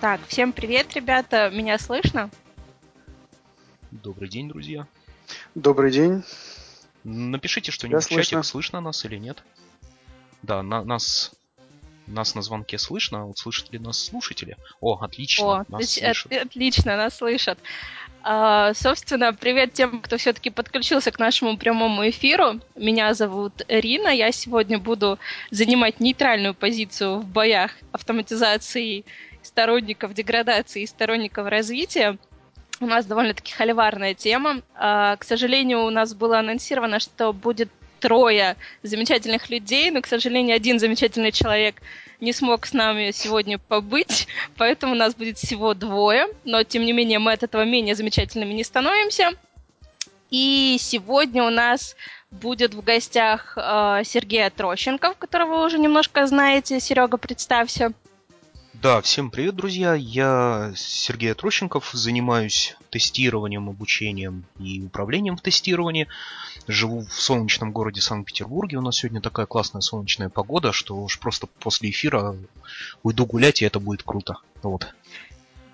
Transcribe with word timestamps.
Так, 0.00 0.20
всем 0.28 0.52
привет, 0.52 0.94
ребята. 0.94 1.50
Меня 1.50 1.78
слышно? 1.78 2.28
Добрый 3.90 4.28
день, 4.28 4.48
друзья. 4.48 4.86
Добрый 5.54 5.90
день. 5.90 6.22
Напишите 7.02 7.72
что-нибудь 7.72 8.04
в 8.04 8.10
чатик, 8.10 8.44
слышно 8.44 8.80
нас 8.80 9.04
или 9.06 9.16
нет. 9.16 9.42
Да, 10.42 10.62
на, 10.62 10.84
нас 10.84 11.32
нас 12.06 12.34
на 12.34 12.42
звонке 12.42 12.78
слышно, 12.78 13.22
а 13.22 13.24
вот 13.24 13.38
слышат 13.38 13.72
ли 13.72 13.78
нас 13.78 13.98
слушатели? 13.98 14.56
О, 14.80 14.98
отлично, 14.98 15.60
О, 15.60 15.64
нас 15.68 15.94
слышат. 15.94 16.32
Отлично, 16.32 16.96
нас 16.96 17.16
слышат. 17.16 17.58
А, 18.22 18.74
собственно, 18.74 19.32
привет 19.32 19.72
тем, 19.72 20.00
кто 20.00 20.18
все-таки 20.18 20.50
подключился 20.50 21.10
к 21.10 21.18
нашему 21.18 21.56
прямому 21.56 22.08
эфиру. 22.08 22.60
Меня 22.74 23.14
зовут 23.14 23.62
Рина. 23.66 24.08
Я 24.08 24.30
сегодня 24.30 24.78
буду 24.78 25.18
занимать 25.50 26.00
нейтральную 26.00 26.54
позицию 26.54 27.20
в 27.20 27.26
боях 27.26 27.72
автоматизации 27.92 29.04
сторонников 29.46 30.14
деградации 30.14 30.82
и 30.82 30.86
сторонников 30.86 31.48
развития. 31.48 32.18
У 32.80 32.86
нас 32.86 33.06
довольно-таки 33.06 33.52
холиварная 33.52 34.14
тема. 34.14 34.60
А, 34.74 35.16
к 35.16 35.24
сожалению, 35.24 35.84
у 35.84 35.90
нас 35.90 36.14
было 36.14 36.38
анонсировано, 36.38 37.00
что 37.00 37.32
будет 37.32 37.70
трое 38.00 38.56
замечательных 38.82 39.48
людей, 39.48 39.90
но, 39.90 40.02
к 40.02 40.06
сожалению, 40.06 40.56
один 40.56 40.78
замечательный 40.78 41.32
человек 41.32 41.76
не 42.20 42.32
смог 42.32 42.66
с 42.66 42.72
нами 42.72 43.10
сегодня 43.10 43.58
побыть, 43.58 44.28
поэтому 44.56 44.92
у 44.92 44.96
нас 44.96 45.14
будет 45.14 45.38
всего 45.38 45.74
двое, 45.74 46.26
но, 46.44 46.62
тем 46.62 46.84
не 46.84 46.92
менее, 46.92 47.18
мы 47.18 47.32
от 47.32 47.42
этого 47.42 47.64
менее 47.64 47.94
замечательными 47.94 48.52
не 48.52 48.64
становимся. 48.64 49.30
И 50.30 50.76
сегодня 50.80 51.44
у 51.44 51.50
нас 51.50 51.96
будет 52.30 52.74
в 52.74 52.82
гостях 52.82 53.56
э, 53.56 54.02
Сергей 54.04 54.48
Трощенков, 54.50 55.16
которого 55.16 55.58
вы 55.58 55.66
уже 55.66 55.78
немножко 55.78 56.26
знаете. 56.26 56.80
Серега, 56.80 57.16
представься. 57.16 57.92
Да, 58.82 59.00
всем 59.00 59.30
привет, 59.30 59.56
друзья. 59.56 59.94
Я 59.94 60.72
Сергей 60.76 61.32
Трощенков, 61.32 61.90
занимаюсь 61.92 62.76
тестированием, 62.90 63.70
обучением 63.70 64.44
и 64.58 64.82
управлением 64.82 65.38
в 65.38 65.40
тестировании. 65.40 66.08
Живу 66.68 67.00
в 67.00 67.12
солнечном 67.12 67.72
городе 67.72 68.02
Санкт-Петербурге. 68.02 68.76
У 68.76 68.82
нас 68.82 68.96
сегодня 68.96 69.22
такая 69.22 69.46
классная 69.46 69.80
солнечная 69.80 70.28
погода, 70.28 70.72
что 70.72 70.94
уж 70.96 71.18
просто 71.18 71.46
после 71.46 71.88
эфира 71.88 72.36
уйду 73.02 73.24
гулять, 73.24 73.62
и 73.62 73.64
это 73.64 73.80
будет 73.80 74.02
круто. 74.02 74.36
Вот. 74.62 74.94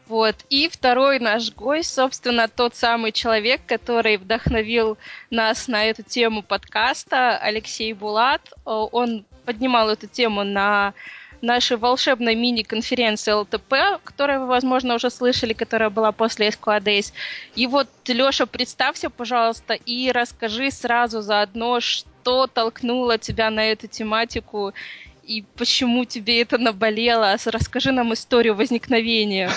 Вот. 0.06 0.36
И 0.48 0.68
второй 0.68 1.18
наш 1.18 1.52
гость, 1.52 1.92
собственно, 1.92 2.46
тот 2.46 2.76
самый 2.76 3.10
человек, 3.10 3.62
который 3.66 4.16
вдохновил 4.16 4.96
нас 5.28 5.66
на 5.66 5.86
эту 5.86 6.04
тему 6.04 6.42
подкаста, 6.42 7.36
Алексей 7.36 7.94
Булат. 7.94 8.52
Он 8.64 9.24
поднимал 9.44 9.90
эту 9.90 10.06
тему 10.06 10.44
на 10.44 10.94
нашей 11.42 11.76
волшебной 11.76 12.34
мини-конференции 12.34 13.32
ЛТП, 13.32 14.00
которую 14.04 14.40
вы, 14.40 14.46
возможно, 14.46 14.94
уже 14.94 15.10
слышали, 15.10 15.52
которая 15.52 15.90
была 15.90 16.12
после 16.12 16.48
Squad 16.48 16.82
Days. 16.82 17.12
И 17.54 17.66
вот, 17.66 17.88
Леша, 18.06 18.46
представься, 18.46 19.10
пожалуйста, 19.10 19.74
и 19.74 20.10
расскажи 20.12 20.70
сразу 20.70 21.20
заодно, 21.20 21.80
что 21.80 22.46
толкнуло 22.46 23.18
тебя 23.18 23.50
на 23.50 23.70
эту 23.70 23.88
тематику 23.88 24.72
и 25.24 25.44
почему 25.56 26.04
тебе 26.04 26.42
это 26.42 26.58
наболело. 26.58 27.36
Расскажи 27.44 27.92
нам 27.92 28.12
историю 28.12 28.54
возникновения. 28.54 29.50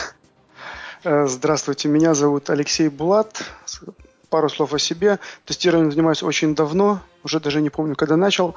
Э, 1.04 1.28
здравствуйте, 1.28 1.88
меня 1.88 2.14
зовут 2.14 2.50
Алексей 2.50 2.90
Булат. 2.90 3.44
Пару 4.30 4.50
слов 4.50 4.74
о 4.74 4.80
себе. 4.80 5.20
Тестированием 5.46 5.92
занимаюсь 5.92 6.24
очень 6.24 6.56
давно, 6.56 7.02
уже 7.24 7.40
даже 7.40 7.62
не 7.62 7.70
помню, 7.70 7.96
когда 7.96 8.18
начал. 8.18 8.56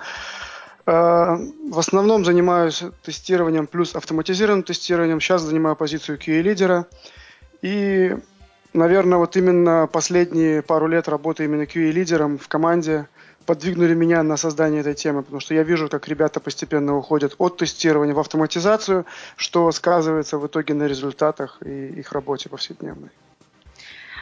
В 0.91 1.79
основном 1.79 2.25
занимаюсь 2.25 2.83
тестированием 3.03 3.67
плюс 3.67 3.95
автоматизированным 3.95 4.63
тестированием. 4.63 5.21
Сейчас 5.21 5.43
занимаю 5.43 5.77
позицию 5.77 6.19
QA-лидера. 6.19 6.87
И, 7.61 8.17
наверное, 8.73 9.19
вот 9.19 9.37
именно 9.37 9.87
последние 9.93 10.63
пару 10.63 10.87
лет 10.87 11.09
работы 11.09 11.45
именно 11.45 11.65
QA-лидером 11.65 12.39
в 12.39 12.49
команде 12.49 13.07
подвигнули 13.45 13.95
меня 13.95 14.23
на 14.23 14.39
создание 14.39 14.81
этой 14.81 14.95
темы, 14.95 15.23
потому 15.23 15.41
что 15.41 15.55
я 15.55 15.63
вижу, 15.63 15.89
как 15.89 16.09
ребята 16.09 16.41
постепенно 16.41 16.97
уходят 16.97 17.35
от 17.39 17.59
тестирования 17.59 18.15
в 18.15 18.19
автоматизацию, 18.19 19.05
что 19.37 19.71
сказывается 19.73 20.39
в 20.39 20.47
итоге 20.47 20.73
на 20.73 20.85
результатах 20.85 21.59
и 21.65 22.01
их 22.01 22.13
работе 22.13 22.49
повседневной. 22.49 23.11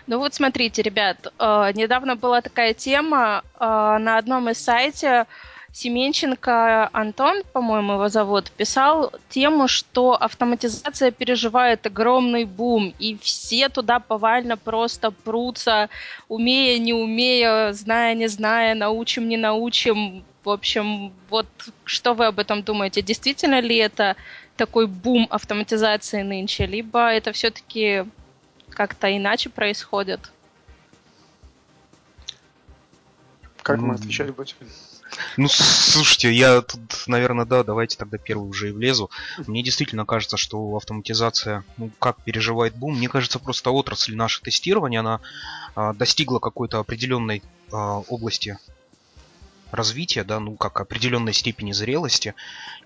Ну 0.08 0.18
вот 0.18 0.34
смотрите, 0.34 0.82
ребят, 0.82 1.32
э, 1.38 1.72
недавно 1.74 2.16
была 2.16 2.40
такая 2.40 2.74
тема 2.74 3.42
э, 3.54 3.64
на 3.98 4.18
одном 4.18 4.48
из 4.48 4.58
сайтов, 4.58 5.26
Семенченко 5.76 6.88
Антон, 6.94 7.42
по-моему, 7.52 7.92
его 7.92 8.08
зовут, 8.08 8.50
писал 8.50 9.12
тему, 9.28 9.68
что 9.68 10.14
автоматизация 10.14 11.10
переживает 11.10 11.84
огромный 11.84 12.46
бум, 12.46 12.94
и 12.98 13.18
все 13.18 13.68
туда 13.68 14.00
повально 14.00 14.56
просто 14.56 15.10
прутся, 15.10 15.90
умея, 16.28 16.78
не 16.78 16.94
умея, 16.94 17.74
зная, 17.74 18.14
не 18.14 18.26
зная, 18.26 18.74
научим, 18.74 19.28
не 19.28 19.36
научим. 19.36 20.24
В 20.44 20.48
общем, 20.48 21.12
вот 21.28 21.46
что 21.84 22.14
вы 22.14 22.24
об 22.24 22.38
этом 22.38 22.62
думаете? 22.62 23.02
Действительно 23.02 23.60
ли 23.60 23.76
это 23.76 24.16
такой 24.56 24.86
бум 24.86 25.26
автоматизации 25.28 26.22
нынче, 26.22 26.64
либо 26.64 27.10
это 27.10 27.32
все-таки 27.32 28.06
как-то 28.70 29.14
иначе 29.14 29.50
происходит? 29.50 30.32
Как 33.62 33.78
мы 33.80 33.94
отвечать 33.94 34.34
будем? 34.34 34.56
Ну, 35.36 35.48
слушайте, 35.48 36.32
я 36.32 36.62
тут, 36.62 36.80
наверное, 37.06 37.44
да, 37.44 37.62
давайте 37.62 37.96
тогда 37.96 38.18
первый 38.18 38.48
уже 38.48 38.68
и 38.68 38.72
влезу. 38.72 39.10
Мне 39.46 39.62
действительно 39.62 40.04
кажется, 40.04 40.36
что 40.36 40.76
автоматизация, 40.76 41.64
ну, 41.76 41.90
как 41.98 42.22
переживает 42.22 42.74
бум, 42.74 42.96
мне 42.96 43.08
кажется, 43.08 43.38
просто 43.38 43.70
отрасль 43.70 44.14
нашего 44.14 44.44
тестирования, 44.44 45.00
она 45.00 45.20
а, 45.74 45.92
достигла 45.92 46.38
какой-то 46.38 46.78
определенной 46.78 47.42
а, 47.72 48.00
области 48.00 48.58
развития, 49.76 50.24
да, 50.24 50.40
ну 50.40 50.56
как 50.56 50.80
определенной 50.80 51.32
степени 51.32 51.72
зрелости, 51.72 52.34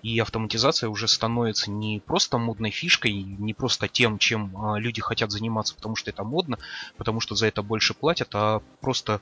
и 0.03 0.19
автоматизация 0.19 0.89
уже 0.89 1.07
становится 1.07 1.71
не 1.71 1.99
просто 1.99 2.37
модной 2.37 2.71
фишкой, 2.71 3.13
не 3.13 3.53
просто 3.53 3.87
тем, 3.87 4.17
чем 4.17 4.55
а, 4.55 4.77
люди 4.77 5.01
хотят 5.01 5.31
заниматься, 5.31 5.75
потому 5.75 5.95
что 5.95 6.09
это 6.09 6.23
модно, 6.23 6.59
потому 6.97 7.19
что 7.19 7.35
за 7.35 7.47
это 7.47 7.63
больше 7.63 7.93
платят, 7.93 8.29
а 8.33 8.61
просто 8.81 9.21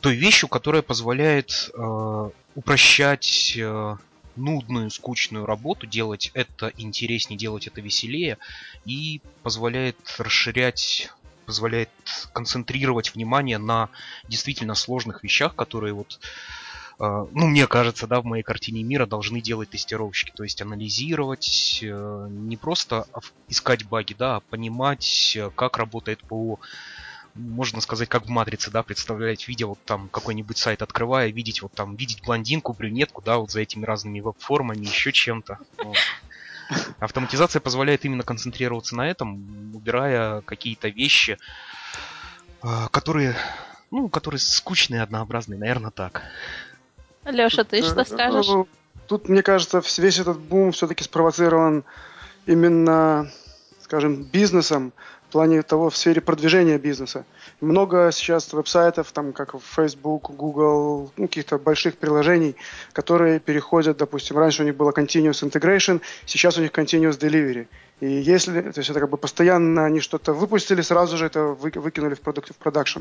той 0.00 0.14
вещью, 0.14 0.48
которая 0.48 0.82
позволяет 0.82 1.70
э, 1.74 2.30
упрощать 2.54 3.54
э, 3.56 3.96
нудную, 4.36 4.90
скучную 4.90 5.46
работу, 5.46 5.86
делать 5.86 6.30
это 6.34 6.72
интереснее, 6.76 7.38
делать 7.38 7.66
это 7.66 7.80
веселее 7.80 8.38
и 8.84 9.20
позволяет 9.42 9.96
расширять 10.18 11.10
позволяет 11.48 11.88
концентрировать 12.34 13.14
внимание 13.14 13.56
на 13.56 13.88
действительно 14.28 14.74
сложных 14.74 15.22
вещах, 15.24 15.54
которые 15.54 15.94
вот 15.94 16.20
ну, 16.98 17.46
мне 17.46 17.66
кажется, 17.68 18.08
да, 18.08 18.20
в 18.20 18.24
моей 18.24 18.42
картине 18.42 18.82
мира 18.82 19.06
должны 19.06 19.40
делать 19.40 19.70
тестировщики, 19.70 20.32
то 20.34 20.42
есть 20.42 20.60
анализировать, 20.60 21.78
э, 21.80 22.26
не 22.28 22.56
просто 22.56 23.06
искать 23.46 23.84
баги, 23.86 24.14
да, 24.18 24.36
а 24.36 24.40
понимать, 24.40 25.36
э, 25.36 25.50
как 25.54 25.76
работает 25.78 26.20
ПО, 26.20 26.58
можно 27.34 27.80
сказать, 27.80 28.08
как 28.08 28.26
в 28.26 28.28
матрице, 28.28 28.72
да, 28.72 28.82
представлять, 28.82 29.46
видя 29.46 29.68
вот 29.68 29.78
там 29.84 30.08
какой-нибудь 30.08 30.58
сайт 30.58 30.82
открывая, 30.82 31.30
видеть 31.30 31.62
вот 31.62 31.72
там, 31.72 31.94
видеть 31.94 32.24
блондинку, 32.24 32.72
брюнетку, 32.72 33.22
да, 33.22 33.38
вот 33.38 33.52
за 33.52 33.60
этими 33.60 33.84
разными 33.84 34.18
веб-формами, 34.18 34.84
еще 34.84 35.12
чем-то. 35.12 35.58
Автоматизация 36.98 37.60
позволяет 37.60 38.04
именно 38.04 38.24
концентрироваться 38.24 38.96
на 38.96 39.08
этом, 39.08 39.72
убирая 39.74 40.40
какие-то 40.40 40.88
вещи, 40.88 41.38
которые, 42.90 43.36
ну, 43.92 44.08
которые 44.08 44.40
скучные, 44.40 45.02
однообразные, 45.02 45.60
наверное, 45.60 45.92
так. 45.92 46.24
Леша, 47.30 47.64
ты 47.64 47.82
что 47.82 48.00
э, 48.00 48.04
скажешь? 48.04 48.46
Ну, 48.46 48.66
тут, 49.06 49.28
мне 49.28 49.42
кажется, 49.42 49.82
весь 49.98 50.18
этот 50.18 50.38
бум 50.38 50.72
все-таки 50.72 51.04
спровоцирован 51.04 51.84
именно, 52.46 53.30
скажем, 53.80 54.24
бизнесом, 54.24 54.92
в 55.28 55.32
плане 55.32 55.62
того, 55.62 55.90
в 55.90 55.96
сфере 55.96 56.22
продвижения 56.22 56.78
бизнеса. 56.78 57.26
Много 57.60 58.10
сейчас 58.12 58.50
веб-сайтов, 58.54 59.12
там, 59.12 59.34
как 59.34 59.54
Facebook, 59.60 60.30
Google, 60.30 61.12
ну, 61.18 61.28
каких-то 61.28 61.58
больших 61.58 61.98
приложений, 61.98 62.56
которые 62.94 63.38
переходят, 63.38 63.98
допустим, 63.98 64.38
раньше 64.38 64.62
у 64.62 64.64
них 64.64 64.74
было 64.74 64.90
Continuous 64.90 65.46
Integration, 65.46 66.00
сейчас 66.24 66.56
у 66.56 66.62
них 66.62 66.70
Continuous 66.70 67.18
Delivery. 67.18 67.66
И 68.00 68.06
если, 68.06 68.62
то 68.62 68.78
есть 68.78 68.88
это 68.88 69.00
как 69.00 69.10
бы 69.10 69.18
постоянно 69.18 69.84
они 69.84 70.00
что-то 70.00 70.32
выпустили, 70.32 70.80
сразу 70.80 71.18
же 71.18 71.26
это 71.26 71.42
выкинули 71.42 72.14
в, 72.14 72.20
продукт, 72.20 72.50
в 72.54 72.56
продакшн. 72.56 73.00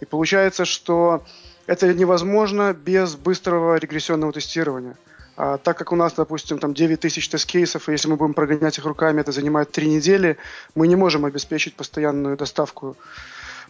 И 0.00 0.04
получается, 0.04 0.64
что 0.64 1.24
это 1.70 1.94
невозможно 1.94 2.74
без 2.74 3.14
быстрого 3.14 3.76
регрессионного 3.76 4.32
тестирования. 4.32 4.96
А 5.36 5.56
так 5.56 5.78
как 5.78 5.92
у 5.92 5.96
нас, 5.96 6.14
допустим, 6.14 6.58
там 6.58 6.74
9 6.74 6.98
тысяч 6.98 7.28
тест-кейсов, 7.28 7.88
и 7.88 7.92
если 7.92 8.08
мы 8.08 8.16
будем 8.16 8.34
прогонять 8.34 8.76
их 8.78 8.84
руками, 8.84 9.20
это 9.20 9.30
занимает 9.30 9.70
3 9.70 9.88
недели, 9.88 10.36
мы 10.74 10.88
не 10.88 10.96
можем 10.96 11.24
обеспечить 11.24 11.76
постоянную 11.76 12.36
доставку. 12.36 12.96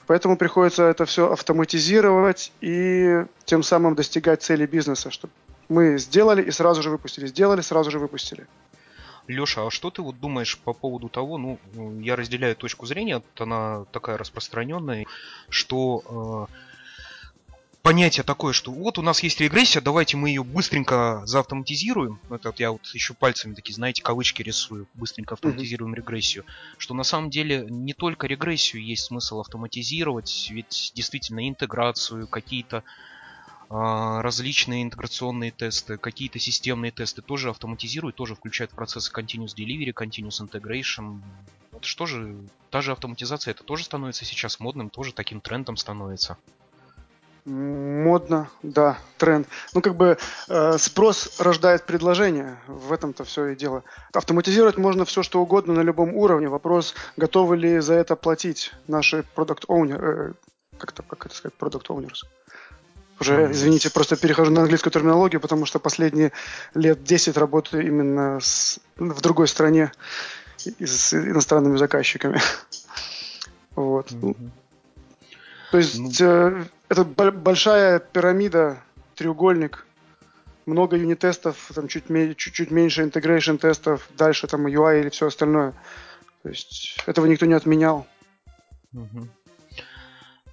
Поэтому 0.06 0.38
приходится 0.38 0.84
это 0.84 1.04
все 1.04 1.30
автоматизировать 1.30 2.52
и 2.62 3.26
тем 3.44 3.62
самым 3.62 3.94
достигать 3.94 4.42
цели 4.42 4.64
бизнеса, 4.64 5.10
чтобы 5.10 5.34
мы 5.68 5.98
сделали 5.98 6.42
и 6.42 6.50
сразу 6.50 6.82
же 6.82 6.88
выпустили, 6.88 7.26
сделали, 7.26 7.60
сразу 7.60 7.90
же 7.90 7.98
выпустили. 7.98 8.46
Леша, 9.26 9.66
а 9.66 9.70
что 9.70 9.90
ты 9.90 10.00
вот 10.00 10.18
думаешь 10.18 10.58
по 10.58 10.72
поводу 10.72 11.10
того, 11.10 11.36
ну, 11.36 11.58
я 12.00 12.16
разделяю 12.16 12.56
точку 12.56 12.86
зрения, 12.86 13.22
она 13.38 13.84
такая 13.92 14.16
распространенная, 14.16 15.04
что 15.50 16.48
э, 16.48 16.69
понятие 17.82 18.24
такое, 18.24 18.52
что 18.52 18.70
вот 18.72 18.98
у 18.98 19.02
нас 19.02 19.22
есть 19.22 19.40
регрессия, 19.40 19.80
давайте 19.80 20.16
мы 20.16 20.28
ее 20.28 20.44
быстренько 20.44 21.22
заавтоматизируем. 21.24 22.20
Это 22.30 22.50
вот 22.50 22.60
я 22.60 22.72
вот 22.72 22.86
еще 22.92 23.14
пальцами 23.14 23.54
такие, 23.54 23.74
знаете, 23.74 24.02
кавычки 24.02 24.42
рисую, 24.42 24.86
быстренько 24.94 25.34
автоматизируем 25.34 25.92
mm-hmm. 25.92 25.96
регрессию. 25.96 26.44
Что 26.78 26.94
на 26.94 27.04
самом 27.04 27.30
деле 27.30 27.66
не 27.68 27.94
только 27.94 28.26
регрессию 28.26 28.84
есть 28.84 29.04
смысл 29.04 29.40
автоматизировать, 29.40 30.48
ведь 30.50 30.92
действительно 30.94 31.48
интеграцию, 31.48 32.28
какие-то 32.28 32.84
а, 33.68 34.20
различные 34.22 34.82
интеграционные 34.82 35.52
тесты, 35.52 35.96
какие-то 35.96 36.38
системные 36.38 36.90
тесты 36.90 37.22
тоже 37.22 37.50
автоматизируют, 37.50 38.16
тоже 38.16 38.34
включают 38.34 38.72
в 38.72 38.74
процессы 38.74 39.12
Continuous 39.12 39.54
Delivery, 39.56 39.94
Continuous 39.94 40.40
Integration. 40.40 41.20
Это 41.72 41.86
что 41.86 42.06
же, 42.06 42.36
та 42.70 42.82
же 42.82 42.92
автоматизация, 42.92 43.52
это 43.52 43.62
тоже 43.62 43.84
становится 43.84 44.24
сейчас 44.24 44.58
модным, 44.58 44.90
тоже 44.90 45.12
таким 45.14 45.40
трендом 45.40 45.76
становится. 45.76 46.36
Модно, 47.50 48.48
да, 48.62 48.98
тренд. 49.18 49.48
Ну, 49.74 49.80
как 49.80 49.96
бы 49.96 50.18
э, 50.48 50.78
спрос 50.78 51.40
рождает 51.40 51.84
предложение. 51.84 52.60
В 52.68 52.92
этом-то 52.92 53.24
все 53.24 53.46
и 53.48 53.56
дело. 53.56 53.82
Автоматизировать 54.12 54.78
можно 54.78 55.04
все, 55.04 55.24
что 55.24 55.40
угодно 55.40 55.74
на 55.74 55.80
любом 55.80 56.14
уровне. 56.14 56.48
Вопрос, 56.48 56.94
готовы 57.16 57.56
ли 57.56 57.80
за 57.80 57.94
это 57.94 58.14
платить 58.14 58.72
наши 58.86 59.24
продукт 59.34 59.64
оунеры 59.66 60.30
э, 60.30 60.32
как, 60.78 60.92
это, 60.92 61.02
как 61.02 61.26
это 61.26 61.34
сказать, 61.34 61.54
продукт 61.54 61.90
owners. 61.90 62.24
Уже, 63.20 63.50
извините, 63.50 63.90
просто 63.90 64.16
перехожу 64.16 64.52
на 64.52 64.62
английскую 64.62 64.92
терминологию, 64.92 65.40
потому 65.40 65.66
что 65.66 65.80
последние 65.80 66.30
лет 66.74 67.02
10 67.02 67.36
работаю 67.36 67.84
именно 67.84 68.38
с, 68.40 68.78
в 68.96 69.20
другой 69.20 69.48
стране 69.48 69.92
и 70.78 70.86
с 70.86 71.12
иностранными 71.12 71.76
заказчиками. 71.76 72.40
Вот. 73.76 74.10
Mm-hmm. 74.10 74.50
То 75.70 75.78
есть 75.78 75.98
ну... 75.98 76.10
э, 76.20 76.64
это 76.90 77.04
большая 77.04 78.00
пирамида, 78.00 78.82
треугольник, 79.14 79.86
много 80.66 80.96
юнит-тестов, 80.96 81.70
там 81.74 81.88
чуть, 81.88 82.04
чуть-чуть 82.36 82.70
меньше 82.70 83.02
integration 83.02 83.58
тестов, 83.58 84.08
дальше 84.18 84.46
там 84.48 84.66
UI 84.66 85.00
или 85.00 85.08
все 85.08 85.28
остальное. 85.28 85.72
То 86.42 86.48
есть 86.48 86.96
этого 87.06 87.26
никто 87.26 87.46
не 87.46 87.54
отменял. 87.54 88.06
Угу. 88.92 89.28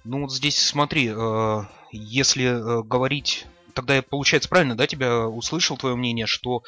Ну 0.04 0.20
вот 0.22 0.32
здесь 0.32 0.58
смотри, 0.64 1.12
э, 1.14 1.62
если 1.90 2.44
э, 2.44 2.82
говорить, 2.84 3.46
тогда 3.74 3.96
я, 3.96 4.02
получается, 4.02 4.48
правильно, 4.48 4.76
да, 4.76 4.86
тебя 4.86 5.26
услышал 5.26 5.76
твое 5.76 5.96
мнение, 5.96 6.26
что 6.26 6.62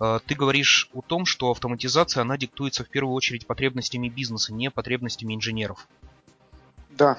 э, 0.00 0.18
ты 0.26 0.34
говоришь 0.34 0.90
о 0.92 1.00
том, 1.00 1.26
что 1.26 1.52
автоматизация, 1.52 2.22
она 2.22 2.36
диктуется 2.36 2.84
в 2.84 2.88
первую 2.88 3.14
очередь 3.14 3.46
потребностями 3.46 4.08
бизнеса, 4.08 4.52
не 4.52 4.68
потребностями 4.70 5.34
инженеров. 5.34 5.86
Да. 6.90 7.18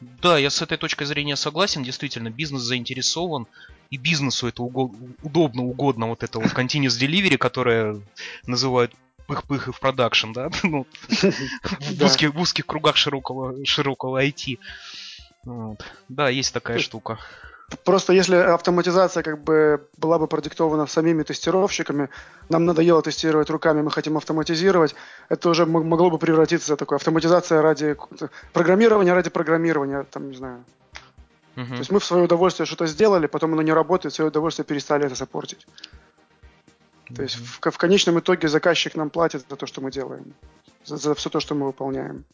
Да, 0.00 0.38
я 0.38 0.50
с 0.50 0.62
этой 0.62 0.78
точкой 0.78 1.04
зрения 1.04 1.36
согласен. 1.36 1.82
Действительно, 1.82 2.30
бизнес 2.30 2.62
заинтересован. 2.62 3.46
И 3.90 3.96
бизнесу 3.96 4.48
это 4.48 4.62
уго- 4.62 4.94
удобно, 5.22 5.64
угодно 5.64 6.08
вот 6.08 6.22
это 6.22 6.38
вот 6.38 6.52
continuous 6.52 7.00
delivery, 7.00 7.38
которое 7.38 8.00
называют 8.46 8.92
пых-пых 9.26 9.68
и 9.68 9.72
в 9.72 9.80
продакшн, 9.80 10.32
да? 10.32 10.50
ну, 10.62 10.86
в, 11.08 12.02
узких, 12.02 12.34
в 12.34 12.40
узких 12.40 12.66
кругах 12.66 12.96
широкого, 12.96 13.64
широкого 13.64 14.24
IT. 14.24 14.58
Вот. 15.44 15.84
Да, 16.08 16.28
есть 16.28 16.52
такая 16.52 16.78
штука. 16.80 17.18
Просто 17.84 18.14
если 18.14 18.36
автоматизация 18.36 19.22
как 19.22 19.42
бы 19.42 19.86
была 19.98 20.18
бы 20.18 20.26
продиктована 20.26 20.86
самими 20.86 21.22
тестировщиками, 21.22 22.08
нам 22.48 22.64
надоело 22.64 23.02
тестировать 23.02 23.50
руками, 23.50 23.82
мы 23.82 23.90
хотим 23.90 24.16
автоматизировать, 24.16 24.94
это 25.28 25.50
уже 25.50 25.66
могло 25.66 26.10
бы 26.10 26.18
превратиться 26.18 26.74
в 26.74 26.78
такое 26.78 26.96
автоматизация 26.96 27.60
ради 27.60 27.94
программирования 28.54 29.12
ради 29.12 29.28
программирования, 29.28 30.04
там, 30.10 30.30
не 30.30 30.36
знаю. 30.36 30.64
Угу. 31.56 31.66
То 31.66 31.78
есть 31.78 31.90
мы 31.90 32.00
в 32.00 32.04
свое 32.04 32.24
удовольствие 32.24 32.66
что-то 32.66 32.86
сделали, 32.86 33.26
потом 33.26 33.52
оно 33.52 33.60
не 33.60 33.72
работает, 33.72 34.14
в 34.14 34.16
свое 34.16 34.30
удовольствие 34.30 34.64
перестали 34.64 35.04
это 35.04 35.14
саппортить. 35.14 35.66
То 37.14 37.22
есть 37.22 37.36
в, 37.36 37.70
в 37.70 37.78
конечном 37.78 38.18
итоге 38.18 38.48
заказчик 38.48 38.94
нам 38.94 39.10
платит 39.10 39.44
за 39.48 39.56
то, 39.56 39.66
что 39.66 39.82
мы 39.82 39.90
делаем, 39.90 40.34
за, 40.84 40.96
за 40.96 41.14
все 41.14 41.28
то, 41.28 41.40
что 41.40 41.54
мы 41.54 41.66
выполняем. 41.66 42.24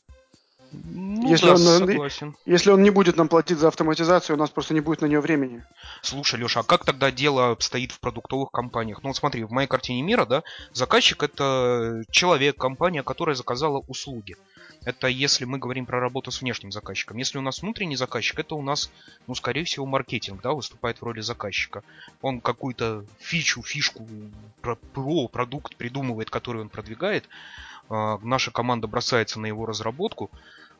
Ну, 0.84 1.28
если, 1.28 1.46
да, 1.46 1.52
он, 1.52 1.58
согласен. 1.58 2.36
если 2.46 2.70
он 2.70 2.82
не 2.82 2.90
будет 2.90 3.16
нам 3.16 3.28
платить 3.28 3.58
за 3.58 3.68
автоматизацию, 3.68 4.36
у 4.36 4.38
нас 4.38 4.50
просто 4.50 4.74
не 4.74 4.80
будет 4.80 5.00
на 5.00 5.06
нее 5.06 5.20
времени. 5.20 5.64
Слушай, 6.02 6.40
Леша, 6.40 6.60
а 6.60 6.62
как 6.62 6.84
тогда 6.84 7.10
дело 7.10 7.50
обстоит 7.50 7.92
в 7.92 8.00
продуктовых 8.00 8.50
компаниях? 8.50 9.02
Ну 9.02 9.10
вот 9.10 9.16
смотри, 9.16 9.44
в 9.44 9.50
моей 9.50 9.68
картине 9.68 10.02
мира, 10.02 10.26
да, 10.26 10.42
заказчик 10.72 11.22
это 11.22 12.04
человек, 12.10 12.56
компания, 12.56 13.02
которая 13.02 13.36
заказала 13.36 13.78
услуги. 13.86 14.36
Это 14.84 15.06
если 15.06 15.46
мы 15.46 15.58
говорим 15.58 15.86
про 15.86 15.98
работу 15.98 16.30
с 16.30 16.42
внешним 16.42 16.70
заказчиком. 16.70 17.16
Если 17.16 17.38
у 17.38 17.40
нас 17.40 17.62
внутренний 17.62 17.96
заказчик, 17.96 18.38
это 18.38 18.54
у 18.54 18.62
нас, 18.62 18.90
ну, 19.26 19.34
скорее 19.34 19.64
всего, 19.64 19.86
маркетинг, 19.86 20.42
да, 20.42 20.52
выступает 20.52 20.98
в 20.98 21.04
роли 21.04 21.20
заказчика. 21.20 21.82
Он 22.20 22.40
какую-то 22.40 23.04
фичу, 23.18 23.62
фишку, 23.62 24.06
про 24.60 24.76
продукт 25.28 25.76
придумывает, 25.76 26.28
который 26.28 26.60
он 26.60 26.68
продвигает. 26.68 27.26
А, 27.88 28.18
наша 28.22 28.50
команда 28.50 28.86
бросается 28.86 29.40
на 29.40 29.46
его 29.46 29.66
разработку. 29.66 30.30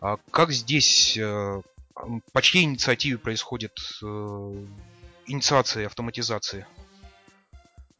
А 0.05 0.19
как 0.31 0.53
здесь, 0.53 1.17
э, 1.17 1.63
по 2.35 2.43
чьей 2.43 2.65
инициативе 2.65 3.17
происходит 3.17 3.73
э, 4.03 4.65
инициация 5.25 5.87
автоматизации? 5.87 6.67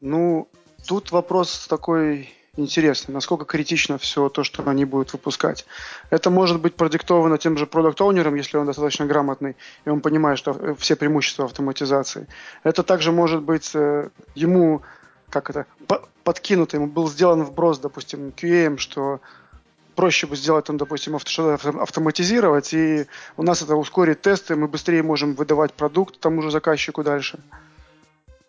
Ну, 0.01 0.47
тут 0.87 1.11
вопрос 1.11 1.65
такой 1.67 2.29
интересный, 2.57 3.11
насколько 3.11 3.45
критично 3.45 3.97
все 3.97 4.29
то, 4.29 4.43
что 4.43 4.61
они 4.69 4.85
будут 4.85 5.13
выпускать. 5.13 5.65
Это 6.11 6.29
может 6.29 6.61
быть 6.61 6.75
продиктовано 6.75 7.39
тем 7.39 7.57
же 7.57 7.65
продукт 7.65 7.99
оунером 8.01 8.35
если 8.35 8.57
он 8.57 8.67
достаточно 8.67 9.07
грамотный, 9.07 9.55
и 9.85 9.89
он 9.89 10.01
понимает, 10.01 10.37
что 10.37 10.51
э, 10.51 10.75
все 10.77 10.95
преимущества 10.95 11.45
автоматизации. 11.45 12.27
Это 12.61 12.83
также 12.83 13.11
может 13.11 13.41
быть 13.41 13.73
ему, 14.35 14.83
как 15.31 15.49
это, 15.49 15.65
подкинуто, 16.23 16.77
ему 16.77 16.85
был 16.85 17.09
сделан 17.09 17.43
вброс, 17.43 17.79
допустим, 17.79 18.29
QA, 18.29 18.77
что 18.77 19.21
проще 19.95 20.27
бы 20.27 20.35
сделать, 20.35 20.65
там, 20.65 20.77
допустим, 20.77 21.15
автоматизировать, 21.15 22.73
и 22.73 23.07
у 23.37 23.43
нас 23.43 23.61
это 23.61 23.75
ускорит 23.75 24.21
тесты, 24.21 24.55
мы 24.55 24.67
быстрее 24.67 25.03
можем 25.03 25.33
выдавать 25.33 25.73
продукт 25.73 26.19
тому 26.19 26.41
же 26.41 26.51
заказчику 26.51 27.03
дальше. 27.03 27.39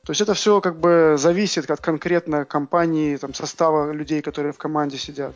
То 0.05 0.13
есть 0.13 0.21
это 0.21 0.35
все 0.35 0.61
как 0.61 0.79
бы 0.79 1.17
зависит 1.19 1.71
от 1.71 1.81
конкретно 1.81 2.45
компании, 2.45 3.17
там, 3.17 3.35
состава 3.35 3.93
людей, 3.93 4.23
которые 4.23 4.53
в 4.53 4.59
команде 4.59 4.99
сидят. 4.99 5.35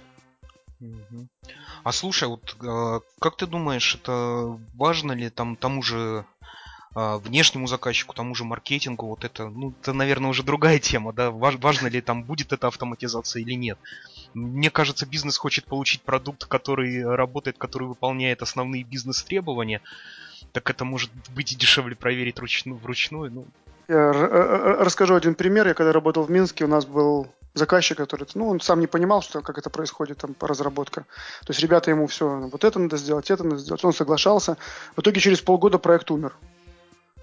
А 1.82 1.92
слушай, 1.92 2.28
вот 2.28 2.56
э, 2.62 3.00
как 3.20 3.36
ты 3.36 3.46
думаешь, 3.46 3.94
это 3.94 4.58
важно 4.74 5.12
ли 5.12 5.28
там 5.28 5.56
тому 5.56 5.82
же 5.82 6.24
внешнему 6.94 7.66
заказчику, 7.66 8.14
тому 8.14 8.34
же 8.34 8.44
маркетингу, 8.44 9.06
вот 9.06 9.24
это, 9.24 9.48
ну, 9.48 9.72
это, 9.80 9.92
наверное, 9.92 10.30
уже 10.30 10.42
другая 10.42 10.78
тема, 10.78 11.12
да, 11.12 11.30
важно 11.30 11.86
ли 11.86 12.00
там 12.00 12.24
будет 12.24 12.52
эта 12.52 12.66
автоматизация 12.66 13.42
или 13.42 13.54
нет. 13.54 13.78
Мне 14.34 14.70
кажется, 14.70 15.06
бизнес 15.06 15.36
хочет 15.36 15.64
получить 15.64 16.02
продукт, 16.02 16.46
который 16.46 17.04
работает, 17.04 17.58
который 17.58 17.88
выполняет 17.88 18.42
основные 18.42 18.84
бизнес-требования. 18.84 19.82
Так 20.52 20.70
это 20.70 20.84
может 20.84 21.10
быть 21.34 21.52
и 21.52 21.56
дешевле 21.56 21.94
проверить 21.94 22.38
ручную, 22.38 22.78
вручную. 22.78 23.30
Ну. 23.30 23.46
Я 23.88 24.12
расскажу 24.12 25.14
один 25.14 25.34
пример. 25.34 25.66
Я 25.66 25.74
когда 25.74 25.92
работал 25.92 26.24
в 26.24 26.30
Минске, 26.30 26.64
у 26.64 26.68
нас 26.68 26.86
был 26.86 27.28
заказчик, 27.54 27.96
который, 27.96 28.26
ну, 28.34 28.48
он 28.48 28.60
сам 28.60 28.80
не 28.80 28.86
понимал, 28.86 29.22
что 29.22 29.42
как 29.42 29.58
это 29.58 29.70
происходит, 29.70 30.18
там, 30.18 30.34
разработка. 30.40 31.02
То 31.44 31.50
есть 31.50 31.60
ребята 31.60 31.90
ему 31.90 32.06
все, 32.06 32.28
вот 32.28 32.64
это 32.64 32.78
надо 32.78 32.96
сделать, 32.96 33.30
это 33.30 33.42
надо 33.42 33.58
сделать. 33.58 33.84
Он 33.84 33.92
соглашался. 33.92 34.56
В 34.96 35.00
итоге 35.00 35.20
через 35.20 35.40
полгода 35.40 35.78
проект 35.78 36.10
умер. 36.10 36.36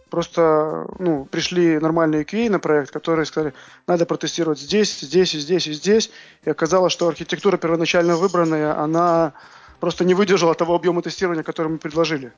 Просто 0.09 0.87
ну, 0.99 1.25
пришли 1.25 1.79
нормальные 1.79 2.23
QA 2.23 2.49
на 2.49 2.59
проект, 2.59 2.91
которые 2.91 3.25
сказали, 3.25 3.53
надо 3.87 4.05
протестировать 4.05 4.59
здесь, 4.59 4.99
здесь, 4.99 5.35
и 5.35 5.39
здесь, 5.39 5.67
и 5.67 5.73
здесь. 5.73 6.11
И 6.43 6.49
оказалось, 6.49 6.93
что 6.93 7.07
архитектура 7.07 7.57
первоначально 7.57 8.15
выбранная, 8.15 8.77
она 8.79 9.33
просто 9.79 10.05
не 10.05 10.13
выдержала 10.13 10.55
того 10.55 10.75
объема 10.75 11.01
тестирования, 11.01 11.43
который 11.43 11.67
мы 11.67 11.77
предложили. 11.77 12.31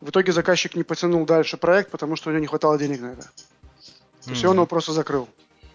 В 0.00 0.10
итоге 0.10 0.32
заказчик 0.32 0.74
не 0.74 0.82
потянул 0.82 1.24
дальше 1.24 1.56
проект, 1.56 1.90
потому 1.90 2.16
что 2.16 2.30
у 2.30 2.32
него 2.32 2.40
не 2.40 2.48
хватало 2.48 2.78
денег 2.78 3.00
на 3.00 3.12
это. 3.12 3.22
То 4.24 4.30
есть 4.30 4.44
mm-hmm. 4.44 4.48
он 4.48 4.56
его 4.56 4.66
просто 4.66 4.92
закрыл. 4.92 5.28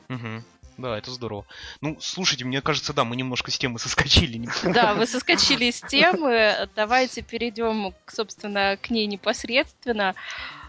Mm-hmm. 0.10 0.42
Да, 0.78 0.96
это 0.96 1.10
здорово. 1.10 1.46
Ну, 1.82 1.98
слушайте, 2.00 2.46
мне 2.46 2.62
кажется, 2.62 2.94
да, 2.94 3.04
мы 3.04 3.16
немножко 3.16 3.50
с 3.50 3.58
темы 3.58 3.80
соскочили. 3.80 4.48
Да, 4.64 4.94
вы 4.94 5.08
соскочили 5.08 5.72
с 5.72 5.82
темы. 5.82 6.70
Давайте 6.76 7.24
перейдем, 7.24 7.94
собственно, 8.06 8.78
к 8.78 8.92
ней 8.92 9.08
непосредственно. 9.08 10.14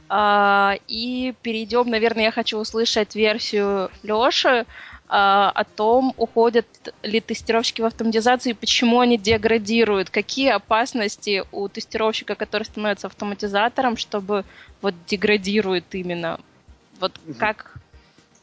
А, 0.08 0.76
и 0.88 1.34
перейдем, 1.42 1.88
наверное, 1.88 2.24
я 2.24 2.30
хочу 2.30 2.58
услышать 2.58 3.14
версию 3.14 3.90
Леши 4.02 4.66
а, 5.08 5.50
о 5.54 5.64
том, 5.64 6.14
уходят 6.16 6.66
ли 7.02 7.20
тестировщики 7.20 7.80
в 7.80 7.86
автоматизацию 7.86 8.52
и 8.52 8.56
почему 8.56 9.00
они 9.00 9.18
деградируют, 9.18 10.10
какие 10.10 10.50
опасности 10.50 11.44
у 11.52 11.68
тестировщика, 11.68 12.34
который 12.34 12.64
становится 12.64 13.06
автоматизатором, 13.06 13.96
чтобы 13.96 14.44
вот 14.82 14.94
деградирует 15.06 15.94
именно. 15.94 16.38
Вот 17.00 17.18
как 17.38 17.77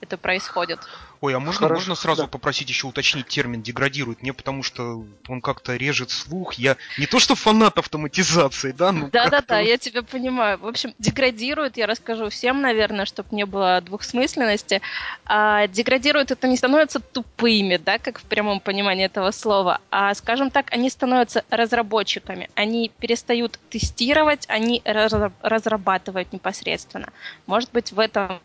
это 0.06 0.18
происходит. 0.18 0.80
Ой, 1.22 1.34
а 1.34 1.40
можно, 1.40 1.62
Хорошо, 1.62 1.74
можно 1.76 1.96
сразу 1.96 2.24
да. 2.24 2.28
попросить 2.28 2.70
еще 2.70 2.88
уточнить 2.88 3.28
термин 3.28 3.62
деградирует? 3.62 4.22
Мне 4.22 4.34
потому 4.34 4.64
что 4.64 5.06
он 5.28 5.42
как-то 5.42 5.76
режет 5.76 6.12
слух. 6.12 6.54
Я 6.54 6.78
не 6.98 7.08
то 7.08 7.20
что 7.20 7.36
фанат 7.36 7.78
автоматизации, 7.78 8.72
да? 8.72 8.92
Ну, 8.92 9.10
Да-да-да, 9.12 9.60
я 9.60 9.78
тебя 9.78 10.04
понимаю. 10.04 10.60
В 10.60 10.68
общем, 10.68 10.94
деградирует, 11.00 11.78
я 11.78 11.88
расскажу 11.88 12.30
всем, 12.30 12.62
наверное, 12.62 13.06
чтобы 13.06 13.30
не 13.32 13.46
было 13.46 13.82
двухсмысленности. 13.82 14.82
А, 15.26 15.68
деградирует 15.68 16.32
это 16.32 16.48
не 16.48 16.58
становятся 16.58 17.00
тупыми, 17.00 17.78
да, 17.78 17.98
как 17.98 18.20
в 18.20 18.24
прямом 18.24 18.60
понимании 18.60 19.06
этого 19.06 19.32
слова, 19.32 19.82
а, 19.90 20.14
скажем 20.14 20.52
так, 20.52 20.72
они 20.72 20.90
становятся 20.90 21.44
разработчиками. 21.50 22.50
Они 22.56 22.92
перестают 23.00 23.60
тестировать, 23.70 24.46
они 24.48 24.82
разрабатывают 24.86 26.34
непосредственно. 26.34 27.10
Может 27.48 27.72
быть, 27.72 27.92
в 27.92 28.00
этом 28.00 28.42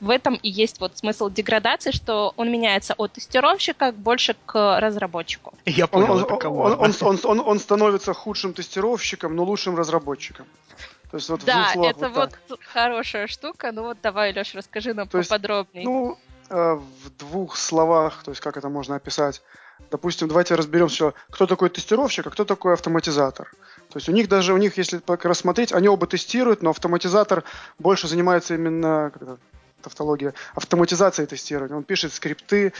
в 0.00 0.10
этом 0.10 0.34
и 0.34 0.48
есть 0.48 0.80
вот 0.80 0.98
смысл 0.98 1.30
деградации, 1.30 1.90
что 1.90 2.32
он 2.36 2.50
меняется 2.50 2.94
от 2.94 3.12
тестировщика 3.12 3.92
больше 3.92 4.36
к 4.46 4.80
разработчику. 4.80 5.54
Я 5.66 5.86
понял, 5.86 6.12
он, 6.12 6.22
это 6.24 6.36
кого? 6.36 6.62
Он, 6.62 6.72
он, 6.80 6.92
он, 7.00 7.18
он, 7.24 7.40
он 7.40 7.58
становится 7.58 8.14
худшим 8.14 8.52
тестировщиком, 8.52 9.36
но 9.36 9.44
лучшим 9.44 9.76
разработчиком. 9.76 10.46
То 11.10 11.16
есть 11.16 11.28
вот 11.28 11.44
да, 11.44 11.70
словах, 11.72 11.90
это 11.90 12.08
вот, 12.08 12.38
вот 12.48 12.60
хорошая 12.62 13.26
штука. 13.26 13.72
Ну 13.72 13.82
вот 13.82 13.98
давай, 14.00 14.32
Леш, 14.32 14.54
расскажи 14.54 14.94
нам 14.94 15.08
то 15.08 15.20
поподробнее. 15.20 15.82
Есть, 15.82 15.86
ну, 15.86 16.18
э, 16.50 16.74
в 16.74 17.16
двух 17.18 17.56
словах, 17.56 18.22
то 18.22 18.30
есть 18.30 18.40
как 18.40 18.56
это 18.56 18.68
можно 18.68 18.94
описать. 18.94 19.42
Допустим, 19.90 20.28
давайте 20.28 20.54
разберем 20.54 20.88
все, 20.88 21.14
кто 21.30 21.46
такой 21.46 21.70
тестировщик, 21.70 22.26
а 22.26 22.30
кто 22.30 22.44
такой 22.44 22.74
автоматизатор. 22.74 23.50
То 23.88 23.96
есть 23.96 24.08
у 24.08 24.12
них 24.12 24.28
даже, 24.28 24.52
у 24.52 24.56
них, 24.56 24.76
если 24.76 25.00
рассмотреть, 25.06 25.72
они 25.72 25.88
оба 25.88 26.06
тестируют, 26.06 26.62
но 26.62 26.70
автоматизатор 26.70 27.42
больше 27.78 28.06
занимается 28.06 28.54
именно 28.54 29.10
тавтология, 29.80 30.34
автоматизация 30.54 31.26
тестирования. 31.26 31.76
Он 31.76 31.84
пишет 31.84 32.12
скрипты, 32.12 32.72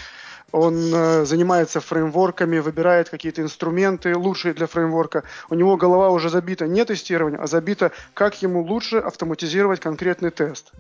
он 0.53 0.93
э, 0.93 1.25
занимается 1.25 1.81
фреймворками, 1.81 2.59
выбирает 2.59 3.09
какие-то 3.09 3.43
инструменты 3.43 4.17
лучшие 4.17 4.55
для 4.55 4.67
фреймворка. 4.67 5.25
У 5.49 5.55
него 5.55 5.77
голова 5.77 6.11
уже 6.11 6.29
забита 6.29 6.67
не 6.67 6.85
тестированием, 6.85 7.41
а 7.41 7.47
забита, 7.47 7.93
как 8.15 8.43
ему 8.43 8.63
лучше 8.63 8.99
автоматизировать 8.99 9.81
конкретный 9.81 10.31
тест. 10.31 10.73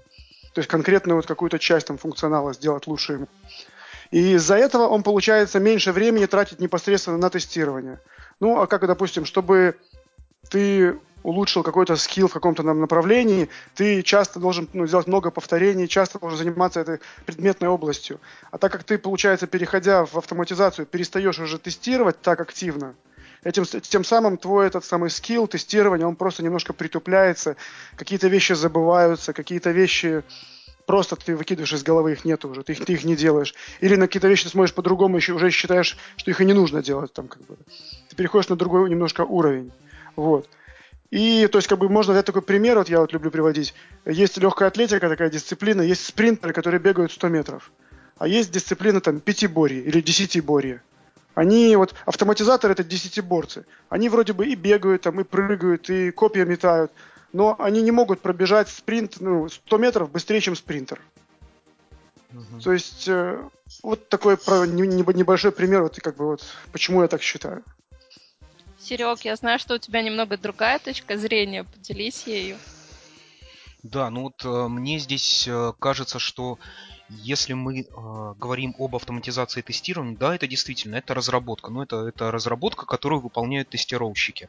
То 0.54 0.58
есть 0.58 0.68
конкретную 0.68 1.16
вот 1.16 1.26
какую-то 1.26 1.58
часть 1.58 1.86
там 1.86 1.98
функционала 1.98 2.52
сделать 2.52 2.86
лучше 2.86 3.12
ему. 3.14 3.28
И 4.10 4.34
из-за 4.34 4.56
этого 4.56 4.88
он, 4.88 5.04
получается, 5.04 5.60
меньше 5.60 5.92
времени 5.92 6.26
тратит 6.26 6.58
непосредственно 6.58 7.18
на 7.18 7.30
тестирование. 7.30 8.00
Ну, 8.40 8.60
а 8.60 8.66
как, 8.66 8.86
допустим, 8.86 9.24
чтобы 9.24 9.76
ты 10.50 10.98
улучшил 11.22 11.62
какой-то 11.62 11.96
скилл 11.96 12.28
в 12.28 12.32
каком-то 12.32 12.62
направлении, 12.62 13.48
ты 13.74 14.02
часто 14.02 14.40
должен 14.40 14.68
ну, 14.72 14.86
сделать 14.86 15.06
много 15.06 15.30
повторений, 15.30 15.88
часто 15.88 16.18
должен 16.18 16.38
заниматься 16.38 16.80
этой 16.80 17.00
предметной 17.26 17.68
областью. 17.68 18.20
А 18.50 18.58
так 18.58 18.72
как 18.72 18.84
ты, 18.84 18.98
получается, 18.98 19.46
переходя 19.46 20.04
в 20.04 20.16
автоматизацию, 20.16 20.86
перестаешь 20.86 21.38
уже 21.38 21.58
тестировать 21.58 22.20
так 22.20 22.40
активно, 22.40 22.94
этим, 23.44 23.64
тем 23.64 24.04
самым 24.04 24.36
твой 24.36 24.66
этот 24.66 24.84
самый 24.84 25.10
скилл 25.10 25.46
тестирования, 25.46 26.06
он 26.06 26.16
просто 26.16 26.42
немножко 26.42 26.72
притупляется, 26.72 27.56
какие-то 27.96 28.28
вещи 28.28 28.52
забываются, 28.52 29.32
какие-то 29.32 29.70
вещи 29.70 30.22
просто 30.86 31.14
ты 31.14 31.36
выкидываешь 31.36 31.72
из 31.72 31.84
головы, 31.84 32.12
их 32.12 32.24
нет 32.24 32.44
уже, 32.44 32.62
ты 32.64 32.72
их, 32.72 32.84
ты 32.84 32.94
их 32.94 33.04
не 33.04 33.14
делаешь. 33.14 33.54
Или 33.80 33.94
на 33.94 34.06
какие-то 34.06 34.26
вещи 34.26 34.44
ты 34.44 34.48
смотришь 34.50 34.74
по-другому, 34.74 35.16
еще 35.16 35.34
уже 35.34 35.50
считаешь, 35.50 35.96
что 36.16 36.30
их 36.30 36.40
и 36.40 36.44
не 36.44 36.52
нужно 36.52 36.82
делать. 36.82 37.12
Там, 37.12 37.28
как 37.28 37.42
бы. 37.42 37.56
Ты 38.08 38.16
переходишь 38.16 38.48
на 38.48 38.56
другой 38.56 38.90
немножко 38.90 39.20
уровень. 39.20 39.70
Вот. 40.16 40.48
И, 41.10 41.48
то 41.48 41.58
есть, 41.58 41.68
как 41.68 41.78
бы 41.78 41.88
можно 41.88 42.12
взять 42.12 42.26
такой 42.26 42.42
пример, 42.42 42.78
вот 42.78 42.88
я 42.88 43.00
вот 43.00 43.12
люблю 43.12 43.30
приводить. 43.30 43.74
Есть 44.04 44.36
легкая 44.38 44.68
атлетика, 44.68 45.08
такая 45.08 45.28
дисциплина, 45.28 45.82
есть 45.82 46.06
спринтеры, 46.06 46.52
которые 46.52 46.80
бегают 46.80 47.10
100 47.10 47.28
метров. 47.28 47.72
А 48.16 48.28
есть 48.28 48.52
дисциплина 48.52 49.00
там 49.00 49.18
пятиборье 49.18 49.80
или 49.80 50.00
десятиборье. 50.00 50.82
Они, 51.34 51.74
вот, 51.74 51.94
автоматизаторы 52.06 52.74
это 52.74 52.84
десятиборцы. 52.84 53.64
Они 53.88 54.08
вроде 54.08 54.32
бы 54.34 54.46
и 54.46 54.54
бегают, 54.54 55.02
там, 55.02 55.20
и 55.20 55.24
прыгают, 55.24 55.90
и 55.90 56.10
копья 56.10 56.44
метают, 56.44 56.92
но 57.32 57.56
они 57.58 57.82
не 57.82 57.90
могут 57.90 58.20
пробежать 58.20 58.68
спринт, 58.68 59.20
ну, 59.20 59.48
100 59.48 59.78
метров 59.78 60.10
быстрее, 60.10 60.40
чем 60.40 60.54
спринтер. 60.54 61.00
Угу. 62.32 62.60
То 62.62 62.72
есть, 62.72 63.08
э, 63.08 63.42
вот 63.82 64.08
такой 64.08 64.36
небольшой 64.36 65.50
пример, 65.50 65.82
вот, 65.82 65.98
как 66.00 66.16
бы, 66.16 66.26
вот, 66.26 66.44
почему 66.70 67.02
я 67.02 67.08
так 67.08 67.22
считаю. 67.22 67.64
Серег, 68.90 69.20
я 69.20 69.36
знаю, 69.36 69.60
что 69.60 69.74
у 69.74 69.78
тебя 69.78 70.02
немного 70.02 70.36
другая 70.36 70.80
точка 70.80 71.16
зрения. 71.16 71.62
Поделись 71.62 72.26
ею. 72.26 72.56
Да, 73.84 74.10
ну 74.10 74.22
вот 74.22 74.44
э, 74.44 74.66
мне 74.66 74.98
здесь 74.98 75.46
э, 75.46 75.72
кажется, 75.78 76.18
что 76.18 76.58
если 77.08 77.52
мы 77.52 77.82
э, 77.82 77.84
говорим 78.36 78.74
об 78.80 78.96
автоматизации 78.96 79.62
тестирования, 79.62 80.16
да, 80.16 80.34
это 80.34 80.48
действительно, 80.48 80.96
это 80.96 81.14
разработка. 81.14 81.70
Но 81.70 81.84
это, 81.84 82.08
это 82.08 82.32
разработка, 82.32 82.84
которую 82.84 83.20
выполняют 83.20 83.68
тестировщики. 83.68 84.48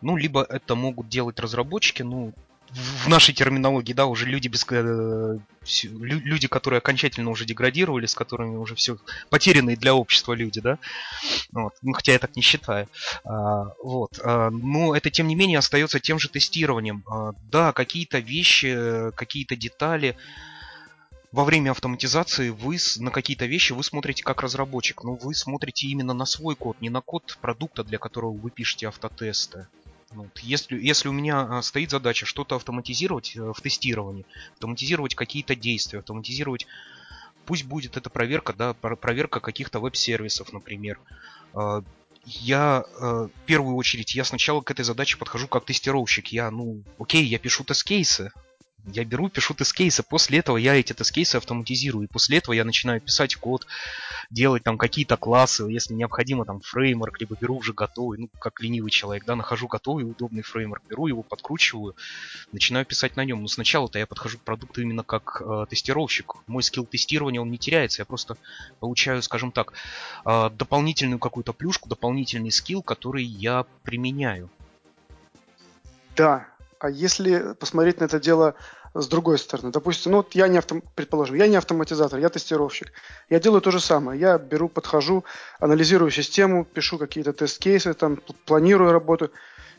Ну, 0.00 0.16
либо 0.16 0.42
это 0.42 0.74
могут 0.74 1.08
делать 1.08 1.38
разработчики, 1.38 2.02
ну, 2.02 2.32
в 2.72 3.08
нашей 3.08 3.34
терминологии, 3.34 3.92
да, 3.92 4.06
уже 4.06 4.26
люди 4.26 4.48
без 4.48 4.66
э, 4.70 5.38
люди, 5.82 6.48
которые 6.48 6.78
окончательно 6.78 7.30
уже 7.30 7.44
деградировали, 7.44 8.06
с 8.06 8.14
которыми 8.14 8.56
уже 8.56 8.74
все 8.74 8.98
потерянные 9.30 9.76
для 9.76 9.94
общества 9.94 10.32
люди, 10.32 10.60
да, 10.60 10.78
вот. 11.52 11.74
ну, 11.82 11.92
хотя 11.92 12.12
я 12.12 12.18
так 12.18 12.36
не 12.36 12.42
считаю, 12.42 12.88
а, 13.24 13.72
вот, 13.82 14.18
а, 14.22 14.50
но 14.50 14.94
это 14.94 15.10
тем 15.10 15.28
не 15.28 15.34
менее 15.34 15.58
остается 15.58 16.00
тем 16.00 16.18
же 16.18 16.28
тестированием, 16.28 17.04
а, 17.06 17.32
да, 17.50 17.72
какие-то 17.72 18.18
вещи, 18.18 19.10
какие-то 19.16 19.56
детали 19.56 20.16
во 21.32 21.44
время 21.44 21.72
автоматизации 21.72 22.50
вы 22.50 22.78
на 22.98 23.10
какие-то 23.10 23.46
вещи 23.46 23.72
вы 23.72 23.84
смотрите 23.84 24.22
как 24.22 24.42
разработчик, 24.42 25.04
но 25.04 25.14
вы 25.16 25.34
смотрите 25.34 25.86
именно 25.86 26.14
на 26.14 26.24
свой 26.24 26.56
код, 26.56 26.80
не 26.80 26.88
на 26.88 27.00
код 27.00 27.38
продукта, 27.40 27.84
для 27.84 27.98
которого 27.98 28.32
вы 28.32 28.50
пишете 28.50 28.88
автотесты. 28.88 29.66
Вот. 30.10 30.38
Если, 30.38 30.78
если 30.78 31.08
у 31.08 31.12
меня 31.12 31.40
а, 31.40 31.62
стоит 31.62 31.90
задача 31.90 32.26
что-то 32.26 32.56
автоматизировать 32.56 33.36
э, 33.36 33.52
в 33.52 33.60
тестировании, 33.60 34.24
автоматизировать 34.54 35.14
какие-то 35.14 35.56
действия, 35.56 35.98
автоматизировать, 35.98 36.66
пусть 37.44 37.64
будет 37.64 37.96
это 37.96 38.08
проверка, 38.08 38.52
да, 38.52 38.72
проверка 38.74 39.40
каких-то 39.40 39.80
веб-сервисов, 39.80 40.52
например. 40.52 41.00
А, 41.54 41.82
я 42.24 42.84
э, 43.00 43.28
в 43.34 43.46
первую 43.46 43.76
очередь, 43.76 44.14
я 44.14 44.24
сначала 44.24 44.60
к 44.60 44.70
этой 44.70 44.84
задаче 44.84 45.16
подхожу 45.16 45.48
как 45.48 45.64
тестировщик. 45.64 46.28
Я, 46.28 46.50
ну, 46.50 46.82
окей, 46.98 47.24
я 47.24 47.38
пишу 47.38 47.64
тест-кейсы, 47.64 48.32
я 48.86 49.04
беру, 49.04 49.28
пишу 49.28 49.54
тест-кейсы, 49.54 50.02
после 50.02 50.38
этого 50.38 50.56
я 50.56 50.74
эти 50.74 50.92
тест-кейсы 50.92 51.36
автоматизирую, 51.36 52.04
и 52.04 52.10
после 52.10 52.38
этого 52.38 52.54
я 52.54 52.64
начинаю 52.64 53.00
писать 53.00 53.36
код, 53.36 53.66
делать 54.30 54.62
там 54.62 54.78
какие-то 54.78 55.16
классы, 55.16 55.64
если 55.64 55.94
необходимо 55.94 56.44
там 56.44 56.60
фреймворк, 56.60 57.20
либо 57.20 57.36
беру 57.40 57.56
уже 57.56 57.72
готовый, 57.72 58.18
ну, 58.18 58.28
как 58.38 58.60
ленивый 58.60 58.90
человек, 58.90 59.24
да, 59.24 59.34
нахожу 59.34 59.66
готовый 59.66 60.04
удобный 60.04 60.42
фреймворк, 60.42 60.82
беру 60.88 61.06
его, 61.06 61.22
подкручиваю, 61.22 61.96
начинаю 62.52 62.86
писать 62.86 63.16
на 63.16 63.24
нем. 63.24 63.42
Но 63.42 63.48
сначала-то 63.48 63.98
я 63.98 64.06
подхожу 64.06 64.38
к 64.38 64.42
продукту 64.42 64.82
именно 64.82 65.02
как 65.02 65.42
э, 65.44 65.66
тестировщик. 65.68 66.34
Мой 66.46 66.62
скилл 66.62 66.86
тестирования, 66.86 67.40
он 67.40 67.50
не 67.50 67.58
теряется, 67.58 68.02
я 68.02 68.06
просто 68.06 68.36
получаю, 68.78 69.22
скажем 69.22 69.50
так, 69.52 69.72
э, 70.24 70.50
дополнительную 70.50 71.18
какую-то 71.18 71.52
плюшку, 71.52 71.88
дополнительный 71.88 72.52
скилл, 72.52 72.82
который 72.82 73.24
я 73.24 73.66
применяю. 73.82 74.48
Да, 76.16 76.48
а 76.86 76.88
если 76.88 77.54
посмотреть 77.54 78.00
на 78.00 78.04
это 78.04 78.20
дело 78.20 78.54
с 78.94 79.08
другой 79.08 79.38
стороны, 79.38 79.72
допустим, 79.72 80.12
ну 80.12 80.18
вот 80.18 80.34
я 80.36 80.46
не 80.46 80.58
автом... 80.58 80.82
предположим, 80.94 81.34
я 81.34 81.48
не 81.48 81.56
автоматизатор, 81.56 82.20
я 82.20 82.28
тестировщик. 82.28 82.92
Я 83.28 83.40
делаю 83.40 83.60
то 83.60 83.72
же 83.72 83.80
самое. 83.80 84.20
Я 84.20 84.38
беру, 84.38 84.68
подхожу, 84.68 85.24
анализирую 85.58 86.12
систему, 86.12 86.64
пишу 86.64 86.96
какие-то 86.98 87.32
тест-кейсы, 87.32 87.92
там 87.94 88.18
планирую 88.44 88.92
работу. 88.92 89.32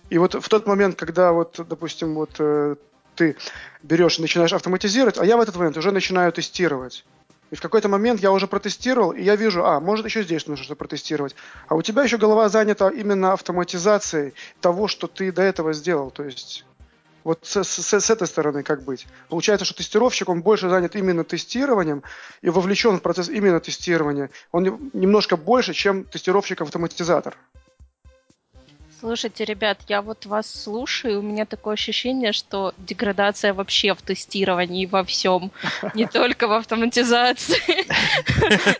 И 0.09 0.17
вот 0.17 0.35
в 0.35 0.49
тот 0.49 0.67
момент, 0.67 0.95
когда 0.95 1.31
вот, 1.31 1.59
допустим, 1.67 2.15
вот 2.15 2.31
э, 2.39 2.75
ты 3.15 3.37
берешь 3.83 4.19
и 4.19 4.21
начинаешь 4.21 4.53
автоматизировать, 4.53 5.17
а 5.17 5.25
я 5.25 5.37
в 5.37 5.41
этот 5.41 5.55
момент 5.55 5.77
уже 5.77 5.91
начинаю 5.91 6.31
тестировать. 6.33 7.05
И 7.51 7.55
в 7.55 7.61
какой-то 7.61 7.87
момент 7.87 8.19
я 8.19 8.31
уже 8.31 8.47
протестировал, 8.47 9.11
и 9.11 9.23
я 9.23 9.37
вижу, 9.37 9.65
а, 9.65 9.79
может 9.79 10.05
еще 10.05 10.23
здесь 10.23 10.47
нужно 10.47 10.65
что-то 10.65 10.77
протестировать. 10.77 11.35
А 11.69 11.75
у 11.75 11.81
тебя 11.81 12.03
еще 12.03 12.17
голова 12.17 12.49
занята 12.49 12.89
именно 12.89 13.31
автоматизацией 13.31 14.33
того, 14.59 14.89
что 14.89 15.07
ты 15.07 15.31
до 15.31 15.43
этого 15.43 15.71
сделал. 15.71 16.11
То 16.11 16.23
есть 16.23 16.65
вот 17.27 17.39
с, 17.41 17.61
с, 17.61 17.99
с 17.99 18.09
этой 18.09 18.25
стороны 18.25 18.63
как 18.63 18.83
быть? 18.85 19.05
Получается, 19.27 19.65
что 19.65 19.75
тестировщик, 19.75 20.29
он 20.29 20.41
больше 20.41 20.69
занят 20.69 20.95
именно 20.95 21.25
тестированием 21.25 22.01
и 22.41 22.49
вовлечен 22.49 22.99
в 22.99 23.01
процесс 23.01 23.27
именно 23.27 23.59
тестирования. 23.59 24.29
Он 24.53 24.89
немножко 24.93 25.35
больше, 25.35 25.73
чем 25.73 26.05
тестировщик-автоматизатор. 26.05 27.35
Слушайте, 28.99 29.45
ребят, 29.45 29.81
я 29.89 30.01
вот 30.01 30.25
вас 30.25 30.49
слушаю, 30.51 31.13
и 31.13 31.17
у 31.17 31.21
меня 31.21 31.45
такое 31.45 31.75
ощущение, 31.75 32.31
что 32.31 32.73
деградация 32.79 33.53
вообще 33.53 33.93
в 33.93 34.01
тестировании 34.01 34.87
во 34.87 35.03
всем, 35.03 35.51
не 35.93 36.07
только 36.11 36.47
в 36.47 36.53
автоматизации. 36.53 37.85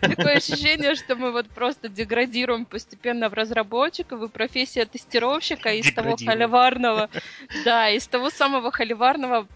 Такое 0.00 0.38
ощущение, 0.38 0.96
что 0.96 1.14
мы 1.14 1.30
вот 1.30 1.46
просто 1.48 1.88
деградируем 1.88 2.64
постепенно 2.64 3.28
в 3.28 3.34
разработчика, 3.34 4.16
вы 4.16 4.28
профессия 4.28 4.86
тестировщика 4.86 5.72
из 5.72 5.92
того 5.94 6.16
холиварного, 6.16 7.10
да, 7.64 7.88
из 7.88 8.08
того 8.08 8.30
самого 8.30 8.72
холиварного 8.72 9.46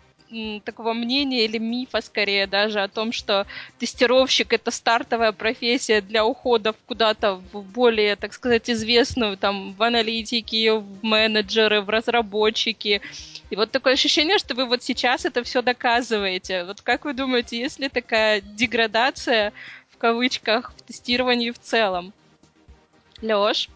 такого 0.65 0.93
мнения 0.93 1.45
или 1.45 1.59
мифа 1.59 2.01
скорее 2.01 2.47
даже 2.47 2.81
о 2.81 2.89
том, 2.89 3.12
что 3.12 3.47
тестировщик 3.79 4.53
это 4.53 4.71
стартовая 4.71 5.33
профессия 5.33 6.01
для 6.01 6.25
ухода 6.25 6.75
куда-то 6.87 7.43
в 7.53 7.62
более, 7.62 8.17
так 8.17 8.33
сказать, 8.33 8.69
известную 8.71 9.37
там 9.37 9.73
в 9.73 9.83
аналитике, 9.83 10.73
в 10.75 11.05
менеджеры, 11.05 11.81
в 11.81 11.91
разработчики. 11.91 13.01
И 13.51 13.57
вот 13.57 13.71
такое 13.71 13.95
ощущение, 13.95 14.39
что 14.39 14.55
вы 14.55 14.67
вот 14.67 14.83
сейчас 14.83 15.25
это 15.25 15.43
все 15.43 15.62
доказываете. 15.62 16.65
Вот 16.65 16.81
как 16.81 17.05
вы 17.05 17.12
думаете, 17.12 17.59
есть 17.59 17.79
ли 17.79 17.89
такая 17.89 18.41
деградация 18.41 19.53
в 19.91 19.99
кавычках 19.99 20.73
в 20.77 20.83
тестировании 20.83 21.51
в 21.51 21.59
целом? 21.59 22.12
Леш? 23.21 23.69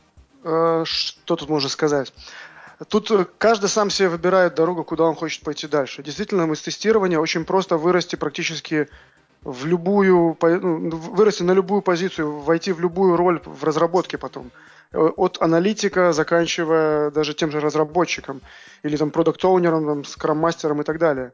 Э, 0.44 0.84
что 0.86 1.36
тут 1.36 1.48
можно 1.48 1.68
сказать? 1.68 2.12
Тут 2.88 3.10
э, 3.10 3.26
каждый 3.38 3.68
сам 3.68 3.90
себе 3.90 4.08
выбирает 4.08 4.54
дорогу, 4.54 4.84
куда 4.84 5.04
он 5.04 5.14
хочет 5.14 5.42
пойти 5.42 5.66
дальше. 5.66 6.02
Действительно, 6.02 6.50
из 6.52 6.60
тестирования 6.60 7.18
очень 7.18 7.44
просто 7.44 7.78
вырасти 7.78 8.16
практически 8.16 8.88
в 9.42 9.64
любую, 9.66 10.36
ну, 10.42 10.96
вырасти 10.96 11.42
на 11.42 11.52
любую 11.52 11.80
позицию, 11.80 12.40
войти 12.40 12.72
в 12.72 12.80
любую 12.80 13.16
роль 13.16 13.40
в 13.44 13.64
разработке 13.64 14.18
потом. 14.18 14.50
Э, 14.92 14.98
от 14.98 15.40
аналитика, 15.40 16.12
заканчивая 16.12 17.10
даже 17.10 17.32
тем 17.32 17.50
же 17.50 17.60
разработчиком, 17.60 18.42
или 18.82 18.96
там 18.96 19.10
продукт-оунером, 19.10 20.04
скрам-мастером 20.04 20.82
и 20.82 20.84
так 20.84 20.98
далее. 20.98 21.32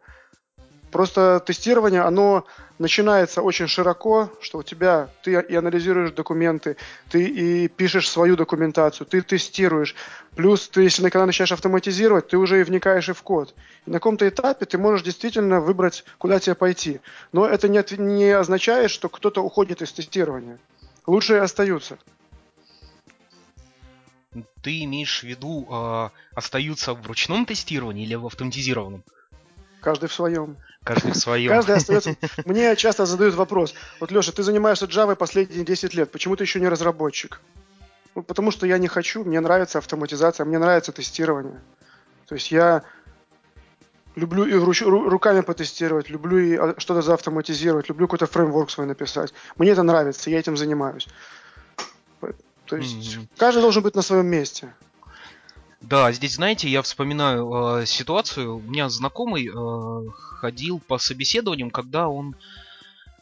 Просто 0.93 1.41
тестирование, 1.41 2.03
оно 2.03 2.45
начинается 2.79 3.41
очень 3.41 3.67
широко, 3.67 4.31
что 4.43 4.59
у 4.59 4.63
тебя, 4.63 5.09
ты 5.23 5.33
и 5.33 5.55
анализируешь 5.55 6.11
документы, 6.11 6.77
ты 7.09 7.25
и 7.25 7.67
пишешь 7.69 8.11
свою 8.11 8.37
документацию, 8.37 9.07
ты 9.07 9.23
тестируешь. 9.23 9.95
Плюс 10.37 10.69
ты, 10.69 10.83
если 10.83 11.09
когда 11.09 11.25
начинаешь 11.25 11.53
автоматизировать, 11.53 12.29
ты 12.29 12.37
уже 12.37 12.61
и 12.61 12.63
вникаешь 12.63 13.09
и 13.09 13.15
в 13.15 13.23
код. 13.23 13.55
И 13.87 13.91
на 13.91 13.95
каком-то 13.95 14.29
этапе 14.29 14.67
ты 14.67 14.77
можешь 14.77 15.03
действительно 15.03 15.63
выбрать, 15.63 16.05
куда 16.19 16.39
тебе 16.39 16.55
пойти. 16.55 17.01
Но 17.33 17.47
это 17.47 17.69
не, 17.69 17.83
не 17.97 18.31
означает, 18.31 18.91
что 18.91 19.09
кто-то 19.09 19.43
уходит 19.43 19.81
из 19.81 19.93
тестирования. 19.93 20.59
Лучшие 21.07 21.41
остаются. 21.41 21.97
Ты 24.63 24.85
имеешь 24.85 25.21
в 25.21 25.27
виду, 25.27 25.67
э, 25.71 26.11
остаются 26.35 26.93
в 26.93 27.07
ручном 27.07 27.47
тестировании 27.47 28.05
или 28.05 28.15
в 28.15 28.27
автоматизированном? 28.27 29.05
Каждый 29.83 30.09
в 30.09 30.13
своем. 30.13 30.57
Каждый 30.85 31.11
в 31.11 31.17
своем. 31.17 31.51
Каждый 31.51 31.77
остается... 31.77 32.17
Мне 32.45 32.77
часто 32.77 33.05
задают 33.05 33.35
вопрос. 33.35 33.75
Вот, 33.99 34.13
Леша, 34.13 34.31
ты 34.31 34.45
занимаешься 34.45 34.87
Java 34.87 35.17
последние 35.17 35.65
10 35.65 35.95
лет. 35.95 36.13
Почему 36.13 36.37
ты 36.37 36.45
еще 36.45 36.61
не 36.61 36.69
разработчик? 36.69 37.41
Ну, 38.15 38.23
потому 38.23 38.53
что 38.53 38.65
я 38.65 38.79
не 38.79 38.87
хочу. 38.87 39.25
Мне 39.25 39.41
нравится 39.41 39.79
автоматизация, 39.79 40.47
мне 40.47 40.59
нравится 40.59 40.93
тестирование. 40.93 41.61
То 42.29 42.37
есть 42.37 42.53
я 42.53 42.85
люблю 44.15 44.45
и 44.45 44.55
руч, 44.55 44.83
руками 44.83 45.41
потестировать, 45.41 46.09
люблю 46.11 46.39
и 46.39 46.55
а, 46.55 46.75
что-то 46.79 47.03
заавтоматизировать, 47.03 47.89
люблю 47.89 48.07
какой-то 48.07 48.27
фреймворк 48.27 48.71
свой 48.71 48.87
написать. 48.87 49.35
Мне 49.57 49.71
это 49.71 49.83
нравится, 49.83 50.31
я 50.31 50.39
этим 50.39 50.57
занимаюсь. 50.57 51.09
То 52.67 52.77
есть 52.77 53.17
mm-hmm. 53.17 53.29
каждый 53.37 53.63
должен 53.63 53.83
быть 53.83 53.97
на 53.97 54.03
своем 54.03 54.27
месте. 54.27 54.73
Да, 55.93 56.11
здесь, 56.11 56.37
знаете, 56.37 56.71
я 56.71 56.81
вспоминаю 56.81 57.83
э, 57.83 57.85
ситуацию. 57.85 58.57
У 58.57 58.61
меня 58.63 58.89
знакомый 58.89 59.47
э, 59.47 60.11
ходил 60.41 60.81
по 60.81 60.97
собеседованиям, 60.97 61.71
когда 61.71 62.09
он, 62.09 62.35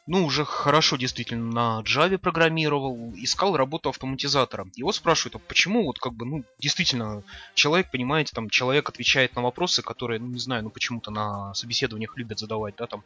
ну, 0.06 0.24
уже 0.24 0.44
хорошо 0.44 0.94
действительно 0.96 1.50
на 1.50 1.82
Java 1.82 2.16
программировал, 2.16 3.12
искал 3.16 3.56
работу 3.56 3.88
автоматизатора. 3.88 4.68
Его 4.76 4.92
спрашивают, 4.92 5.34
а 5.34 5.38
почему 5.40 5.82
вот 5.82 5.98
как 5.98 6.12
бы, 6.12 6.24
ну, 6.24 6.44
действительно, 6.60 7.24
человек, 7.54 7.90
понимаете, 7.90 8.30
там, 8.36 8.48
человек 8.48 8.88
отвечает 8.88 9.34
на 9.34 9.42
вопросы, 9.42 9.82
которые, 9.82 10.20
ну, 10.20 10.28
не 10.28 10.38
знаю, 10.38 10.62
ну, 10.62 10.70
почему-то 10.70 11.10
на 11.10 11.52
собеседованиях 11.54 12.16
любят 12.16 12.38
задавать, 12.38 12.76
да, 12.76 12.86
там, 12.86 13.02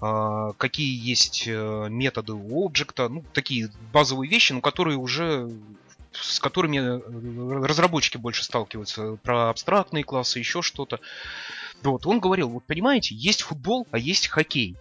э, 0.00 0.52
какие 0.58 0.96
есть 0.96 1.48
э, 1.48 1.88
методы 1.90 2.34
у 2.34 2.66
объекта, 2.68 3.08
ну, 3.08 3.24
такие 3.32 3.68
базовые 3.92 4.30
вещи, 4.30 4.52
но 4.52 4.60
которые 4.60 4.96
уже 4.96 5.50
с 6.20 6.40
которыми 6.40 6.78
э, 6.78 7.66
разработчики 7.66 8.16
больше 8.16 8.44
сталкиваются, 8.44 9.16
про 9.22 9.50
абстрактные 9.50 10.04
классы, 10.04 10.38
еще 10.38 10.62
что-то. 10.62 11.00
Вот, 11.82 12.06
он 12.06 12.20
говорил, 12.20 12.48
вот 12.48 12.64
понимаете, 12.66 13.14
есть 13.14 13.42
футбол, 13.42 13.86
а 13.90 13.98
есть 13.98 14.28
хоккей. 14.28 14.76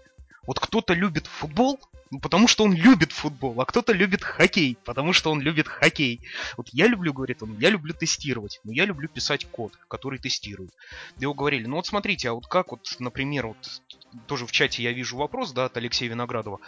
Вот 0.47 0.59
кто-то 0.59 0.93
любит 0.93 1.27
футбол, 1.27 1.79
ну, 2.11 2.19
потому 2.19 2.47
что 2.47 2.63
он 2.63 2.73
любит 2.73 3.11
футбол, 3.11 3.59
а 3.59 3.65
кто-то 3.65 3.91
любит 3.91 4.23
хоккей, 4.23 4.77
потому 4.85 5.11
что 5.11 5.31
он 5.31 5.41
любит 5.41 5.67
хоккей. 5.67 6.21
Вот 6.55 6.69
я 6.71 6.87
люблю, 6.87 7.13
говорит 7.13 7.41
он, 7.41 7.57
я 7.57 7.69
люблю 7.69 7.93
тестировать, 7.93 8.59
но 8.63 8.71
я 8.71 8.85
люблю 8.85 9.09
писать 9.09 9.45
код, 9.45 9.73
который 9.87 10.19
тестирует. 10.19 10.71
Его 11.17 11.33
говорили, 11.33 11.65
ну 11.65 11.77
вот 11.77 11.87
смотрите, 11.87 12.29
а 12.29 12.33
вот 12.33 12.47
как 12.47 12.71
вот, 12.71 12.95
например, 12.99 13.47
вот 13.47 13.81
тоже 14.27 14.45
в 14.45 14.51
чате 14.51 14.83
я 14.83 14.91
вижу 14.91 15.17
вопрос, 15.17 15.51
да, 15.51 15.65
от 15.65 15.77
Алексея 15.77 16.09
Виноградова. 16.09 16.59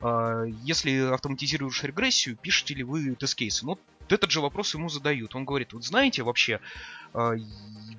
А, 0.00 0.44
если 0.44 1.12
автоматизируешь 1.12 1.82
регрессию, 1.84 2.36
пишете 2.36 2.74
ли 2.74 2.82
вы 2.82 3.14
тест-кейсы? 3.14 3.66
Ну, 3.66 3.78
этот 4.08 4.30
же 4.30 4.40
вопрос 4.40 4.74
ему 4.74 4.88
задают. 4.88 5.34
Он 5.34 5.44
говорит, 5.44 5.72
вот 5.72 5.84
знаете, 5.84 6.22
вообще, 6.22 6.60
а, 7.12 7.34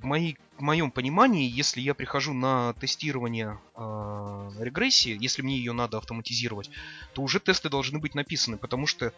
в, 0.01 0.03
моей, 0.03 0.37
в 0.57 0.61
моем 0.61 0.91
понимании, 0.91 1.49
если 1.49 1.81
я 1.81 1.93
прихожу 1.93 2.33
на 2.33 2.73
тестирование 2.73 3.59
э, 3.75 4.51
регрессии, 4.59 5.17
если 5.19 5.41
мне 5.41 5.57
ее 5.57 5.73
надо 5.73 5.97
автоматизировать, 5.97 6.69
то 7.13 7.21
уже 7.21 7.39
тесты 7.39 7.69
должны 7.69 7.99
быть 7.99 8.15
написаны, 8.15 8.57
потому 8.57 8.87
что 8.87 9.13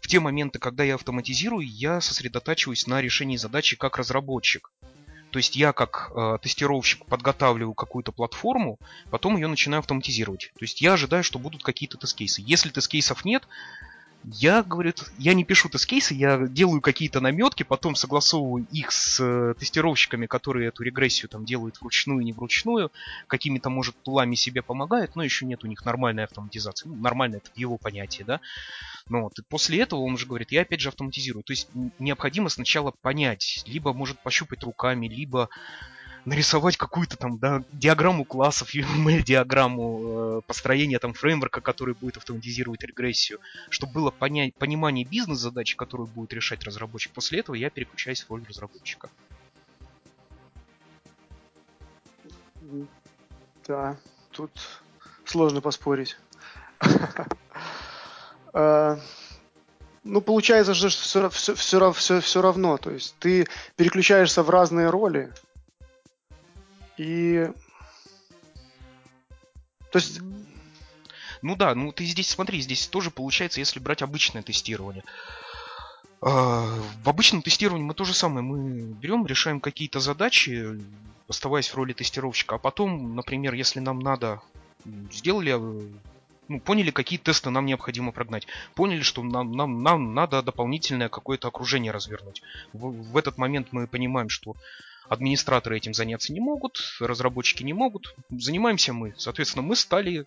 в 0.00 0.08
те 0.08 0.20
моменты, 0.20 0.58
когда 0.58 0.84
я 0.84 0.94
автоматизирую, 0.94 1.66
я 1.66 2.00
сосредотачиваюсь 2.00 2.86
на 2.86 3.00
решении 3.00 3.36
задачи 3.36 3.76
как 3.76 3.98
разработчик. 3.98 4.70
То 5.30 5.38
есть 5.38 5.56
я 5.56 5.72
как 5.72 6.12
э, 6.14 6.38
тестировщик 6.42 7.04
подготавливаю 7.06 7.74
какую-то 7.74 8.12
платформу, 8.12 8.78
потом 9.10 9.36
ее 9.36 9.46
начинаю 9.46 9.80
автоматизировать. 9.80 10.52
То 10.54 10.64
есть 10.64 10.80
я 10.80 10.94
ожидаю, 10.94 11.22
что 11.22 11.38
будут 11.38 11.62
какие-то 11.62 11.96
тест-кейсы. 11.96 12.42
Если 12.44 12.70
тест-кейсов 12.70 13.24
нет, 13.24 13.46
я, 14.24 14.62
говорит, 14.62 15.04
я 15.18 15.34
не 15.34 15.44
пишу 15.44 15.68
тест-кейсы, 15.68 16.14
я 16.14 16.46
делаю 16.46 16.80
какие-то 16.80 17.20
наметки, 17.20 17.62
потом 17.62 17.94
согласовываю 17.94 18.66
их 18.70 18.92
с 18.92 19.18
э, 19.20 19.54
тестировщиками, 19.58 20.26
которые 20.26 20.68
эту 20.68 20.82
регрессию 20.82 21.28
там 21.28 21.44
делают 21.44 21.80
вручную, 21.80 22.22
не 22.22 22.32
вручную, 22.32 22.92
какими-то, 23.26 23.70
может, 23.70 23.96
тулами 24.02 24.34
себе 24.34 24.62
помогают, 24.62 25.16
но 25.16 25.22
еще 25.22 25.46
нет 25.46 25.64
у 25.64 25.66
них 25.66 25.84
нормальной 25.84 26.24
автоматизации. 26.24 26.88
Ну, 26.88 26.96
нормально 26.96 27.36
это 27.36 27.50
его 27.54 27.78
понятии, 27.78 28.22
да. 28.22 28.40
Ну, 29.08 29.22
вот, 29.22 29.38
и 29.38 29.42
после 29.42 29.80
этого 29.80 30.00
он 30.00 30.14
уже 30.14 30.26
говорит, 30.26 30.52
я 30.52 30.62
опять 30.62 30.80
же 30.80 30.88
автоматизирую. 30.88 31.42
То 31.42 31.52
есть 31.52 31.68
необходимо 31.98 32.48
сначала 32.48 32.92
понять, 33.02 33.62
либо 33.66 33.92
может 33.92 34.22
пощупать 34.22 34.62
руками, 34.64 35.08
либо 35.08 35.48
нарисовать 36.24 36.76
какую-то 36.76 37.16
там 37.16 37.38
да, 37.38 37.62
диаграмму 37.72 38.24
классов, 38.24 38.74
UML-диаграмму 38.74 40.00
э, 40.02 40.40
построения 40.46 40.98
там 40.98 41.14
фреймворка, 41.14 41.60
который 41.60 41.94
будет 41.94 42.16
автоматизировать 42.16 42.82
регрессию, 42.82 43.40
чтобы 43.68 43.92
было 43.92 44.10
понять, 44.10 44.54
понимание 44.54 45.04
бизнес-задачи, 45.04 45.76
которую 45.76 46.06
будет 46.06 46.32
решать 46.32 46.64
разработчик. 46.64 47.12
После 47.12 47.40
этого 47.40 47.54
я 47.56 47.70
переключаюсь 47.70 48.22
в 48.22 48.30
роль 48.30 48.44
разработчика. 48.48 49.08
Да, 53.66 53.96
тут 54.32 54.50
сложно 55.24 55.60
поспорить. 55.60 56.16
А, 58.52 58.98
ну, 60.04 60.20
получается 60.20 60.74
же 60.74 60.88
все, 60.88 61.28
все, 61.30 61.54
все, 61.54 61.92
все, 61.92 62.20
все 62.20 62.42
равно. 62.42 62.76
То 62.78 62.90
есть 62.90 63.16
ты 63.18 63.46
переключаешься 63.76 64.42
в 64.42 64.50
разные 64.50 64.90
роли, 64.90 65.32
и... 67.00 67.50
То 69.90 69.98
есть... 69.98 70.20
Ну 71.42 71.56
да, 71.56 71.74
ну 71.74 71.92
ты 71.92 72.04
здесь 72.04 72.28
смотри, 72.28 72.60
здесь 72.60 72.86
тоже 72.86 73.10
получается, 73.10 73.60
если 73.60 73.80
брать 73.80 74.02
обычное 74.02 74.42
тестирование. 74.42 75.02
А, 76.20 76.66
в 77.02 77.08
обычном 77.08 77.40
тестировании 77.40 77.86
мы 77.86 77.94
то 77.94 78.04
же 78.04 78.12
самое. 78.12 78.42
Мы 78.42 78.92
берем, 78.92 79.26
решаем 79.26 79.60
какие-то 79.60 80.00
задачи, 80.00 80.78
оставаясь 81.28 81.70
в 81.70 81.74
роли 81.74 81.94
тестировщика, 81.94 82.56
а 82.56 82.58
потом, 82.58 83.16
например, 83.16 83.54
если 83.54 83.80
нам 83.80 84.00
надо, 84.00 84.42
сделали, 85.10 85.58
ну, 86.48 86.60
поняли, 86.60 86.90
какие 86.90 87.18
тесты 87.18 87.48
нам 87.48 87.64
необходимо 87.64 88.12
прогнать, 88.12 88.46
поняли, 88.74 89.00
что 89.00 89.22
нам, 89.22 89.52
нам, 89.52 89.82
нам 89.82 90.12
надо 90.12 90.42
дополнительное 90.42 91.08
какое-то 91.08 91.48
окружение 91.48 91.92
развернуть. 91.92 92.42
В, 92.74 92.90
в 92.90 93.16
этот 93.16 93.38
момент 93.38 93.68
мы 93.70 93.86
понимаем, 93.86 94.28
что 94.28 94.54
Администраторы 95.10 95.76
этим 95.76 95.92
заняться 95.92 96.32
не 96.32 96.38
могут, 96.38 96.80
разработчики 97.00 97.64
не 97.64 97.72
могут. 97.72 98.14
Занимаемся 98.30 98.92
мы. 98.92 99.12
Соответственно, 99.18 99.62
мы 99.62 99.74
стали 99.74 100.24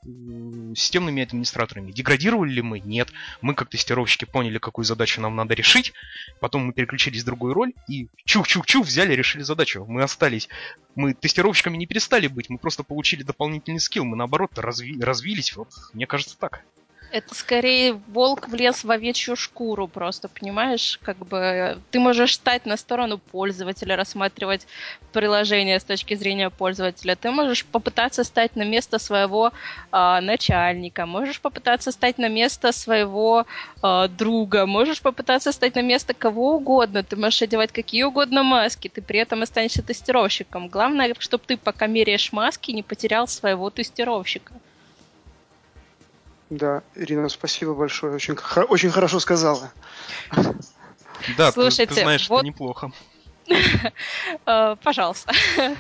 системными 0.76 1.24
администраторами. 1.24 1.94
Деградировали 1.94 2.52
ли 2.52 2.62
мы? 2.62 2.82
Нет. 2.82 3.08
Мы 3.40 3.56
как 3.56 3.70
тестировщики 3.70 4.26
поняли, 4.26 4.58
какую 4.58 4.84
задачу 4.84 5.22
нам 5.22 5.38
надо 5.38 5.54
решить. 5.54 5.94
Потом 6.42 6.66
мы 6.66 6.74
переключились 6.74 7.22
в 7.22 7.26
другую 7.26 7.54
роль 7.54 7.72
и 7.88 8.10
чух-чух-чух 8.26 8.86
взяли, 8.86 9.14
решили 9.14 9.44
задачу. 9.44 9.86
Мы 9.88 10.04
остались. 10.04 10.50
Мы 10.96 11.14
тестировщиками 11.14 11.78
не 11.78 11.86
перестали 11.86 12.28
быть, 12.28 12.50
мы 12.50 12.58
просто 12.58 12.84
получили 12.84 13.24
дополнительный 13.24 13.80
скилл. 13.80 14.04
Мы 14.04 14.18
наоборот 14.18 14.52
разви- 14.58 15.02
развились. 15.02 15.56
Вот, 15.56 15.70
мне 15.94 16.06
кажется, 16.06 16.38
так. 16.38 16.66
Это 17.14 17.36
скорее 17.36 17.94
волк 18.08 18.48
влез 18.48 18.84
в 18.84 18.90
овечью 18.90 19.36
шкуру 19.36 19.88
просто, 19.88 20.30
понимаешь? 20.30 21.00
Как 21.04 21.16
бы 21.18 21.78
ты 21.92 22.00
можешь 22.00 22.34
стать 22.34 22.66
на 22.66 22.76
сторону 22.76 23.20
пользователя, 23.20 23.96
рассматривать 23.96 24.66
приложение 25.12 25.80
с 25.80 25.84
точки 25.84 26.16
зрения 26.16 26.50
пользователя. 26.50 27.16
Ты 27.16 27.30
можешь 27.30 27.66
попытаться 27.66 28.24
стать 28.24 28.56
на 28.56 28.64
место 28.64 28.98
своего 28.98 29.52
э, 29.92 30.20
начальника, 30.22 31.06
можешь 31.06 31.40
попытаться 31.40 31.92
стать 31.92 32.18
на 32.18 32.30
место 32.30 32.72
своего 32.72 33.46
э, 33.84 34.08
друга, 34.08 34.66
можешь 34.66 35.00
попытаться 35.00 35.52
стать 35.52 35.76
на 35.76 35.84
место 35.84 36.16
кого 36.16 36.56
угодно. 36.56 37.04
Ты 37.04 37.16
можешь 37.16 37.44
одевать 37.44 37.72
какие 37.72 38.02
угодно 38.02 38.42
маски, 38.42 38.88
ты 38.88 39.04
при 39.04 39.20
этом 39.20 39.44
останешься 39.44 39.84
тестировщиком. 39.84 40.68
Главное, 40.68 41.14
чтобы 41.20 41.44
ты, 41.46 41.58
пока 41.58 41.86
меряешь 41.86 42.34
маски, 42.34 42.72
не 42.72 42.82
потерял 42.82 43.28
своего 43.28 43.70
тестировщика. 43.70 44.54
Да, 46.58 46.84
Ирина, 46.96 47.30
спасибо 47.30 47.74
большое. 47.74 48.14
Очень, 48.14 48.38
очень 48.70 48.92
хорошо 48.92 49.20
сказала. 49.20 49.72
Да, 51.38 51.52
Слушайте, 51.52 51.88
ты, 51.88 51.96
ты 51.96 52.02
знаешь, 52.02 52.30
вот... 52.30 52.40
что 52.40 52.46
неплохо. 52.46 52.92
Э, 54.46 54.76
пожалуйста. 54.84 55.34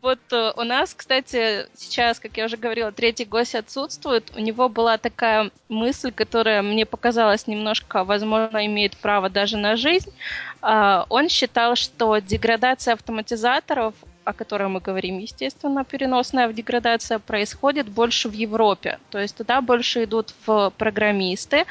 Вот 0.00 0.20
э, 0.32 0.52
у 0.56 0.62
нас, 0.62 0.94
кстати, 0.94 1.66
сейчас, 1.76 2.20
как 2.20 2.36
я 2.36 2.44
уже 2.44 2.56
говорила, 2.56 2.92
третий 2.92 3.24
гость 3.24 3.54
отсутствует. 3.54 4.32
У 4.36 4.38
него 4.38 4.68
была 4.68 4.96
такая 4.96 5.50
мысль, 5.68 6.12
которая 6.12 6.62
мне 6.62 6.86
показалась 6.86 7.48
немножко, 7.48 8.04
возможно, 8.04 8.64
имеет 8.66 8.96
право 8.96 9.28
даже 9.28 9.56
на 9.56 9.76
жизнь. 9.76 10.10
Э, 10.62 11.04
он 11.08 11.28
считал, 11.28 11.76
что 11.76 12.18
деградация 12.18 12.94
автоматизаторов 12.94 13.94
о 14.28 14.34
которой 14.34 14.68
мы 14.68 14.80
говорим, 14.80 15.18
естественно, 15.18 15.84
переносная 15.84 16.52
деградация 16.52 17.18
происходит 17.18 17.88
больше 17.88 18.28
в 18.28 18.32
Европе. 18.32 18.98
То 19.10 19.18
есть 19.18 19.36
туда 19.36 19.62
больше 19.62 20.04
идут 20.04 20.34
в 20.44 20.70
программисты, 20.76 21.64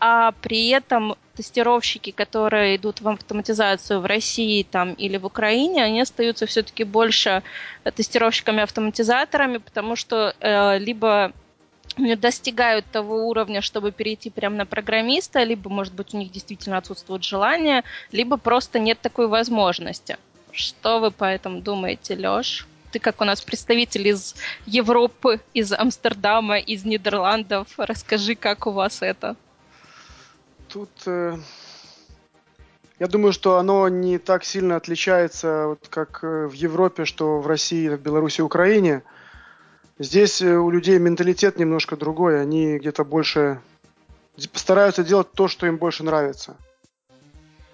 а 0.00 0.32
при 0.40 0.68
этом 0.68 1.16
тестировщики, 1.36 2.10
которые 2.10 2.76
идут 2.76 3.02
в 3.02 3.08
автоматизацию 3.08 4.00
в 4.00 4.06
России 4.06 4.62
там, 4.62 4.94
или 4.94 5.18
в 5.18 5.26
Украине, 5.26 5.84
они 5.84 6.00
остаются 6.00 6.46
все-таки 6.46 6.84
больше 6.84 7.42
тестировщиками-автоматизаторами, 7.84 9.58
потому 9.58 9.94
что 9.94 10.34
э, 10.40 10.78
либо 10.78 11.32
не 11.98 12.16
достигают 12.16 12.86
того 12.90 13.28
уровня, 13.28 13.60
чтобы 13.60 13.92
перейти 13.92 14.30
прямо 14.30 14.56
на 14.56 14.66
программиста, 14.66 15.42
либо, 15.42 15.68
может 15.68 15.92
быть, 15.92 16.14
у 16.14 16.16
них 16.16 16.30
действительно 16.30 16.78
отсутствует 16.78 17.22
желание, 17.22 17.84
либо 18.12 18.38
просто 18.38 18.78
нет 18.78 18.98
такой 19.00 19.28
возможности. 19.28 20.16
Что 20.58 20.98
вы 20.98 21.12
по 21.12 21.24
этому 21.24 21.60
думаете, 21.60 22.16
Лёш? 22.16 22.66
Ты 22.90 22.98
как 22.98 23.20
у 23.20 23.24
нас 23.24 23.40
представитель 23.40 24.08
из 24.08 24.34
Европы, 24.66 25.40
из 25.54 25.72
Амстердама, 25.72 26.58
из 26.58 26.84
Нидерландов. 26.84 27.68
Расскажи, 27.76 28.34
как 28.34 28.66
у 28.66 28.72
вас 28.72 29.00
это? 29.00 29.36
Тут 30.68 30.90
э, 31.06 31.36
я 32.98 33.06
думаю, 33.06 33.32
что 33.32 33.58
оно 33.58 33.88
не 33.88 34.18
так 34.18 34.44
сильно 34.44 34.74
отличается, 34.74 35.66
вот 35.68 35.86
как 35.88 36.24
э, 36.24 36.48
в 36.48 36.52
Европе, 36.54 37.04
что 37.04 37.38
в 37.38 37.46
России, 37.46 37.88
в 37.88 38.00
Беларуси, 38.00 38.40
Украине. 38.40 39.04
Здесь 40.00 40.42
э, 40.42 40.56
у 40.56 40.70
людей 40.70 40.98
менталитет 40.98 41.56
немножко 41.56 41.96
другой. 41.96 42.42
Они 42.42 42.78
где-то 42.78 43.04
больше 43.04 43.60
стараются 44.54 45.04
делать 45.04 45.30
то, 45.30 45.46
что 45.46 45.68
им 45.68 45.76
больше 45.76 46.02
нравится. 46.02 46.56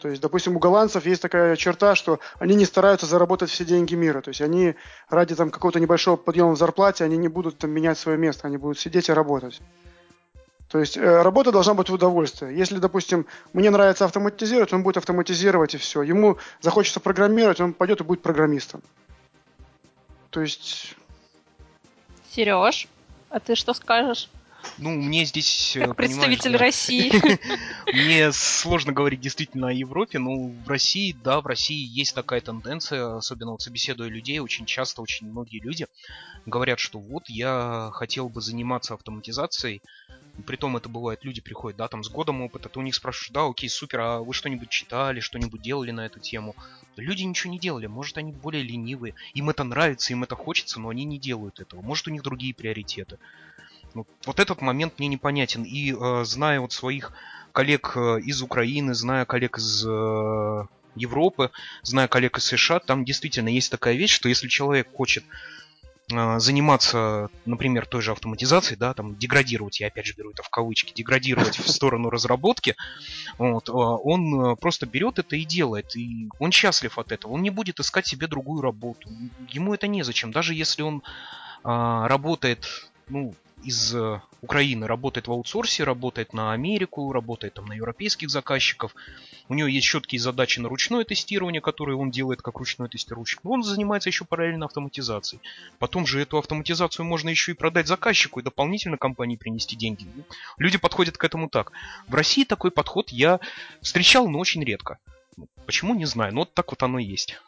То 0.05 0.11
есть, 0.11 0.21
допустим, 0.21 0.55
у 0.55 0.59
голландцев 0.59 1.07
есть 1.07 1.23
такая 1.23 1.57
черта, 1.57 1.95
что 1.95 2.21
они 2.39 2.57
не 2.57 2.67
стараются 2.67 3.07
заработать 3.07 3.49
все 3.49 3.65
деньги 3.65 3.95
мира. 3.95 4.21
То 4.21 4.29
есть 4.29 4.43
они 4.43 4.75
ради 5.09 5.35
там 5.35 5.51
какого-то 5.51 5.81
небольшого 5.81 6.17
подъема 6.17 6.51
в 6.51 6.59
зарплате, 6.59 7.05
они 7.05 7.17
не 7.17 7.29
будут 7.29 7.57
там 7.57 7.71
менять 7.71 7.97
свое 7.97 8.19
место, 8.19 8.47
они 8.47 8.59
будут 8.59 8.79
сидеть 8.79 9.09
и 9.09 9.15
работать. 9.15 9.63
То 10.69 10.79
есть 10.79 10.99
э, 10.99 11.23
работа 11.23 11.53
должна 11.53 11.73
быть 11.73 11.89
в 11.89 11.95
удовольствие. 11.95 12.55
Если, 12.55 12.77
допустим, 12.77 13.25
мне 13.55 13.71
нравится 13.71 14.05
автоматизировать, 14.05 14.75
он 14.75 14.83
будет 14.83 14.99
автоматизировать 14.99 15.75
и 15.75 15.79
все. 15.79 16.03
Ему 16.03 16.37
захочется 16.61 17.01
программировать, 17.01 17.63
он 17.63 17.73
пойдет 17.73 18.03
и 18.03 18.05
будет 18.05 18.21
программистом. 18.21 18.83
То 20.29 20.43
есть... 20.43 20.97
Сереж, 22.31 22.89
а 23.31 23.41
ты 23.41 23.55
что 23.55 23.73
скажешь? 23.73 24.29
Ну, 24.79 24.91
мне 24.91 25.25
здесь... 25.25 25.77
Как 25.79 25.97
представитель 25.97 26.57
России. 26.57 27.13
Мне 27.93 28.33
сложно 28.33 28.93
говорить 28.93 29.21
действительно 29.21 29.69
о 29.69 29.73
Европе, 29.73 30.19
но 30.19 30.49
в 30.49 30.69
России, 30.69 31.17
да, 31.23 31.41
в 31.41 31.47
России 31.47 31.87
есть 31.87 32.15
такая 32.15 32.41
тенденция, 32.41 33.17
особенно 33.17 33.53
вот 33.53 33.63
собеседуя 33.63 34.09
людей, 34.09 34.39
очень 34.41 34.67
часто 34.67 35.03
очень 35.03 35.31
многие 35.31 35.61
люди 35.61 35.87
говорят, 36.47 36.79
что 36.79 36.99
вот 36.99 37.29
я 37.29 37.91
хотел 37.93 38.29
бы 38.29 38.41
заниматься 38.41 38.95
автоматизацией, 38.95 39.81
Притом 40.47 40.77
это 40.77 40.89
бывает, 40.89 41.21
люди 41.23 41.41
приходят, 41.41 41.79
да, 41.79 41.87
там 41.87 42.03
с 42.03 42.09
годом 42.09 42.43
опыта, 42.43 42.69
ты 42.69 42.81
у 42.81 42.83
них 42.83 42.97
спрашиваешь, 42.97 43.31
да, 43.31 43.47
окей, 43.47 43.69
супер, 43.69 44.01
а 44.01 44.19
вы 44.19 44.35
что-нибудь 44.35 44.69
читали, 44.69 45.21
что-нибудь 45.21 45.63
делали 45.63 45.93
на 45.93 46.07
эту 46.07 46.19
тему? 46.19 46.57
Люди 46.97 47.23
ничего 47.23 47.53
не 47.53 47.59
делали, 47.61 47.87
может, 47.87 48.19
они 48.19 48.33
более 48.33 48.65
ленивые, 48.65 49.15
им 49.35 49.49
это 49.49 49.63
нравится, 49.63 50.13
им 50.13 50.25
это 50.25 50.35
хочется, 50.35 50.81
но 50.81 50.89
они 50.89 51.05
не 51.05 51.19
делают 51.19 51.61
этого. 51.61 51.83
Может, 51.83 52.09
у 52.09 52.11
них 52.11 52.23
другие 52.23 52.53
приоритеты. 52.53 53.19
Вот, 53.95 54.09
вот 54.27 54.41
этот 54.41 54.61
момент 54.61 54.99
мне 54.99 55.09
непонятен. 55.09 55.63
И 55.63 55.93
э, 55.93 56.25
зная 56.25 56.61
вот 56.61 56.73
своих 56.73 57.13
коллег 57.55 57.93
э, 57.95 58.21
из 58.21 58.43
Украины, 58.43 58.95
зная 58.95 59.25
коллег 59.25 59.59
из 59.59 59.87
э, 59.87 60.67
Европы, 60.97 61.51
зная 61.83 62.09
коллег 62.09 62.37
из 62.37 62.45
США, 62.45 62.81
там 62.81 63.05
действительно 63.05 63.49
есть 63.49 63.71
такая 63.71 63.95
вещь, 63.95 64.13
что 64.13 64.29
если 64.29 64.49
человек 64.49 64.89
хочет 64.93 65.25
э, 66.13 66.39
заниматься, 66.41 67.29
например, 67.47 67.87
той 67.87 68.03
же 68.03 68.11
автоматизацией, 68.11 68.77
да, 68.77 68.93
там 68.93 69.17
деградировать, 69.17 69.79
я 69.79 69.87
опять 69.87 70.07
же 70.07 70.15
беру 70.15 70.33
это 70.33 70.43
в 70.43 70.51
кавычки, 70.51 70.93
деградировать 70.95 71.59
в 71.61 71.69
сторону 71.71 72.11
разработки, 72.11 72.75
вот, 73.39 73.71
он 73.71 74.57
просто 74.57 74.87
берет 74.87 75.21
это 75.21 75.37
и 75.37 75.45
делает, 75.45 75.95
и 75.95 76.29
он 76.41 76.51
счастлив 76.51 76.99
от 76.99 77.13
этого, 77.13 77.33
он 77.33 77.43
не 77.43 77.51
будет 77.51 77.79
искать 77.79 78.07
себе 78.07 78.27
другую 78.27 78.63
работу, 78.63 79.09
ему 79.49 79.75
это 79.75 79.87
незачем, 79.87 80.33
даже 80.33 80.55
если 80.55 80.83
он 80.83 81.03
работает, 81.63 82.91
ну, 83.09 83.35
из 83.65 83.95
э, 83.95 84.21
Украины 84.43 84.87
работает 84.87 85.27
в 85.27 85.33
аутсорсе, 85.33 85.85
работает 85.85 86.33
на 86.33 86.53
Америку, 86.53 87.13
работает 87.13 87.55
там 87.55 87.67
на 87.67 87.73
европейских 87.73 88.31
заказчиков. 88.31 88.95
У 89.49 89.55
него 89.55 89.69
есть 89.69 89.87
четкие 89.87 90.21
задачи 90.21 90.61
на 90.61 90.69
ручное 90.69 91.05
тестирование, 91.05 91.61
которые 91.61 91.97
он 91.97 92.11
делает 92.11 92.43
как 92.43 92.59
ручной 92.59 92.89
тестировщик. 92.89 93.41
Но 93.43 93.53
он 93.53 93.63
занимается 93.63 94.11
еще 94.11 94.25
параллельно 94.25 94.67
автоматизацией. 94.67 95.41
Потом 95.79 96.07
же 96.07 96.21
эту 96.21 96.39
автоматизацию 96.39 97.07
можно 97.07 97.31
еще 97.31 97.53
и 97.53 97.55
продать 97.55 97.89
заказчику 97.89 98.41
и 98.41 98.43
дополнительно 98.43 98.99
компании 98.99 99.37
принести 99.37 99.77
деньги. 99.77 100.07
Люди 100.59 100.79
подходят 100.79 101.17
к 101.17 101.25
этому 101.25 101.49
так. 101.49 101.73
В 102.07 102.15
России 102.15 102.45
такой 102.45 102.71
подход 102.71 103.11
я 103.11 103.41
встречал, 103.81 104.29
но 104.29 104.39
очень 104.39 104.63
редко. 104.63 104.99
Почему, 105.67 105.95
не 105.95 106.05
знаю, 106.05 106.35
но 106.35 106.41
вот 106.41 106.55
так 106.55 106.71
вот 106.71 106.83
оно 106.83 106.99
и 106.99 107.05
есть. 107.05 107.41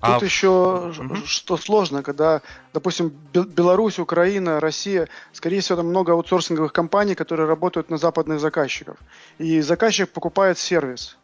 Тут 0.00 0.22
а... 0.22 0.24
еще 0.24 0.92
угу. 0.98 1.16
что 1.26 1.56
сложно, 1.56 2.02
когда, 2.02 2.40
допустим, 2.72 3.12
Беларусь, 3.32 3.98
Украина, 3.98 4.60
Россия, 4.60 5.08
скорее 5.32 5.60
всего, 5.60 5.76
там 5.76 5.86
много 5.88 6.12
аутсорсинговых 6.12 6.72
компаний, 6.72 7.16
которые 7.16 7.48
работают 7.48 7.90
на 7.90 7.98
западных 7.98 8.38
заказчиков. 8.38 8.96
И 9.38 9.60
заказчик 9.60 10.08
покупает 10.08 10.58
сервис. 10.58 11.16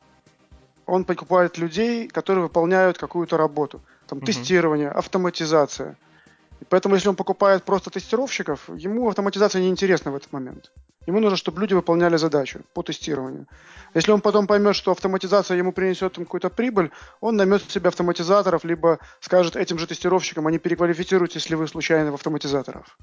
Он 0.86 1.04
покупает 1.04 1.56
людей, 1.56 2.08
которые 2.08 2.42
выполняют 2.42 2.98
какую-то 2.98 3.36
работу. 3.36 3.80
Там 4.08 4.18
угу. 4.18 4.26
тестирование, 4.26 4.90
автоматизация. 4.90 5.96
Поэтому, 6.68 6.94
если 6.94 7.08
он 7.08 7.16
покупает 7.16 7.64
просто 7.64 7.90
тестировщиков, 7.90 8.68
ему 8.76 9.08
автоматизация 9.08 9.62
не 9.62 9.68
интересна 9.68 10.10
в 10.10 10.16
этот 10.16 10.32
момент. 10.32 10.70
Ему 11.06 11.20
нужно, 11.20 11.36
чтобы 11.36 11.60
люди 11.60 11.74
выполняли 11.74 12.16
задачу 12.16 12.60
по 12.72 12.82
тестированию. 12.82 13.46
Если 13.94 14.10
он 14.10 14.20
потом 14.20 14.46
поймет, 14.46 14.74
что 14.74 14.90
автоматизация 14.90 15.58
ему 15.58 15.72
принесет 15.72 16.16
какую-то 16.16 16.48
прибыль, 16.48 16.90
он 17.20 17.36
наймет 17.36 17.70
себе 17.70 17.88
автоматизаторов, 17.88 18.64
либо 18.64 18.98
скажет 19.20 19.56
этим 19.56 19.78
же 19.78 19.86
тестировщикам, 19.86 20.46
они 20.46 20.58
переквалифицируют, 20.58 21.34
если 21.34 21.54
вы 21.54 21.68
случайно 21.68 22.10
в 22.10 22.14
автоматизаторов. 22.14 22.96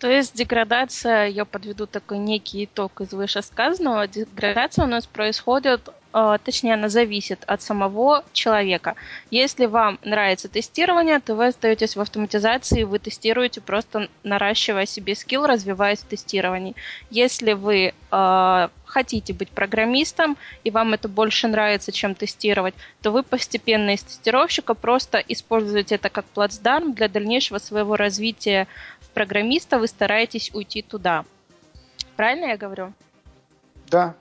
То 0.00 0.10
есть 0.10 0.34
деградация, 0.34 1.26
я 1.26 1.44
подведу 1.44 1.86
такой 1.86 2.16
некий 2.16 2.64
итог 2.64 3.02
из 3.02 3.12
вышесказанного, 3.12 4.08
деградация 4.08 4.86
у 4.86 4.88
нас 4.88 5.06
происходит 5.06 5.90
а, 6.12 6.38
точнее, 6.38 6.74
она 6.74 6.88
зависит 6.88 7.44
от 7.46 7.62
самого 7.62 8.24
человека. 8.32 8.96
Если 9.30 9.66
вам 9.66 9.98
нравится 10.02 10.48
тестирование, 10.48 11.20
то 11.20 11.36
вы 11.36 11.48
остаетесь 11.48 11.94
в 11.94 12.00
автоматизации, 12.00 12.82
вы 12.82 12.98
тестируете, 12.98 13.60
просто 13.60 14.08
наращивая 14.24 14.86
себе 14.86 15.14
скилл, 15.14 15.46
развиваясь 15.46 16.00
в 16.00 16.06
тестировании. 16.06 16.74
Если 17.10 17.52
вы 17.52 17.94
э, 18.10 18.68
хотите 18.86 19.32
быть 19.32 19.50
программистом, 19.50 20.36
и 20.64 20.72
вам 20.72 20.94
это 20.94 21.08
больше 21.08 21.46
нравится, 21.46 21.92
чем 21.92 22.16
тестировать, 22.16 22.74
то 23.02 23.12
вы 23.12 23.22
постепенно 23.22 23.90
из 23.90 24.02
тестировщика 24.02 24.74
просто 24.74 25.18
используете 25.18 25.94
это 25.94 26.08
как 26.08 26.24
плацдарм 26.24 26.92
для 26.92 27.08
дальнейшего 27.08 27.58
своего 27.58 27.94
развития 27.94 28.66
программиста, 29.10 29.78
вы 29.78 29.86
стараетесь 29.86 30.50
уйти 30.54 30.82
туда. 30.82 31.24
Правильно 32.16 32.46
я 32.46 32.56
говорю? 32.56 32.92
Да, 33.88 34.14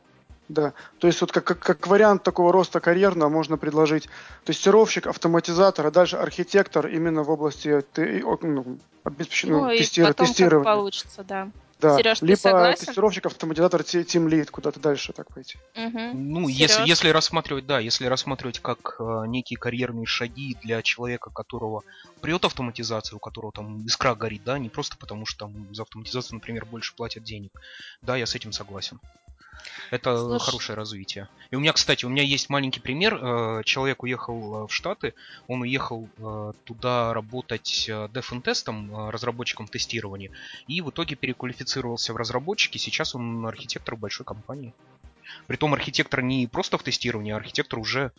Да, 0.48 0.74
то 0.98 1.06
есть 1.06 1.22
вот 1.22 1.32
как, 1.32 1.44
как, 1.44 1.60
как 1.60 1.88
вариант 1.88 2.24
такого 2.24 2.52
роста 2.52 2.80
карьерного 2.80 3.30
можно 3.30 3.58
предложить 3.58 4.10
тестировщик, 4.46 5.06
автоматизатор, 5.06 5.86
а 5.86 5.92
дальше 5.92 6.18
архитектор 6.18 6.88
именно 6.88 7.24
в 7.24 7.30
области 7.30 7.84
ну, 7.98 8.80
обеспечения, 9.04 9.54
ну, 9.54 9.70
тестирования. 9.76 10.50
Как 10.50 10.64
получится, 10.64 11.24
да. 11.24 11.50
Да, 11.80 11.98
Сереж, 11.98 12.22
либо 12.22 12.38
согласен? 12.38 12.86
тестировщик, 12.88 13.26
автоматизатор, 13.26 13.84
тим 13.84 14.28
лид, 14.28 14.52
куда-то 14.52 14.82
дальше 14.82 15.14
так 15.14 15.34
пойти. 15.34 15.58
Угу. 15.78 16.12
Ну, 16.14 16.48
если, 16.50 16.86
если 16.86 17.10
рассматривать, 17.10 17.66
да, 17.66 17.80
если 17.80 18.06
рассматривать 18.06 18.60
как 18.60 18.98
э, 19.00 19.24
некие 19.28 19.58
карьерные 19.58 20.06
шаги 20.06 20.58
для 20.62 20.82
человека, 20.82 21.32
которого 21.32 21.84
прет 22.22 22.44
автоматизация, 22.44 23.16
у 23.16 23.20
которого 23.20 23.54
там 23.54 23.86
искра 23.86 24.14
горит, 24.14 24.44
да, 24.44 24.60
не 24.60 24.70
просто 24.70 24.98
потому, 24.98 25.26
что 25.26 25.46
там 25.46 25.74
за 25.74 25.84
автоматизацию, 25.84 26.36
например, 26.36 26.66
больше 26.66 26.94
платят 26.98 27.24
денег. 27.24 27.52
Да, 28.02 28.18
я 28.18 28.26
с 28.26 28.36
этим 28.36 28.52
согласен. 28.52 29.00
Это 29.92 30.18
Слушай. 30.18 30.46
хорошее 30.46 30.76
развитие. 30.76 31.30
И 31.52 31.56
у 31.56 31.60
меня, 31.60 31.74
кстати, 31.74 32.06
у 32.06 32.10
меня 32.10 32.24
есть 32.24 32.50
маленький 32.50 32.80
пример. 32.80 33.16
Э, 33.16 33.62
человек 33.64 34.04
уехал 34.04 34.64
э, 34.64 34.68
в 34.68 34.74
Штаты, 34.74 35.14
он 35.48 35.62
уехал 35.62 36.08
э, 36.18 36.54
туда 36.64 37.14
работать 37.14 37.90
деф-тестом, 38.14 39.10
разработчиком 39.10 39.68
тестирования, 39.68 40.32
и 40.68 40.82
в 40.82 40.90
итоге 40.90 41.16
переквалифицировался 41.16 42.14
в 42.14 42.18
разработчики. 42.18 42.78
Сейчас 42.78 43.16
он 43.16 43.46
архитектор 43.46 43.96
большой 43.96 44.26
компании. 44.26 44.74
Притом 45.48 45.74
архитектор 45.74 46.22
не 46.22 46.48
просто 46.48 46.78
в 46.78 46.84
тестировании, 46.84 47.34
а 47.34 47.38
архитектор 47.38 47.80
уже... 47.80 48.12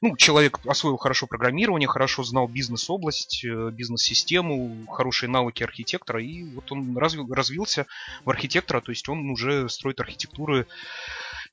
Ну, 0.00 0.16
человек 0.16 0.60
освоил 0.64 0.96
хорошо 0.96 1.26
программирование, 1.26 1.88
хорошо 1.88 2.22
знал 2.22 2.46
бизнес-область, 2.46 3.44
э, 3.44 3.70
бизнес-систему, 3.70 4.86
хорошие 4.86 5.28
навыки 5.28 5.64
архитектора, 5.64 6.22
и 6.22 6.44
вот 6.44 6.70
он 6.70 6.96
развил, 6.96 7.32
развился 7.32 7.86
в 8.24 8.30
архитектора, 8.30 8.80
то 8.80 8.92
есть 8.92 9.08
он 9.08 9.28
уже 9.30 9.68
строит 9.68 9.98
архитектуры 9.98 10.68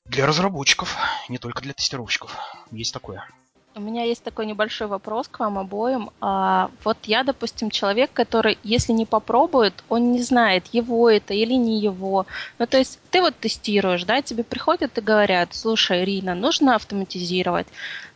для 0.04 0.26
разработчиков, 0.26 0.96
не 1.28 1.38
только 1.38 1.60
для 1.62 1.72
тестировщиков. 1.72 2.36
Есть 2.70 2.94
такое. 2.94 3.26
У 3.78 3.80
меня 3.80 4.04
есть 4.04 4.22
такой 4.22 4.46
небольшой 4.46 4.86
вопрос 4.86 5.28
к 5.28 5.38
вам 5.38 5.58
обоим. 5.58 6.08
А, 6.22 6.70
вот 6.82 6.96
я, 7.04 7.24
допустим, 7.24 7.68
человек, 7.68 8.10
который, 8.14 8.56
если 8.62 8.94
не 8.94 9.04
попробует, 9.04 9.84
он 9.90 10.12
не 10.12 10.22
знает, 10.22 10.64
его 10.72 11.10
это 11.10 11.34
или 11.34 11.52
не 11.52 11.78
его. 11.78 12.24
Ну, 12.58 12.66
то 12.66 12.78
есть 12.78 12.98
ты 13.10 13.20
вот 13.20 13.34
тестируешь, 13.38 14.04
да, 14.04 14.22
тебе 14.22 14.44
приходят 14.44 14.96
и 14.96 15.02
говорят, 15.02 15.54
слушай, 15.54 16.04
Ирина, 16.04 16.34
нужно 16.34 16.74
автоматизировать. 16.74 17.66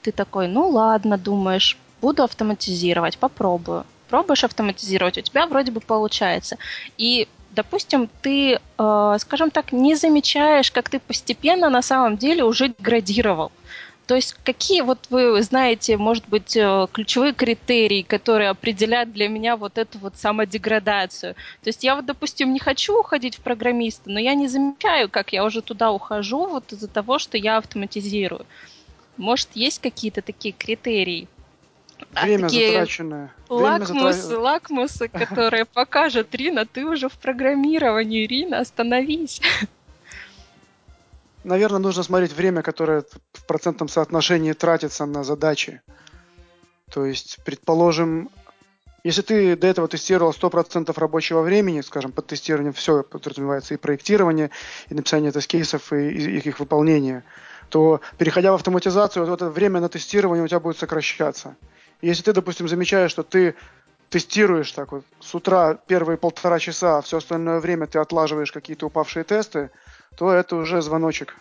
Ты 0.00 0.12
такой, 0.12 0.48
ну 0.48 0.66
ладно, 0.70 1.18
думаешь, 1.18 1.76
буду 2.00 2.22
автоматизировать, 2.22 3.18
попробую. 3.18 3.84
Пробуешь 4.08 4.44
автоматизировать, 4.44 5.18
у 5.18 5.20
тебя 5.20 5.46
вроде 5.46 5.72
бы 5.72 5.80
получается. 5.80 6.56
И 6.96 7.28
допустим, 7.50 8.08
ты, 8.22 8.60
э, 8.78 9.16
скажем 9.18 9.50
так, 9.50 9.72
не 9.72 9.94
замечаешь, 9.94 10.70
как 10.70 10.88
ты 10.88 11.00
постепенно 11.00 11.68
на 11.68 11.82
самом 11.82 12.16
деле 12.16 12.44
уже 12.44 12.68
деградировал. 12.68 13.52
То 14.10 14.16
есть 14.16 14.34
какие 14.42 14.80
вот 14.80 15.06
вы 15.10 15.40
знаете, 15.40 15.96
может 15.96 16.28
быть, 16.28 16.56
э, 16.56 16.88
ключевые 16.92 17.32
критерии, 17.32 18.02
которые 18.02 18.50
определяют 18.50 19.12
для 19.12 19.28
меня 19.28 19.56
вот 19.56 19.78
эту 19.78 20.00
вот 20.00 20.16
самодеградацию? 20.16 21.34
То 21.62 21.68
есть 21.68 21.84
я 21.84 21.94
вот, 21.94 22.06
допустим, 22.06 22.52
не 22.52 22.58
хочу 22.58 22.98
уходить 22.98 23.36
в 23.36 23.40
программиста, 23.40 24.10
но 24.10 24.18
я 24.18 24.34
не 24.34 24.48
замечаю, 24.48 25.08
как 25.08 25.32
я 25.32 25.44
уже 25.44 25.62
туда 25.62 25.92
ухожу 25.92 26.48
вот 26.48 26.72
из-за 26.72 26.88
того, 26.88 27.20
что 27.20 27.38
я 27.38 27.58
автоматизирую. 27.58 28.46
Может, 29.16 29.50
есть 29.54 29.80
какие-то 29.80 30.22
такие 30.22 30.52
критерии? 30.58 31.28
Время 32.10 32.48
такие 32.48 32.72
затраченное. 32.72 33.32
Лакмусы, 33.48 34.22
затра... 34.22 34.38
лакмусы, 34.40 35.06
которые 35.06 35.66
покажут, 35.66 36.34
Рина, 36.34 36.66
ты 36.66 36.84
уже 36.84 37.08
в 37.08 37.16
программировании, 37.16 38.26
Рина, 38.26 38.58
остановись 38.58 39.40
наверное, 41.44 41.79
нужно 41.79 42.03
смотреть 42.03 42.33
время, 42.33 42.62
которое 42.62 43.05
в 43.33 43.46
процентном 43.46 43.88
соотношении 43.88 44.53
тратится 44.53 45.07
на 45.07 45.24
задачи. 45.24 45.83
То 46.90 47.05
есть, 47.05 47.38
предположим, 47.44 48.31
если 49.05 49.22
ты 49.22 49.57
до 49.57 49.66
этого 49.66 49.88
тестировал 49.88 50.33
100% 50.33 50.92
рабочего 50.98 51.40
времени, 51.42 51.81
скажем, 51.81 52.12
под 52.12 52.26
тестированием 52.26 52.72
все 52.74 53.03
подразумевается 53.03 53.74
и 53.74 53.79
проектирование, 53.79 54.50
и 54.88 54.94
написание 54.94 55.33
тест-кейсов, 55.33 55.92
и, 55.92 56.11
и 56.11 56.38
их 56.38 56.61
выполнение, 56.61 57.22
то 57.70 58.00
переходя 58.18 58.53
в 58.53 58.57
автоматизацию, 58.57 59.24
вот 59.24 59.33
это 59.33 59.48
время 59.48 59.81
на 59.81 59.88
тестирование 59.88 60.44
у 60.44 60.48
тебя 60.48 60.61
будет 60.61 60.79
сокращаться. 60.79 61.57
если 62.03 62.22
ты, 62.22 62.33
допустим, 62.33 62.68
замечаешь, 62.68 63.12
что 63.12 63.22
ты 63.22 63.55
тестируешь 64.11 64.72
так 64.72 64.92
вот 64.92 65.05
с 65.20 65.35
утра 65.35 65.79
первые 65.87 66.18
полтора 66.18 66.59
часа, 66.59 66.98
а 66.98 67.03
все 67.03 67.18
остальное 67.18 67.61
время 67.61 67.87
ты 67.87 68.00
отлаживаешь 68.00 68.53
какие-то 68.53 68.87
упавшие 68.87 69.24
тесты, 69.24 69.70
то 70.20 70.30
это 70.30 70.56
уже 70.56 70.83
звоночек. 70.83 71.35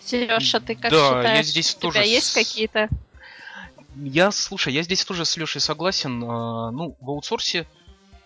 Сережа, 0.00 0.58
ты 0.58 0.74
как 0.74 0.90
да, 0.90 1.06
считаешь? 1.06 1.36
Я 1.36 1.42
здесь 1.44 1.70
у 1.70 1.78
тебя 1.78 1.80
тоже 1.82 2.04
есть 2.04 2.34
какие-то? 2.34 2.88
Я, 3.94 4.32
слушай, 4.32 4.72
я 4.72 4.82
здесь 4.82 5.04
тоже 5.04 5.24
с 5.24 5.36
Лешей 5.36 5.60
согласен. 5.60 6.20
А, 6.24 6.72
ну, 6.72 6.96
в 7.00 7.10
аутсорсе, 7.10 7.68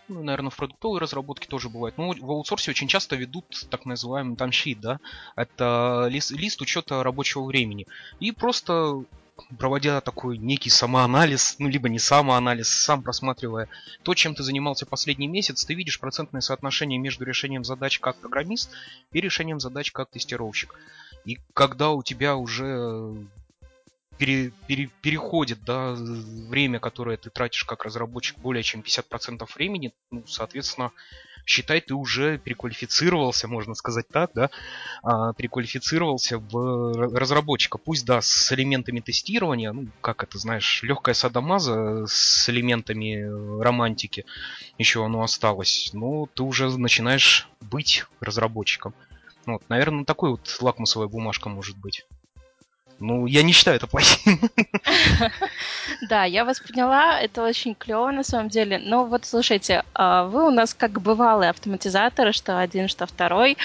ну, 0.08 0.22
наверное, 0.22 0.48
в 0.48 0.56
продуктовой 0.56 0.98
разработке 0.98 1.46
тоже 1.46 1.68
бывает. 1.68 1.98
Но 1.98 2.14
в 2.18 2.30
аутсорсе 2.30 2.70
очень 2.70 2.88
часто 2.88 3.16
ведут 3.16 3.66
так 3.68 3.84
называемый 3.84 4.34
тамщит, 4.34 4.80
да? 4.80 4.98
Это 5.36 6.06
лист, 6.08 6.30
лист 6.30 6.62
учета 6.62 7.02
рабочего 7.02 7.44
времени. 7.44 7.86
И 8.18 8.32
просто 8.32 9.04
проводя 9.58 10.00
такой 10.00 10.38
некий 10.38 10.70
самоанализ, 10.70 11.56
ну, 11.58 11.68
либо 11.68 11.88
не 11.88 11.98
самоанализ, 11.98 12.68
сам 12.68 13.02
просматривая 13.02 13.68
то, 14.02 14.14
чем 14.14 14.34
ты 14.34 14.42
занимался 14.42 14.86
последний 14.86 15.28
месяц, 15.28 15.64
ты 15.64 15.74
видишь 15.74 16.00
процентное 16.00 16.40
соотношение 16.40 16.98
между 16.98 17.24
решением 17.24 17.64
задач 17.64 17.98
как 18.00 18.16
программист 18.16 18.70
и 19.12 19.20
решением 19.20 19.60
задач 19.60 19.92
как 19.92 20.10
тестировщик. 20.10 20.74
И 21.24 21.38
когда 21.54 21.90
у 21.90 22.02
тебя 22.02 22.36
уже 22.36 23.14
пере, 24.18 24.52
пере, 24.66 24.90
переходит 25.00 25.62
да, 25.64 25.94
время, 25.94 26.78
которое 26.78 27.16
ты 27.16 27.30
тратишь 27.30 27.64
как 27.64 27.84
разработчик, 27.84 28.38
более 28.38 28.62
чем 28.62 28.80
50% 28.80 29.46
времени, 29.54 29.92
ну, 30.10 30.24
соответственно, 30.26 30.92
считай, 31.46 31.80
ты 31.80 31.94
уже 31.94 32.38
переквалифицировался, 32.38 33.48
можно 33.48 33.74
сказать 33.74 34.08
так, 34.08 34.32
да, 34.34 34.50
а, 35.02 35.32
переквалифицировался 35.32 36.38
в 36.38 37.16
разработчика. 37.16 37.78
Пусть, 37.78 38.04
да, 38.04 38.20
с 38.20 38.52
элементами 38.52 39.00
тестирования, 39.00 39.72
ну, 39.72 39.86
как 40.00 40.24
это, 40.24 40.38
знаешь, 40.38 40.82
легкая 40.82 41.14
садомаза 41.14 42.04
с 42.06 42.48
элементами 42.48 43.62
романтики, 43.62 44.26
еще 44.76 45.04
оно 45.04 45.22
осталось, 45.22 45.90
но 45.92 46.26
ты 46.34 46.42
уже 46.42 46.68
начинаешь 46.76 47.48
быть 47.60 48.04
разработчиком. 48.20 48.92
Вот, 49.46 49.62
наверное, 49.68 50.04
такой 50.04 50.30
вот 50.30 50.58
лакмусовая 50.60 51.06
бумажка 51.06 51.48
может 51.48 51.78
быть. 51.78 52.04
Ну, 52.98 53.26
я 53.26 53.42
не 53.42 53.52
считаю 53.52 53.76
это 53.76 53.86
плохим. 53.86 54.40
Да, 56.08 56.24
я 56.24 56.44
вас 56.44 56.60
поняла, 56.60 57.20
это 57.20 57.42
очень 57.42 57.74
клево 57.74 58.10
на 58.10 58.22
самом 58.22 58.48
деле. 58.48 58.78
Но 58.78 59.04
вот 59.04 59.24
слушайте, 59.24 59.82
а, 59.94 60.24
вы 60.24 60.46
у 60.46 60.50
нас 60.50 60.74
как 60.74 61.00
бывалые 61.00 61.50
автоматизаторы, 61.50 62.32
что 62.32 62.58
один, 62.58 62.88
что 62.88 63.06
второй. 63.06 63.56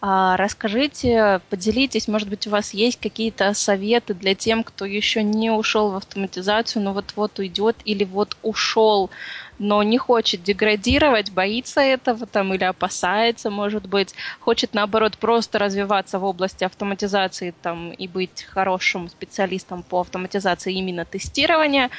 А, 0.00 0.36
расскажите, 0.36 1.40
поделитесь, 1.48 2.08
может 2.08 2.28
быть, 2.28 2.46
у 2.46 2.50
вас 2.50 2.74
есть 2.74 3.00
какие-то 3.00 3.54
советы 3.54 4.14
для 4.14 4.34
тем, 4.34 4.64
кто 4.64 4.84
еще 4.84 5.22
не 5.22 5.50
ушел 5.50 5.90
в 5.90 5.96
автоматизацию, 5.96 6.82
но 6.82 6.92
вот-вот 6.92 7.38
уйдет 7.38 7.76
или 7.84 8.04
вот 8.04 8.36
ушел 8.42 9.10
но 9.58 9.82
не 9.82 9.98
хочет 9.98 10.42
деградировать, 10.42 11.32
боится 11.32 11.80
этого 11.80 12.26
там 12.26 12.54
или 12.54 12.64
опасается, 12.64 13.50
может 13.50 13.86
быть, 13.86 14.14
хочет 14.40 14.74
наоборот 14.74 15.18
просто 15.18 15.58
развиваться 15.58 16.18
в 16.18 16.24
области 16.24 16.64
автоматизации 16.64 17.54
там 17.62 17.90
и 17.92 18.08
быть 18.08 18.42
хорошим 18.42 19.08
специалистом 19.08 19.82
по 19.82 20.00
автоматизации 20.00 20.74
именно 20.74 21.04
тестирования, 21.04 21.90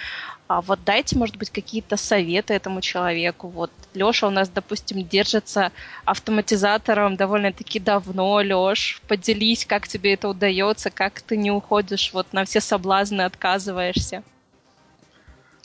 а 0.49 0.61
вот 0.61 0.79
дайте, 0.83 1.15
может 1.15 1.37
быть, 1.37 1.51
какие-то 1.51 1.95
советы 1.95 2.55
этому 2.55 2.81
человеку. 2.81 3.49
Вот 3.49 3.71
Леша 3.93 4.27
у 4.27 4.31
нас, 4.31 4.49
допустим, 4.49 5.07
держится 5.07 5.71
автоматизатором 6.05 7.17
довольно-таки 7.17 7.79
давно. 7.79 8.41
Леш, 8.41 8.99
поделись, 9.07 9.63
как 9.63 9.87
тебе 9.87 10.15
это 10.15 10.27
удается, 10.27 10.89
как 10.89 11.21
ты 11.21 11.37
не 11.37 11.51
уходишь 11.51 12.11
вот 12.13 12.33
на 12.33 12.45
все 12.45 12.61
соблазны, 12.61 13.21
отказываешься. 13.21 14.23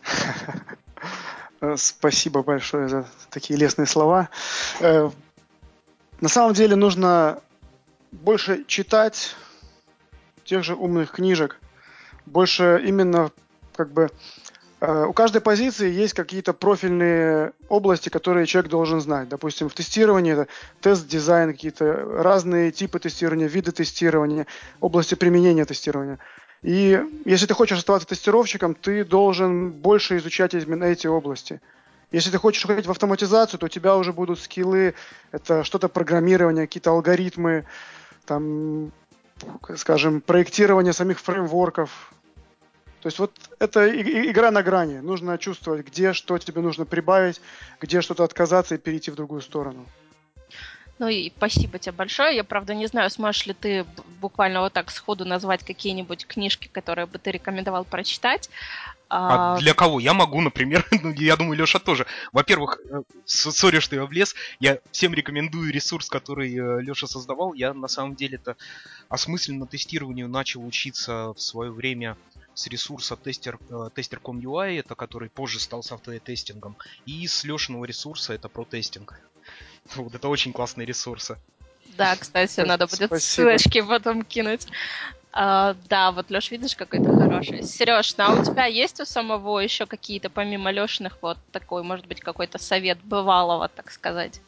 Э, 1.61 1.77
спасибо 1.77 2.43
большое 2.43 2.89
за 2.89 3.07
такие 3.31 3.59
лестные 3.59 3.87
слова. 3.87 4.29
Э, 4.81 5.11
на 6.21 6.29
самом 6.29 6.55
деле 6.55 6.77
нужно 6.77 7.41
больше 8.13 8.65
читать 8.67 9.35
тех 10.45 10.63
же 10.63 10.75
умных 10.75 11.13
книжек, 11.13 11.59
больше 12.27 12.83
именно 12.85 13.31
как 13.75 13.91
бы 13.93 14.11
э, 14.81 15.05
у 15.05 15.13
каждой 15.13 15.41
позиции 15.41 15.91
есть 15.91 16.15
какие-то 16.15 16.53
профильные 16.53 17.53
области, 17.69 18.09
которые 18.09 18.47
человек 18.47 18.71
должен 18.71 19.01
знать. 19.01 19.29
Допустим, 19.29 19.69
в 19.69 19.75
тестировании 19.75 20.33
это 20.33 20.49
тест-дизайн, 20.81 21.53
какие-то 21.53 22.23
разные 22.23 22.71
типы 22.71 22.99
тестирования, 22.99 23.49
виды 23.49 23.73
тестирования, 23.73 24.47
области 24.81 25.15
применения 25.15 25.65
тестирования. 25.65 26.19
И 26.65 26.99
если 27.27 27.45
ты 27.45 27.53
хочешь 27.53 27.77
оставаться 27.77 28.09
тестировщиком, 28.09 28.75
ты 28.75 29.05
должен 29.05 29.71
больше 29.71 30.17
изучать 30.17 30.55
именно 30.55 30.85
эти 30.85 31.07
области. 31.07 31.61
Если 32.11 32.31
ты 32.31 32.39
хочешь 32.39 32.65
уходить 32.65 32.87
в 32.87 32.91
автоматизацию, 32.91 33.61
то 33.61 33.67
у 33.67 33.69
тебя 33.69 33.97
уже 33.97 34.15
будут 34.15 34.41
скиллы, 34.41 34.95
это 35.31 35.63
что-то 35.63 35.89
программирование, 35.91 36.67
какие-то 36.67 36.91
алгоритмы, 36.93 37.67
там 38.25 38.93
скажем, 39.77 40.23
проектирование 40.23 40.95
самих 40.95 41.21
фреймворков. 41.21 42.15
То 43.03 43.09
есть 43.09 43.19
вот 43.19 43.33
это 43.59 43.87
игра 43.91 44.51
на 44.51 44.63
грани. 44.63 45.01
Нужно 45.01 45.37
чувствовать, 45.37 45.87
где 45.87 46.15
что 46.15 46.39
тебе 46.39 46.63
нужно 46.63 46.87
прибавить, 46.87 47.43
где 47.79 48.01
что-то 48.01 48.25
отказаться 48.25 48.75
и 48.75 48.79
перейти 48.79 49.11
в 49.11 49.17
другую 49.17 49.43
сторону. 49.43 49.85
Ну 50.99 51.09
и 51.09 51.33
спасибо 51.37 51.79
тебе 51.79 51.93
большое. 51.93 52.37
Я, 52.37 52.45
правда, 52.45 52.75
не 52.75 52.87
знаю, 52.87 53.11
сможешь 53.11 53.47
ли 53.47 53.53
ты 53.53 53.85
буквально 54.21 54.61
вот 54.61 54.73
так 54.73 54.91
сходу 54.91 55.25
назвать 55.25 55.65
какие-нибудь 55.65 56.27
книжки, 56.27 56.69
которые 56.69 57.07
бы 57.07 57.19
ты 57.19 57.33
рекомендовал 57.33 57.85
прочитать. 57.85 58.49
А, 59.09 59.55
а 59.55 59.59
для 59.59 59.75
кого? 59.75 60.01
Я 60.01 60.15
могу, 60.15 60.41
например, 60.41 60.87
ну, 61.03 61.13
я 61.13 61.37
думаю, 61.37 61.59
Леша 61.59 61.79
тоже. 61.79 62.07
Во-первых, 62.33 62.79
э, 62.89 63.03
sorry, 63.25 63.81
что 63.81 63.97
я 63.97 64.07
влез, 64.07 64.35
я 64.61 64.79
всем 64.93 65.15
рекомендую 65.15 65.73
ресурс, 65.73 66.09
который 66.09 66.55
э, 66.55 66.81
Леша 66.81 67.07
создавал. 67.07 67.55
Я 67.55 67.75
на 67.75 67.89
самом 67.89 68.15
деле 68.15 68.37
это 68.37 68.57
осмысленно 69.09 69.67
тестированию 69.67 70.29
начал 70.29 70.65
учиться 70.65 71.33
в 71.33 71.39
свое 71.41 71.71
время 71.71 72.17
с 72.55 72.67
ресурса 72.69 73.17
tester, 73.17 73.59
э, 73.69 73.91
tester.com.ua, 73.95 74.79
это 74.79 74.95
который 74.95 75.29
позже 75.29 75.59
стал 75.61 75.83
software-testing 75.83 76.62
ом, 76.62 76.77
и 77.05 77.27
с 77.27 77.45
Лешиного 77.45 77.85
ресурса, 77.85 78.33
это 78.33 78.49
про 78.49 78.65
тестинг. 78.65 79.21
Вот 79.97 80.15
это 80.15 80.29
очень 80.29 80.53
классные 80.53 80.87
ресурсы. 80.87 81.39
Да, 81.97 82.17
кстати, 82.17 82.61
надо 82.61 82.87
будет 82.87 83.07
Спасибо. 83.07 83.21
ссылочки 83.21 83.81
потом 83.81 84.23
кинуть. 84.23 84.67
А, 85.33 85.75
да, 85.89 86.13
вот 86.13 86.31
Леш, 86.31 86.51
видишь, 86.51 86.77
какой-то 86.77 87.17
хороший. 87.17 87.63
Сереж, 87.65 88.17
ну 88.17 88.25
а 88.25 88.41
у 88.41 88.45
тебя 88.45 88.67
есть 88.67 89.01
у 89.01 89.05
самого 89.05 89.59
еще 89.59 89.85
какие-то, 89.85 90.31
помимо 90.31 90.71
Лешиных, 90.71 91.19
вот 91.21 91.39
такой, 91.51 91.83
может 91.83 92.07
быть, 92.07 92.21
какой-то 92.21 92.59
совет 92.59 93.03
бывалого, 93.03 93.69
так 93.69 93.91
сказать? 93.91 94.41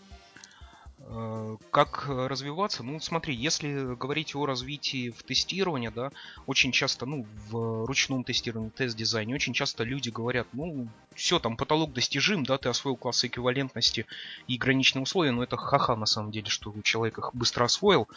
Э, 1.08 1.56
как 1.70 2.06
развиваться? 2.08 2.82
Ну, 2.82 2.98
смотри, 3.00 3.34
если 3.34 3.94
говорить 3.94 4.34
о 4.34 4.44
развитии 4.44 5.10
в 5.10 5.22
тестировании, 5.22 5.88
да, 5.88 6.10
очень 6.46 6.72
часто, 6.72 7.06
ну, 7.06 7.26
в 7.48 7.86
ручном 7.86 8.24
тестировании, 8.24 8.70
тест-дизайне, 8.70 9.34
очень 9.34 9.52
часто 9.52 9.84
люди 9.84 10.08
говорят, 10.08 10.48
ну, 10.52 10.88
все, 11.14 11.38
там, 11.38 11.56
потолок 11.56 11.92
достижим, 11.92 12.44
да, 12.44 12.58
ты 12.58 12.68
освоил 12.68 12.96
классы 12.96 13.28
эквивалентности 13.28 14.06
и 14.48 14.56
граничные 14.56 15.02
условия, 15.02 15.30
но 15.30 15.42
это 15.44 15.56
ха-ха, 15.56 15.96
на 15.96 16.06
самом 16.06 16.32
деле, 16.32 16.48
что 16.48 16.74
человек 16.82 17.18
их 17.18 17.30
быстро 17.34 17.64
освоил. 17.64 18.08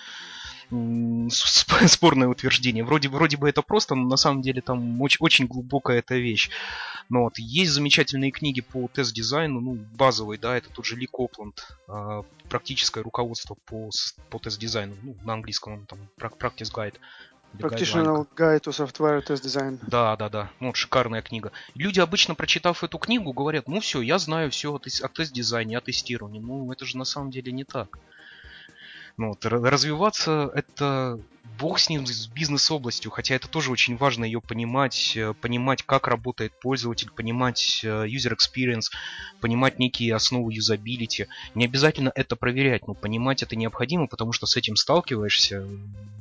Спорное 1.30 2.28
утверждение. 2.28 2.84
Вроде, 2.84 3.10
вроде 3.10 3.38
бы 3.38 3.50
это 3.50 3.62
просто, 3.62 3.96
но 3.96 4.08
на 4.08 4.18
самом 4.18 4.42
деле 4.42 4.62
там 4.62 5.02
очень, 5.02 5.18
очень 5.20 5.48
глубокая 5.48 6.00
эта 6.00 6.16
вещь. 6.16 6.50
Но 7.10 7.24
вот 7.24 7.40
есть 7.40 7.72
замечательные 7.72 8.32
книги 8.32 8.62
по 8.62 8.88
тест-дизайну, 8.88 9.60
ну, 9.60 9.78
базовый, 9.96 10.38
да, 10.38 10.56
это 10.56 10.70
тот 10.70 10.86
же 10.86 10.96
Ли 10.96 11.08
Копланд, 11.08 11.76
а, 11.88 12.24
практическое 12.50 13.02
руководство 13.02 13.56
по, 13.66 13.90
по 14.30 14.38
тест-дизайну, 14.38 14.96
ну, 15.02 15.16
на 15.24 15.34
английском 15.34 15.86
там 15.88 16.00
Practice 16.20 16.72
Guide. 16.72 16.96
Practitioner 17.58 18.28
Guide 18.36 18.62
to 18.62 18.72
Software 18.72 19.26
Test 19.26 19.44
Design. 19.44 19.80
Да, 19.88 20.16
да, 20.16 20.30
да. 20.30 20.52
Ну, 20.60 20.68
вот 20.68 20.76
шикарная 20.76 21.24
книга. 21.24 21.52
Люди, 21.74 22.00
обычно 22.00 22.36
прочитав 22.36 22.84
эту 22.84 23.00
книгу, 23.00 23.34
говорят, 23.34 23.68
ну 23.68 23.80
все, 23.80 24.02
я 24.02 24.20
знаю 24.20 24.52
все 24.52 24.72
о 24.74 24.80
тест-дизайне, 24.80 25.78
о 25.78 25.82
тестировании. 25.82 26.40
Ну, 26.40 26.72
это 26.72 26.86
же 26.86 26.98
на 26.98 27.06
самом 27.06 27.32
деле 27.32 27.52
не 27.52 27.64
так. 27.64 27.98
Ну, 29.20 29.28
вот, 29.28 29.46
развиваться 29.46 30.50
это 30.56 31.20
бог 31.60 31.78
с 31.78 31.90
ним, 31.90 32.08
с 32.08 32.28
бизнес-областью, 32.28 33.12
хотя 33.12 33.36
это 33.36 33.50
тоже 33.50 33.70
очень 33.70 33.98
важно 33.98 34.24
ее 34.24 34.40
понимать, 34.40 35.12
э, 35.18 35.34
понимать, 35.34 35.84
как 35.84 36.08
работает 36.08 36.58
пользователь, 36.58 37.12
понимать 37.12 37.82
э, 37.84 38.06
user 38.08 38.34
experience, 38.34 38.86
понимать 39.42 39.78
некие 39.78 40.16
основы 40.16 40.54
юзабилити. 40.54 41.28
Не 41.54 41.66
обязательно 41.66 42.14
это 42.16 42.38
проверять, 42.38 42.88
но 42.88 42.94
понимать 42.94 43.44
это 43.44 43.58
необходимо, 43.58 44.08
потому 44.08 44.32
что 44.32 44.46
с 44.46 44.56
этим 44.56 44.78
сталкиваешься, 44.78 45.68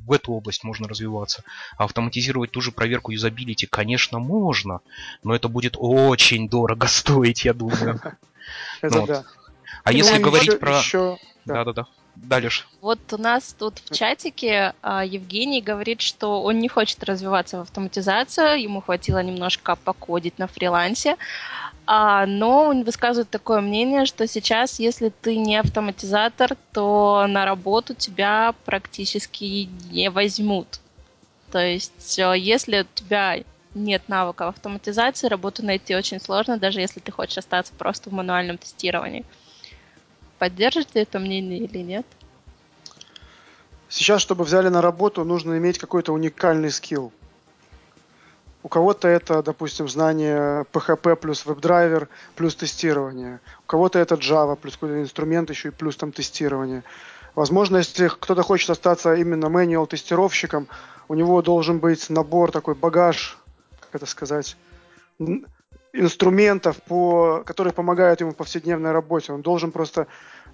в 0.05 0.11
эту 0.11 0.33
область 0.33 0.65
можно 0.65 0.85
развиваться. 0.85 1.45
А 1.77 1.85
автоматизировать 1.85 2.51
ту 2.51 2.59
же 2.59 2.73
проверку 2.73 3.13
юзабилити, 3.13 3.65
конечно, 3.65 4.19
можно, 4.19 4.81
но 5.23 5.33
это 5.33 5.47
будет 5.47 5.75
очень 5.77 6.49
дорого 6.49 6.87
стоить, 6.87 7.45
я 7.45 7.53
думаю. 7.53 8.01
Это 8.81 9.05
да. 9.05 9.23
А 9.85 9.93
если 9.93 10.17
говорить 10.17 10.59
про... 10.59 10.81
Да-да-да. 11.45 11.87
Дальше. 12.23 12.65
Вот 12.81 12.99
у 13.13 13.17
нас 13.17 13.55
тут 13.57 13.79
в 13.79 13.95
чатике 13.95 14.73
а, 14.81 15.03
Евгений 15.05 15.61
говорит, 15.61 16.01
что 16.01 16.43
он 16.43 16.59
не 16.59 16.67
хочет 16.67 17.03
развиваться 17.03 17.57
в 17.57 17.61
автоматизацию, 17.61 18.61
ему 18.61 18.81
хватило 18.81 19.23
немножко 19.23 19.75
покодить 19.75 20.37
на 20.37 20.47
фрилансе, 20.47 21.15
а, 21.85 22.25
но 22.25 22.65
он 22.65 22.83
высказывает 22.83 23.29
такое 23.29 23.61
мнение, 23.61 24.05
что 24.05 24.27
сейчас, 24.27 24.79
если 24.79 25.09
ты 25.09 25.37
не 25.37 25.57
автоматизатор, 25.57 26.55
то 26.73 27.25
на 27.27 27.45
работу 27.45 27.95
тебя 27.95 28.53
практически 28.65 29.69
не 29.91 30.09
возьмут. 30.09 30.79
То 31.51 31.59
есть, 31.59 32.19
э, 32.19 32.37
если 32.37 32.81
у 32.81 32.85
тебя 32.93 33.39
нет 33.73 34.03
навыков 34.07 34.49
автоматизации, 34.49 35.27
работу 35.27 35.65
найти 35.65 35.95
очень 35.95 36.19
сложно, 36.19 36.57
даже 36.57 36.81
если 36.81 36.99
ты 36.99 37.11
хочешь 37.11 37.37
остаться 37.37 37.73
просто 37.77 38.09
в 38.09 38.13
мануальном 38.13 38.57
тестировании. 38.57 39.25
Поддержите 40.39 41.01
это 41.01 41.19
мнение 41.19 41.59
или 41.59 41.79
нет? 41.79 42.05
Сейчас, 43.89 44.21
чтобы 44.21 44.45
взяли 44.45 44.69
на 44.69 44.81
работу, 44.81 45.23
нужно 45.25 45.57
иметь 45.57 45.77
какой-то 45.77 46.13
уникальный 46.13 46.71
скилл. 46.71 47.11
У 48.61 48.67
кого-то 48.67 49.07
это, 49.07 49.41
допустим, 49.41 49.87
знание 49.87 50.65
PHP 50.73 51.15
плюс 51.15 51.45
WebDriver 51.45 52.07
плюс 52.35 52.55
тестирование. 52.55 53.39
У 53.63 53.67
кого-то 53.67 53.99
это 53.99 54.15
Java 54.15 54.55
плюс 54.55 54.73
какой-то 54.73 55.01
инструмент 55.01 55.49
еще 55.49 55.69
и 55.69 55.71
плюс 55.71 55.95
там 55.97 56.11
тестирование. 56.11 56.83
Возможно, 57.35 57.77
если 57.77 58.07
кто-то 58.07 58.43
хочет 58.43 58.69
остаться 58.69 59.15
именно 59.15 59.45
manual 59.45 59.87
тестировщиком, 59.87 60.67
у 61.07 61.15
него 61.15 61.41
должен 61.41 61.79
быть 61.79 62.09
набор 62.09 62.51
такой 62.51 62.75
багаж, 62.75 63.37
как 63.79 63.95
это 63.95 64.05
сказать, 64.05 64.57
инструментов, 65.93 66.77
по, 66.83 67.43
которые 67.45 67.73
помогают 67.73 68.21
ему 68.21 68.31
в 68.31 68.35
повседневной 68.35 68.91
работе. 68.91 69.33
Он 69.33 69.41
должен 69.41 69.71
просто 69.71 70.07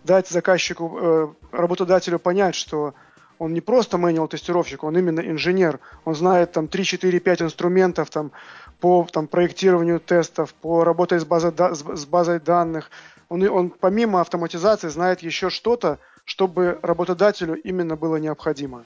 дать 0.03 0.27
заказчику, 0.27 0.97
э, 0.99 1.27
работодателю 1.51 2.19
понять, 2.19 2.55
что 2.55 2.93
он 3.37 3.53
не 3.53 3.61
просто 3.61 3.97
manual 3.97 4.27
тестировщик, 4.27 4.83
он 4.83 4.97
именно 4.97 5.19
инженер. 5.19 5.79
Он 6.05 6.15
знает 6.15 6.53
там 6.53 6.67
3, 6.67 6.83
4, 6.83 7.19
5 7.19 7.41
инструментов 7.41 8.09
там, 8.09 8.31
по 8.79 9.07
там, 9.11 9.27
проектированию 9.27 9.99
тестов, 9.99 10.53
по 10.53 10.83
работе 10.83 11.19
с 11.19 11.25
базой, 11.25 11.51
с 11.73 12.05
базой 12.05 12.39
данных. 12.39 12.89
Он, 13.27 13.43
он 13.49 13.69
помимо 13.69 14.21
автоматизации 14.21 14.87
знает 14.87 15.21
еще 15.21 15.49
что-то, 15.49 15.99
чтобы 16.23 16.79
работодателю 16.81 17.55
именно 17.55 17.95
было 17.95 18.15
необходимо. 18.17 18.83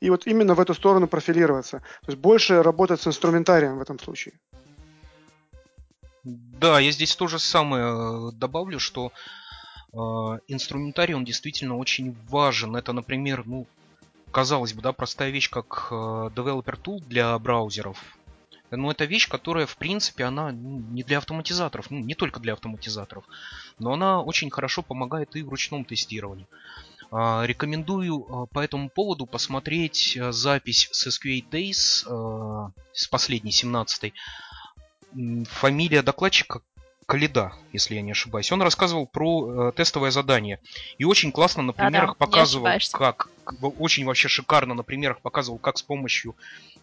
И 0.00 0.10
вот 0.10 0.26
именно 0.26 0.54
в 0.54 0.60
эту 0.60 0.74
сторону 0.74 1.06
профилироваться. 1.06 1.78
То 1.78 2.12
есть 2.12 2.18
больше 2.18 2.62
работать 2.62 3.00
с 3.00 3.06
инструментарием 3.06 3.78
в 3.78 3.82
этом 3.82 3.98
случае. 3.98 4.34
Да, 6.26 6.80
я 6.80 6.90
здесь 6.90 7.14
то 7.14 7.28
же 7.28 7.38
самое 7.38 7.84
э, 7.84 8.32
добавлю, 8.32 8.80
что 8.80 9.12
э, 9.92 9.96
инструментарий, 10.48 11.14
он 11.14 11.24
действительно 11.24 11.76
очень 11.76 12.16
важен. 12.28 12.74
Это, 12.74 12.92
например, 12.92 13.44
ну, 13.46 13.68
казалось 14.32 14.72
бы, 14.72 14.82
да, 14.82 14.92
простая 14.92 15.30
вещь, 15.30 15.48
как 15.48 15.86
э, 15.92 15.94
Developer 15.94 16.82
Tool 16.82 16.98
для 17.06 17.38
браузеров. 17.38 18.02
Но 18.72 18.90
это 18.90 19.04
вещь, 19.04 19.28
которая, 19.28 19.66
в 19.66 19.76
принципе, 19.76 20.24
она 20.24 20.50
не 20.50 21.04
для 21.04 21.18
автоматизаторов, 21.18 21.92
ну, 21.92 22.00
не 22.00 22.16
только 22.16 22.40
для 22.40 22.54
автоматизаторов, 22.54 23.22
но 23.78 23.92
она 23.92 24.20
очень 24.20 24.50
хорошо 24.50 24.82
помогает 24.82 25.36
и 25.36 25.44
в 25.44 25.48
ручном 25.48 25.84
тестировании. 25.84 26.48
Э, 27.12 27.42
рекомендую 27.46 28.18
э, 28.18 28.46
по 28.52 28.58
этому 28.58 28.88
поводу 28.88 29.26
посмотреть 29.26 30.16
э, 30.16 30.32
запись 30.32 30.88
с 30.90 31.06
SQA 31.06 31.48
Days, 31.48 32.04
э, 32.04 32.70
с 32.92 33.06
последней, 33.06 33.52
17 33.52 34.12
фамилия 35.48 36.02
докладчика 36.02 36.60
Калида, 37.06 37.52
если 37.72 37.94
я 37.94 38.02
не 38.02 38.10
ошибаюсь. 38.10 38.50
Он 38.50 38.62
рассказывал 38.62 39.06
про 39.06 39.68
э, 39.68 39.72
тестовое 39.76 40.10
задание. 40.10 40.58
И 40.98 41.04
очень 41.04 41.30
классно 41.30 41.62
на 41.62 41.72
примерах 41.72 42.10
да, 42.10 42.16
да, 42.18 42.26
показывал, 42.26 42.66
как, 42.92 43.28
очень 43.78 44.04
вообще 44.04 44.26
шикарно 44.26 44.74
на 44.74 44.82
примерах 44.82 45.20
показывал, 45.20 45.58
как 45.58 45.78
с 45.78 45.82
помощью 45.82 46.34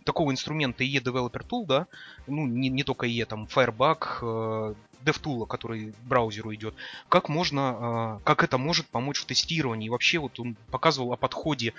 такого 0.06 0.32
инструмента 0.32 0.84
IE 0.86 1.04
Developer 1.04 1.46
Tool, 1.46 1.66
да, 1.66 1.88
ну, 2.28 2.48
не, 2.48 2.70
не 2.70 2.84
только 2.84 3.06
IE, 3.06 3.26
там, 3.26 3.50
Firebug, 3.54 4.20
э, 4.22 4.74
DevTool, 5.04 5.46
который 5.46 5.94
браузеру 6.04 6.56
идет, 6.56 6.74
как 7.10 7.28
можно, 7.28 8.20
э, 8.22 8.24
как 8.24 8.44
это 8.46 8.58
может 8.58 8.88
помочь 8.88 9.20
в 9.20 9.26
тестировании. 9.26 9.88
И 9.88 9.90
вообще 9.90 10.20
вот 10.20 10.40
он 10.40 10.56
показывал 10.72 11.12
о 11.12 11.18
подходе 11.18 11.72
а, 11.72 11.74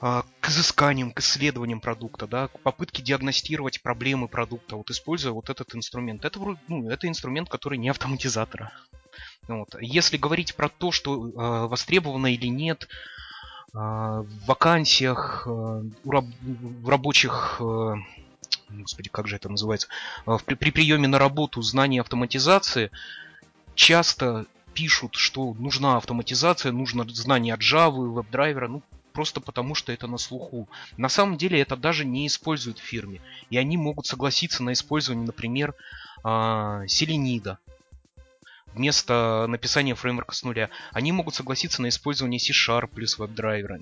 к 0.00 0.48
изысканиям, 0.48 1.12
к 1.12 1.20
исследованиям 1.20 1.80
продукта, 1.80 2.26
да, 2.26 2.48
к 2.48 2.60
попытке 2.60 3.02
диагностировать 3.02 3.82
проблемы 3.82 4.28
продукта, 4.28 4.76
вот 4.76 4.90
используя 4.90 5.32
вот 5.32 5.50
этот 5.50 5.74
инструмент. 5.74 6.24
Это, 6.24 6.38
ну, 6.68 6.88
это 6.88 7.08
инструмент, 7.08 7.48
который 7.48 7.78
не 7.78 7.88
автоматизатора. 7.88 8.72
Вот. 9.48 9.74
Если 9.80 10.16
говорить 10.16 10.54
про 10.54 10.68
то, 10.68 10.92
что 10.92 11.28
э, 11.28 11.66
востребовано 11.66 12.32
или 12.32 12.46
нет 12.46 12.84
э, 12.84 13.78
в 13.78 14.46
вакансиях, 14.46 15.46
в 15.46 16.88
рабочих, 16.88 17.60
господи, 18.68 19.08
как 19.10 19.26
же 19.26 19.36
это 19.36 19.48
называется, 19.48 19.88
при, 20.46 20.54
при 20.54 20.70
приеме 20.70 21.08
на 21.08 21.18
работу 21.18 21.60
знаний 21.62 21.98
автоматизации, 21.98 22.90
часто 23.74 24.46
пишут, 24.74 25.16
что 25.16 25.54
нужна 25.54 25.96
автоматизация, 25.96 26.70
нужно 26.70 27.04
знание 27.08 27.56
Java, 27.56 28.12
веб-драйвера, 28.12 28.68
ну, 28.68 28.82
просто 29.18 29.40
потому, 29.40 29.74
что 29.74 29.90
это 29.90 30.06
на 30.06 30.16
слуху. 30.16 30.68
На 30.96 31.08
самом 31.08 31.36
деле 31.38 31.60
это 31.60 31.76
даже 31.76 32.04
не 32.04 32.24
используют 32.28 32.78
в 32.78 32.84
фирме. 32.84 33.20
И 33.50 33.58
они 33.58 33.76
могут 33.76 34.06
согласиться 34.06 34.62
на 34.62 34.72
использование, 34.72 35.26
например, 35.26 35.74
а, 36.22 36.86
селенида 36.86 37.58
вместо 38.74 39.46
написания 39.48 39.96
фреймворка 39.96 40.36
с 40.36 40.44
нуля. 40.44 40.70
Они 40.92 41.10
могут 41.10 41.34
согласиться 41.34 41.82
на 41.82 41.88
использование 41.88 42.38
C-Sharp 42.38 42.90
плюс 42.94 43.18
веб-драйвера 43.18 43.80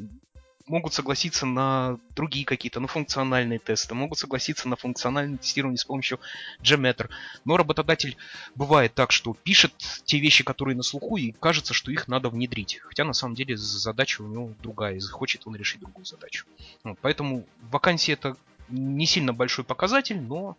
могут 0.66 0.94
согласиться 0.94 1.46
на 1.46 1.98
другие 2.14 2.44
какие-то, 2.44 2.80
ну, 2.80 2.86
функциональные 2.86 3.58
тесты, 3.58 3.94
могут 3.94 4.18
согласиться 4.18 4.68
на 4.68 4.76
функциональное 4.76 5.38
тестирование 5.38 5.78
с 5.78 5.84
помощью 5.84 6.20
Gmeter. 6.60 7.08
Но 7.44 7.56
работодатель 7.56 8.16
бывает 8.54 8.94
так, 8.94 9.12
что 9.12 9.34
пишет 9.34 9.72
те 10.04 10.18
вещи, 10.18 10.44
которые 10.44 10.76
на 10.76 10.82
слуху, 10.82 11.16
и 11.16 11.32
кажется, 11.32 11.74
что 11.74 11.90
их 11.90 12.08
надо 12.08 12.28
внедрить. 12.28 12.80
Хотя 12.82 13.04
на 13.04 13.12
самом 13.12 13.34
деле 13.34 13.56
задача 13.56 14.22
у 14.22 14.28
него 14.28 14.52
другая, 14.62 14.96
и 14.96 15.00
хочет 15.00 15.46
он 15.46 15.56
решить 15.56 15.80
другую 15.80 16.04
задачу. 16.04 16.46
Вот, 16.84 16.98
поэтому 17.00 17.46
вакансия 17.70 18.12
это 18.12 18.36
не 18.68 19.06
сильно 19.06 19.32
большой 19.32 19.64
показатель, 19.64 20.20
но 20.20 20.56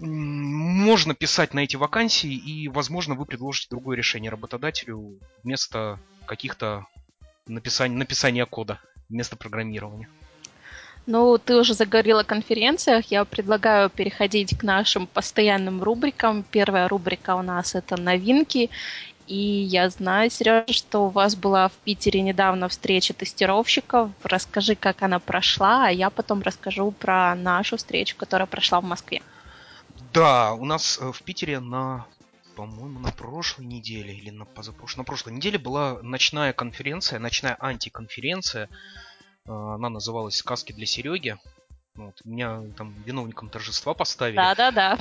можно 0.00 1.14
писать 1.14 1.54
на 1.54 1.60
эти 1.60 1.76
вакансии, 1.76 2.32
и, 2.32 2.68
возможно, 2.68 3.14
вы 3.14 3.24
предложите 3.26 3.68
другое 3.70 3.96
решение 3.96 4.30
работодателю 4.30 5.18
вместо 5.42 5.98
каких-то 6.26 6.86
написания, 7.48 7.96
написания 7.96 8.46
кода 8.46 8.80
вместо 9.08 9.36
программирования. 9.36 10.08
Ну, 11.06 11.38
ты 11.38 11.56
уже 11.56 11.72
заговорила 11.72 12.20
о 12.20 12.24
конференциях. 12.24 13.06
Я 13.06 13.24
предлагаю 13.24 13.88
переходить 13.88 14.58
к 14.58 14.62
нашим 14.62 15.06
постоянным 15.06 15.82
рубрикам. 15.82 16.44
Первая 16.50 16.86
рубрика 16.86 17.34
у 17.34 17.42
нас 17.42 17.74
это 17.74 17.96
новинки. 17.96 18.68
И 19.26 19.36
я 19.36 19.88
знаю, 19.88 20.30
Сережа, 20.30 20.66
что 20.70 21.06
у 21.06 21.08
вас 21.08 21.34
была 21.34 21.68
в 21.68 21.72
Питере 21.84 22.20
недавно 22.20 22.68
встреча 22.68 23.14
тестировщиков. 23.14 24.10
Расскажи, 24.22 24.74
как 24.74 25.02
она 25.02 25.18
прошла, 25.18 25.86
а 25.86 25.90
я 25.90 26.10
потом 26.10 26.42
расскажу 26.42 26.90
про 26.90 27.34
нашу 27.34 27.78
встречу, 27.78 28.16
которая 28.16 28.46
прошла 28.46 28.80
в 28.80 28.84
Москве. 28.84 29.22
Да, 30.12 30.52
у 30.52 30.64
нас 30.64 30.98
э, 31.00 31.12
в 31.12 31.22
Питере 31.22 31.60
на 31.60 32.06
по-моему, 32.58 32.98
на 32.98 33.12
прошлой 33.12 33.66
неделе 33.66 34.12
или 34.12 34.30
на 34.30 34.44
позапрошлой, 34.44 35.02
на 35.02 35.04
прошлой 35.04 35.32
неделе 35.34 35.58
была 35.58 36.02
ночная 36.02 36.52
конференция, 36.52 37.20
ночная 37.20 37.56
антиконференция. 37.60 38.68
А, 39.46 39.76
она 39.76 39.88
называлась 39.88 40.38
«Сказки 40.38 40.72
для 40.72 40.84
Сереги». 40.84 41.38
Вот, 41.94 42.20
меня 42.24 42.64
там 42.76 42.94
виновником 43.06 43.48
торжества 43.48 43.94
поставили. 43.94 44.34
Да-да-да. 44.34 44.98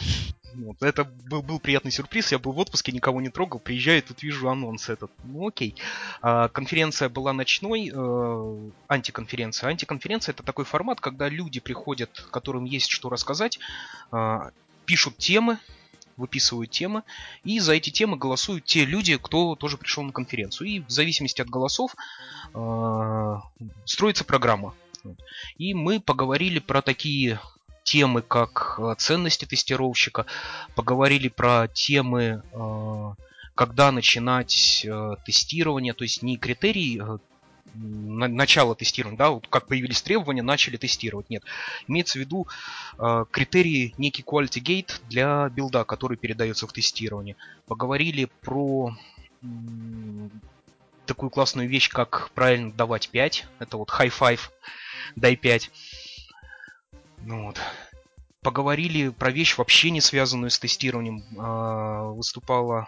Вот, 0.54 0.84
это 0.84 1.04
был, 1.04 1.42
был 1.42 1.60
приятный 1.60 1.92
сюрприз. 1.92 2.32
Я 2.32 2.38
был 2.38 2.52
в 2.52 2.60
отпуске, 2.60 2.92
никого 2.92 3.22
не 3.22 3.30
трогал. 3.30 3.60
Приезжаю, 3.60 4.04
тут 4.04 4.22
вижу 4.22 4.50
анонс 4.50 4.88
этот. 4.90 5.10
Ну 5.24 5.48
окей. 5.48 5.74
А, 6.22 6.50
конференция 6.50 7.10
была 7.10 7.34
ночной, 7.34 7.92
э, 7.92 8.70
антиконференция. 8.88 9.70
Антиконференция 9.70 10.34
это 10.34 10.44
такой 10.44 10.66
формат, 10.66 11.02
когда 11.02 11.28
люди 11.28 11.60
приходят, 11.60 12.28
которым 12.30 12.66
есть 12.66 12.92
что 12.92 13.10
рассказать, 13.10 13.58
э, 14.12 14.52
пишут 14.86 15.18
темы, 15.18 15.58
выписывают 16.18 16.72
темы, 16.72 17.04
и 17.44 17.60
за 17.60 17.74
эти 17.74 17.90
темы 17.90 18.18
голосуют 18.18 18.66
те 18.66 18.86
люди, 18.86 19.18
кто 19.18 19.56
тоже 19.56 19.78
пришел 19.78 20.04
на 20.04 20.12
конференцию. 20.12 20.68
И 20.68 20.80
в 20.80 20.90
зависимости 20.90 21.42
от 21.42 21.50
голосов 21.50 21.96
э, 22.54 23.36
строится 23.86 24.26
программа. 24.26 24.74
И 25.58 25.74
мы 25.74 26.00
поговорили 26.00 26.60
про 26.60 26.82
такие 26.82 27.40
темы, 27.84 28.22
как 28.22 28.80
э, 28.80 28.96
ценности 28.98 29.46
тестировщика, 29.46 30.26
поговорили 30.76 31.30
про 31.30 31.68
темы, 31.68 32.44
э, 32.52 33.14
когда 33.56 33.92
начинать 33.92 34.86
тестирование, 35.26 35.94
то 35.94 36.04
есть 36.04 36.22
не 36.22 36.38
критерий 36.38 37.02
начало 37.74 38.76
тестирования, 38.76 39.18
да, 39.18 39.30
вот 39.30 39.48
как 39.48 39.68
появились 39.68 40.02
требования, 40.02 40.42
начали 40.42 40.78
тестировать. 40.78 41.30
Нет. 41.30 41.44
Имеется 41.88 42.18
в 42.18 42.22
виду 42.22 42.48
э, 42.98 43.26
критерии, 43.32 43.94
некий 43.98 44.24
quality 44.24 44.62
gate 44.62 45.02
для 45.10 45.50
билда, 45.50 45.84
который 45.84 46.18
передается 46.18 46.68
в 46.68 46.74
тестирование. 46.74 47.36
Поговорили 47.66 48.30
про 48.42 48.96
такую 51.06 51.30
классную 51.30 51.70
вещь, 51.70 51.90
как 51.90 52.32
правильно 52.34 52.72
давать 52.72 53.10
5. 53.10 53.46
Это 53.60 53.78
вот 53.78 53.90
high 53.90 54.12
five, 54.12 54.40
дай 55.16 55.36
5. 55.36 55.72
Ну 57.20 57.46
вот. 57.46 57.60
Поговорили 58.42 59.10
про 59.10 59.32
вещь, 59.32 59.58
вообще 59.58 59.90
не 59.90 60.02
связанную 60.02 60.50
с 60.50 60.60
тестированием. 60.60 61.24
Э, 61.38 62.12
выступала 62.14 62.88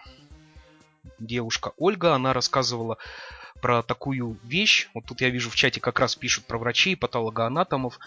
девушка 1.18 1.72
Ольга, 1.76 2.14
она 2.14 2.32
рассказывала 2.32 2.98
про 3.60 3.82
такую 3.82 4.38
вещь. 4.44 4.88
Вот 4.94 5.04
тут 5.04 5.20
я 5.20 5.30
вижу 5.30 5.50
в 5.50 5.54
чате 5.54 5.80
как 5.80 6.00
раз 6.00 6.16
пишут 6.16 6.46
про 6.46 6.58
врачей, 6.58 6.96
патологоанатомов, 6.96 7.98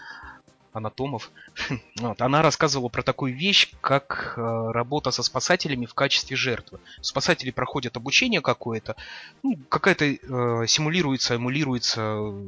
анатомов. 0.73 1.31
вот, 1.99 2.21
она 2.21 2.41
рассказывала 2.41 2.89
про 2.89 3.03
такую 3.03 3.35
вещь, 3.35 3.69
как 3.81 4.33
э, 4.35 4.41
работа 4.71 5.11
со 5.11 5.23
спасателями 5.23 5.85
в 5.85 5.93
качестве 5.93 6.35
жертвы. 6.35 6.79
Спасатели 7.01 7.51
проходят 7.51 7.95
обучение 7.95 8.41
какое-то, 8.41 8.95
ну, 9.43 9.57
какая-то 9.69 10.05
э, 10.05 10.67
симулируется, 10.67 11.35
эмулируется 11.35 12.01
э, 12.01 12.43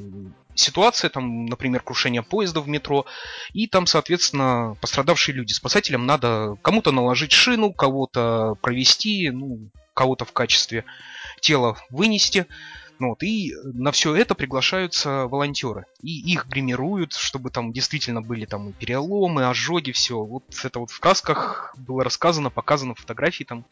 ситуация, 0.56 1.10
там, 1.10 1.46
например, 1.46 1.82
крушение 1.82 2.24
поезда 2.24 2.62
в 2.62 2.68
метро, 2.68 3.06
и 3.54 3.68
там, 3.68 3.86
соответственно, 3.86 4.76
пострадавшие 4.82 5.36
люди. 5.36 5.54
Спасателям 5.54 6.06
надо 6.06 6.58
кому-то 6.62 6.92
наложить 6.92 7.32
шину, 7.32 7.72
кого-то 7.72 8.56
провести, 8.62 9.30
ну, 9.30 9.70
кого-то 9.94 10.26
в 10.26 10.34
качестве 10.34 10.86
тела 11.40 11.78
вынести. 11.90 12.48
Ну, 13.00 13.10
вот, 13.10 13.24
и 13.24 13.54
на 13.74 13.92
все 13.92 14.16
это 14.16 14.36
приглашаются 14.36 15.28
волонтеры. 15.28 15.86
И 16.02 16.32
их 16.32 16.48
гримируют, 16.48 17.14
чтобы 17.14 17.50
там 17.50 17.74
действительно 17.74 18.22
были 18.22 18.46
там 18.46 18.70
и 18.70 18.74
переломы, 18.74 19.48
ожоги, 19.48 19.92
все. 19.92 20.24
Вот 20.24 20.44
это 20.64 20.80
вот 20.80 20.92
в 20.92 21.00
красках 21.00 21.74
было 21.78 22.04
рассказано, 22.04 22.50
показано 22.50 22.96
фотографии 22.96 23.44
там 23.44 23.66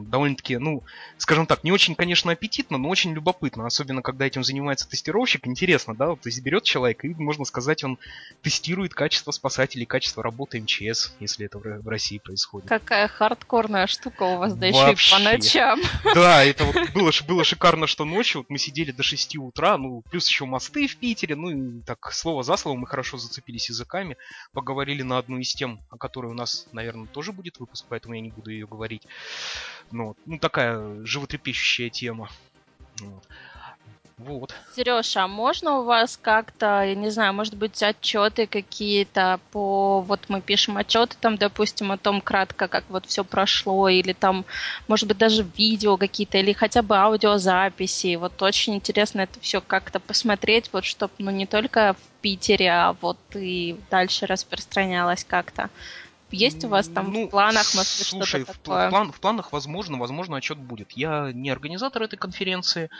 довольно-таки, 0.00 0.56
ну, 0.56 0.82
скажем 1.18 1.46
так, 1.46 1.64
не 1.64 1.72
очень, 1.72 1.94
конечно, 1.94 2.32
аппетитно, 2.32 2.78
но 2.78 2.88
очень 2.88 3.12
любопытно, 3.12 3.66
особенно 3.66 4.00
когда 4.00 4.26
этим 4.26 4.42
занимается 4.42 4.88
тестировщик, 4.88 5.46
интересно, 5.46 5.94
да, 5.94 6.10
вот, 6.10 6.20
то 6.22 6.28
есть 6.30 6.40
берет 6.42 6.64
человек 6.64 7.04
и, 7.04 7.08
можно 7.14 7.44
сказать, 7.44 7.84
он 7.84 7.98
тестирует 8.40 8.94
качество 8.94 9.32
спасателей, 9.32 9.84
качество 9.84 10.22
работы 10.22 10.60
МЧС, 10.62 11.14
если 11.20 11.46
это 11.46 11.58
в 11.58 11.86
России 11.86 12.18
происходит. 12.18 12.68
Какая 12.68 13.06
хардкорная 13.06 13.86
штука 13.86 14.22
у 14.22 14.38
вас, 14.38 14.54
да 14.54 14.66
еще 14.66 14.92
и 14.92 15.10
по 15.10 15.18
ночам. 15.18 15.80
Да, 16.14 16.44
это 16.44 16.64
вот 16.64 16.76
было, 16.92 17.10
было 17.26 17.44
шикарно, 17.44 17.86
что 17.86 18.04
ночью 18.04 18.40
вот 18.40 18.50
мы 18.50 18.58
сидели 18.58 18.92
до 18.92 19.02
6 19.02 19.36
утра, 19.36 19.76
ну, 19.76 20.02
плюс 20.10 20.28
еще 20.28 20.46
мосты 20.46 20.86
в 20.86 20.96
Питере, 20.96 21.36
ну, 21.36 21.50
и 21.50 21.82
так, 21.82 22.12
слово 22.12 22.42
за 22.42 22.56
слово, 22.56 22.76
мы 22.76 22.86
хорошо 22.86 23.18
зацепились 23.18 23.68
языками, 23.68 24.16
поговорили 24.52 25.02
на 25.02 25.18
одну 25.18 25.38
из 25.38 25.52
тем, 25.52 25.80
о 25.90 25.98
которой 25.98 26.30
у 26.30 26.34
нас, 26.34 26.66
наверное, 26.72 27.06
тоже 27.06 27.32
будет 27.32 27.58
выпуск, 27.58 27.84
поэтому 27.88 28.14
я 28.14 28.20
не 28.20 28.30
буду 28.30 28.50
ее 28.50 28.66
говорить. 28.66 29.02
Ну, 29.92 30.16
ну 30.26 30.38
такая 30.38 31.04
животрепещущая 31.04 31.90
тема. 31.90 32.28
Вот. 33.00 33.24
Вот. 34.18 34.54
Сережа, 34.76 35.24
а 35.24 35.28
можно 35.28 35.78
у 35.78 35.84
вас 35.84 36.18
как-то, 36.20 36.84
я 36.84 36.94
не 36.94 37.10
знаю, 37.10 37.34
может 37.34 37.56
быть, 37.56 37.82
отчеты 37.82 38.46
какие-то 38.46 39.40
по... 39.50 40.00
Вот 40.00 40.20
мы 40.28 40.40
пишем 40.40 40.76
отчеты 40.76 41.16
там, 41.20 41.36
допустим, 41.36 41.90
о 41.90 41.98
том 41.98 42.20
кратко, 42.20 42.68
как 42.68 42.84
вот 42.88 43.06
все 43.06 43.24
прошло, 43.24 43.88
или 43.88 44.12
там, 44.12 44.44
может 44.86 45.08
быть, 45.08 45.18
даже 45.18 45.44
видео 45.56 45.96
какие-то, 45.96 46.38
или 46.38 46.52
хотя 46.52 46.82
бы 46.82 46.96
аудиозаписи. 46.96 48.16
Вот 48.16 48.40
очень 48.42 48.74
интересно 48.74 49.22
это 49.22 49.40
все 49.40 49.60
как-то 49.60 49.98
посмотреть, 49.98 50.70
вот 50.72 50.84
чтобы, 50.84 51.12
ну, 51.18 51.30
не 51.30 51.46
только 51.46 51.94
в 51.94 52.20
Питере, 52.20 52.70
а 52.70 52.96
вот 53.00 53.18
и 53.34 53.76
дальше 53.90 54.26
распространялось 54.26 55.24
как-то. 55.24 55.68
Есть 56.32 56.64
у 56.64 56.68
вас 56.68 56.88
там 56.88 57.12
ну, 57.12 57.26
в 57.26 57.30
планах, 57.30 57.74
может 57.74 57.98
быть, 57.98 58.06
слушай, 58.06 58.42
что-то 58.42 58.58
такое? 58.58 58.86
В, 58.88 58.90
план, 58.90 59.12
в 59.12 59.20
планах, 59.20 59.52
возможно, 59.52 59.98
возможно, 59.98 60.36
отчет 60.36 60.58
будет. 60.58 60.92
Я 60.92 61.30
не 61.32 61.50
организатор 61.50 62.02
этой 62.02 62.16
конференции, 62.16 62.90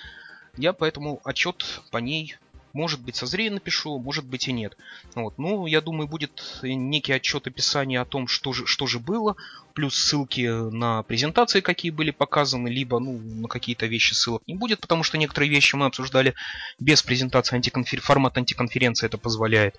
я 0.57 0.73
поэтому 0.73 1.21
отчет 1.25 1.83
по 1.91 1.99
ней 1.99 2.37
может 2.73 3.01
быть, 3.01 3.17
созрею 3.17 3.53
напишу, 3.53 3.99
может 3.99 4.25
быть 4.25 4.49
и 4.49 4.53
нет. 4.53 4.77
Вот. 5.15 5.39
Ну, 5.39 5.67
я 5.67 5.81
думаю, 5.81 6.09
будет 6.09 6.61
некий 6.63 7.13
отчет 7.13 7.47
описания 7.47 8.01
о 8.01 8.05
том, 8.05 8.27
что 8.29 8.53
же, 8.53 8.67
что 8.67 8.87
же 8.87 8.99
было, 8.99 9.37
плюс 9.75 9.97
ссылки 9.97 10.47
на 10.71 11.03
презентации, 11.03 11.61
какие 11.61 11.91
были 11.91 12.11
показаны, 12.11 12.69
либо 12.69 12.99
ну, 12.99 13.19
на 13.19 13.49
какие-то 13.49 13.87
вещи 13.87 14.15
ссылок 14.15 14.43
не 14.47 14.55
будет, 14.55 14.81
потому 14.81 15.03
что 15.03 15.19
некоторые 15.19 15.51
вещи 15.51 15.75
мы 15.77 15.87
обсуждали 15.87 16.35
без 16.79 17.03
презентации, 17.03 17.57
антиконфер... 17.57 18.01
формат 18.01 18.39
антиконференции 18.39 19.07
это 19.07 19.19
позволяет. 19.19 19.77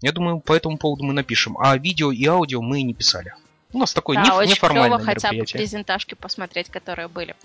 Я 0.00 0.12
думаю, 0.12 0.40
по 0.40 0.52
этому 0.54 0.78
поводу 0.78 1.04
мы 1.04 1.12
напишем. 1.12 1.56
А 1.58 1.76
видео 1.76 2.12
и 2.12 2.24
аудио 2.26 2.62
мы 2.62 2.82
не 2.82 2.94
писали. 2.94 3.34
У 3.72 3.78
нас 3.78 3.92
такое 3.92 4.16
да, 4.16 4.22
не, 4.22 4.30
очень 4.30 4.50
неформальное 4.52 4.98
клево 4.98 5.04
хотя 5.04 5.30
бы 5.30 5.44
презентажки 5.44 6.14
посмотреть, 6.14 6.70
которые 6.70 7.08
были. 7.08 7.36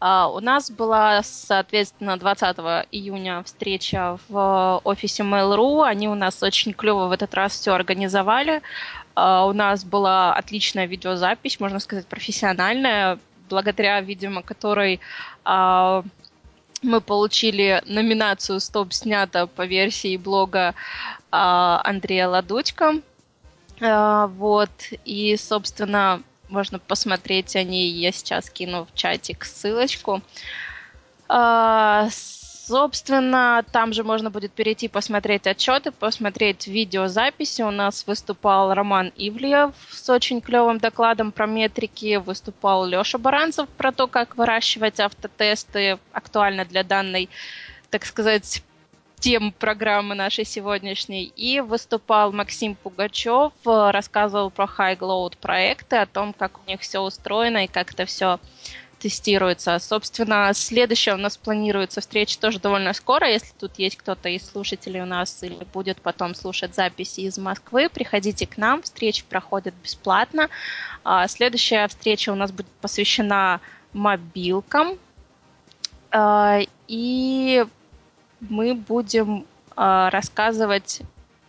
А, 0.00 0.28
у 0.28 0.40
нас 0.40 0.70
была, 0.70 1.22
соответственно, 1.22 2.16
20 2.16 2.56
июня 2.90 3.42
встреча 3.42 4.18
в 4.28 4.80
офисе 4.84 5.24
Mail.ru. 5.24 5.86
Они 5.86 6.08
у 6.08 6.14
нас 6.14 6.42
очень 6.42 6.72
клево 6.72 7.08
в 7.08 7.12
этот 7.12 7.34
раз 7.34 7.52
все 7.52 7.74
организовали. 7.74 8.62
А, 9.14 9.44
у 9.44 9.52
нас 9.52 9.84
была 9.84 10.34
отличная 10.34 10.86
видеозапись, 10.86 11.60
можно 11.60 11.80
сказать, 11.80 12.06
профессиональная, 12.06 13.18
благодаря, 13.50 14.00
видимо, 14.00 14.42
которой 14.42 15.00
а, 15.44 16.02
мы 16.82 17.00
получили 17.00 17.82
номинацию 17.86 18.60
«Стоп 18.60 18.92
снято» 18.92 19.46
по 19.46 19.66
версии 19.66 20.16
блога 20.16 20.74
а, 21.30 21.80
Андрея 21.84 22.28
Ладучка. 22.28 23.00
А, 23.80 24.26
вот, 24.26 24.70
и, 25.04 25.36
собственно, 25.36 26.22
можно 26.48 26.78
посмотреть 26.78 27.56
о 27.56 27.62
ней. 27.62 27.90
Я 27.90 28.12
сейчас 28.12 28.50
кину 28.50 28.86
в 28.86 28.94
чатик 28.94 29.44
ссылочку. 29.44 30.22
А, 31.28 32.08
Собственно, 32.68 33.64
там 33.72 33.94
же 33.94 34.04
можно 34.04 34.28
будет 34.28 34.52
перейти 34.52 34.88
посмотреть 34.88 35.46
отчеты, 35.46 35.90
посмотреть 35.90 36.66
видеозаписи. 36.66 37.62
У 37.62 37.70
нас 37.70 38.06
выступал 38.06 38.74
Роман 38.74 39.10
Ивлиев 39.16 39.72
с 39.90 40.10
очень 40.10 40.42
клевым 40.42 40.76
докладом 40.76 41.32
про 41.32 41.46
метрики, 41.46 42.16
выступал 42.16 42.84
Леша 42.84 43.16
Баранцев 43.16 43.70
про 43.70 43.90
то, 43.90 44.06
как 44.06 44.36
выращивать 44.36 45.00
автотесты, 45.00 45.98
актуально 46.12 46.66
для 46.66 46.84
данной, 46.84 47.30
так 47.88 48.04
сказать, 48.04 48.62
тем 49.18 49.50
программы 49.50 50.14
нашей 50.14 50.44
сегодняшней. 50.44 51.24
И 51.24 51.60
выступал 51.60 52.32
Максим 52.32 52.74
Пугачев, 52.74 53.52
рассказывал 53.64 54.50
про 54.50 54.66
High 54.66 54.98
Cloud 54.98 55.38
проекты, 55.38 55.96
о 55.96 56.06
том, 56.06 56.34
как 56.34 56.58
у 56.58 56.70
них 56.70 56.82
все 56.82 57.00
устроено 57.00 57.64
и 57.64 57.66
как 57.66 57.94
это 57.94 58.04
все 58.04 58.38
тестируется. 58.98 59.78
Собственно, 59.78 60.50
следующая 60.54 61.14
у 61.14 61.18
нас 61.18 61.36
планируется 61.36 62.00
встреча 62.00 62.38
тоже 62.38 62.58
довольно 62.58 62.92
скоро. 62.92 63.30
Если 63.30 63.52
тут 63.58 63.78
есть 63.78 63.96
кто-то 63.96 64.28
из 64.28 64.44
слушателей 64.48 65.00
у 65.00 65.06
нас 65.06 65.42
или 65.42 65.64
будет 65.72 66.00
потом 66.00 66.34
слушать 66.34 66.74
записи 66.74 67.20
из 67.20 67.38
Москвы, 67.38 67.88
приходите 67.88 68.46
к 68.46 68.56
нам. 68.56 68.82
Встреча 68.82 69.24
проходит 69.28 69.74
бесплатно. 69.82 70.48
А 71.04 71.26
следующая 71.28 71.86
встреча 71.88 72.30
у 72.30 72.34
нас 72.34 72.50
будет 72.52 72.68
посвящена 72.80 73.60
мобилкам. 73.92 74.98
А, 76.10 76.60
и 76.86 77.64
мы 78.40 78.74
будем 78.74 79.46
а, 79.76 80.10
рассказывать 80.10 81.02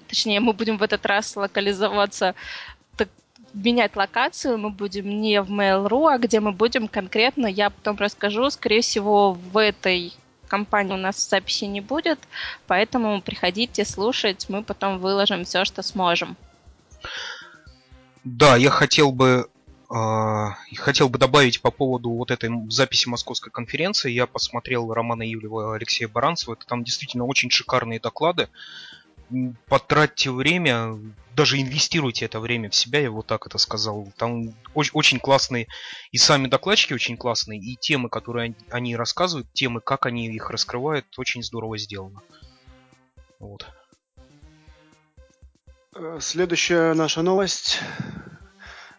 точнее, 0.10 0.40
мы 0.40 0.54
будем 0.54 0.78
в 0.78 0.84
этот 0.84 1.06
раз 1.06 1.36
локализоваться 1.36 2.36
менять 3.54 3.96
локацию 3.96 4.58
мы 4.58 4.70
будем 4.70 5.22
не 5.22 5.42
в 5.42 5.52
Mail.ru, 5.52 6.14
а 6.14 6.18
где 6.18 6.40
мы 6.40 6.52
будем 6.52 6.88
конкретно, 6.88 7.48
я 7.48 7.70
потом 7.70 7.98
расскажу, 7.98 8.50
скорее 8.50 8.82
всего, 8.82 9.34
в 9.34 9.58
этой 9.58 10.14
компании 10.48 10.94
у 10.94 10.98
нас 10.98 11.30
записи 11.30 11.66
не 11.66 11.82
будет, 11.82 12.20
поэтому 12.68 13.22
приходите 13.22 13.86
слушать, 13.86 14.48
мы 14.50 14.64
потом 14.64 15.00
выложим 15.00 15.46
все, 15.46 15.64
что 15.64 15.82
сможем. 15.82 16.36
Да, 18.24 18.58
я 18.58 18.70
хотел 18.70 19.12
бы 19.12 19.48
э, 19.90 20.46
хотел 20.76 21.08
бы 21.08 21.18
добавить 21.18 21.62
по 21.62 21.72
поводу 21.72 22.10
вот 22.10 22.32
этой 22.32 22.50
записи 22.70 23.08
московской 23.08 23.52
конференции. 23.52 24.12
Я 24.12 24.28
посмотрел 24.28 24.92
Романа 24.94 25.24
Ивлева 25.24 25.74
и 25.74 25.76
Алексея 25.78 26.10
Баранцева. 26.10 26.54
Это 26.54 26.66
там 26.66 26.84
действительно 26.84 27.26
очень 27.26 27.50
шикарные 27.50 28.00
доклады 28.00 28.50
потратьте 29.68 30.32
время, 30.32 30.98
даже 31.36 31.62
инвестируйте 31.62 32.26
это 32.26 32.40
время 32.40 32.70
в 32.70 32.76
себя, 32.76 33.00
я 33.00 33.12
вот 33.12 33.28
так 33.28 33.48
это 33.48 33.58
сказал. 33.58 34.12
Там 34.18 34.54
очень, 34.74 34.92
очень 34.94 35.20
классные, 35.20 35.68
и 36.12 36.18
сами 36.18 36.48
докладчики 36.48 36.94
очень 36.94 37.18
классные, 37.18 37.60
и 37.60 37.76
темы, 37.76 38.10
которые 38.10 38.56
они 38.70 38.96
рассказывают, 38.96 39.52
темы, 39.54 39.82
как 39.82 40.06
они 40.06 40.28
их 40.28 40.50
раскрывают, 40.50 41.06
очень 41.18 41.44
здорово 41.44 41.78
сделано. 41.78 42.22
Вот. 43.40 43.66
Э, 45.96 46.18
следующая 46.22 46.94
наша 46.94 47.22
новость. 47.22 47.80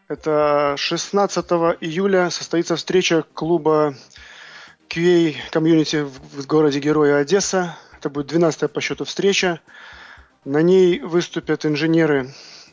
Это 0.09 0.75
16 0.77 1.47
июля 1.81 2.31
состоится 2.31 2.75
встреча 2.75 3.23
клуба 3.33 3.95
QA 4.89 5.37
комьюнити 5.51 6.03
в 6.03 6.47
городе 6.47 6.81
Героя 6.81 7.19
Одесса. 7.19 7.79
Это 7.97 8.11
будет 8.11 8.27
12 8.27 8.73
по 8.73 8.81
счету 8.81 9.05
встреча. 9.05 9.61
На 10.45 10.63
ней 10.63 11.01
выступят 11.01 11.67
инженеры 11.67 12.31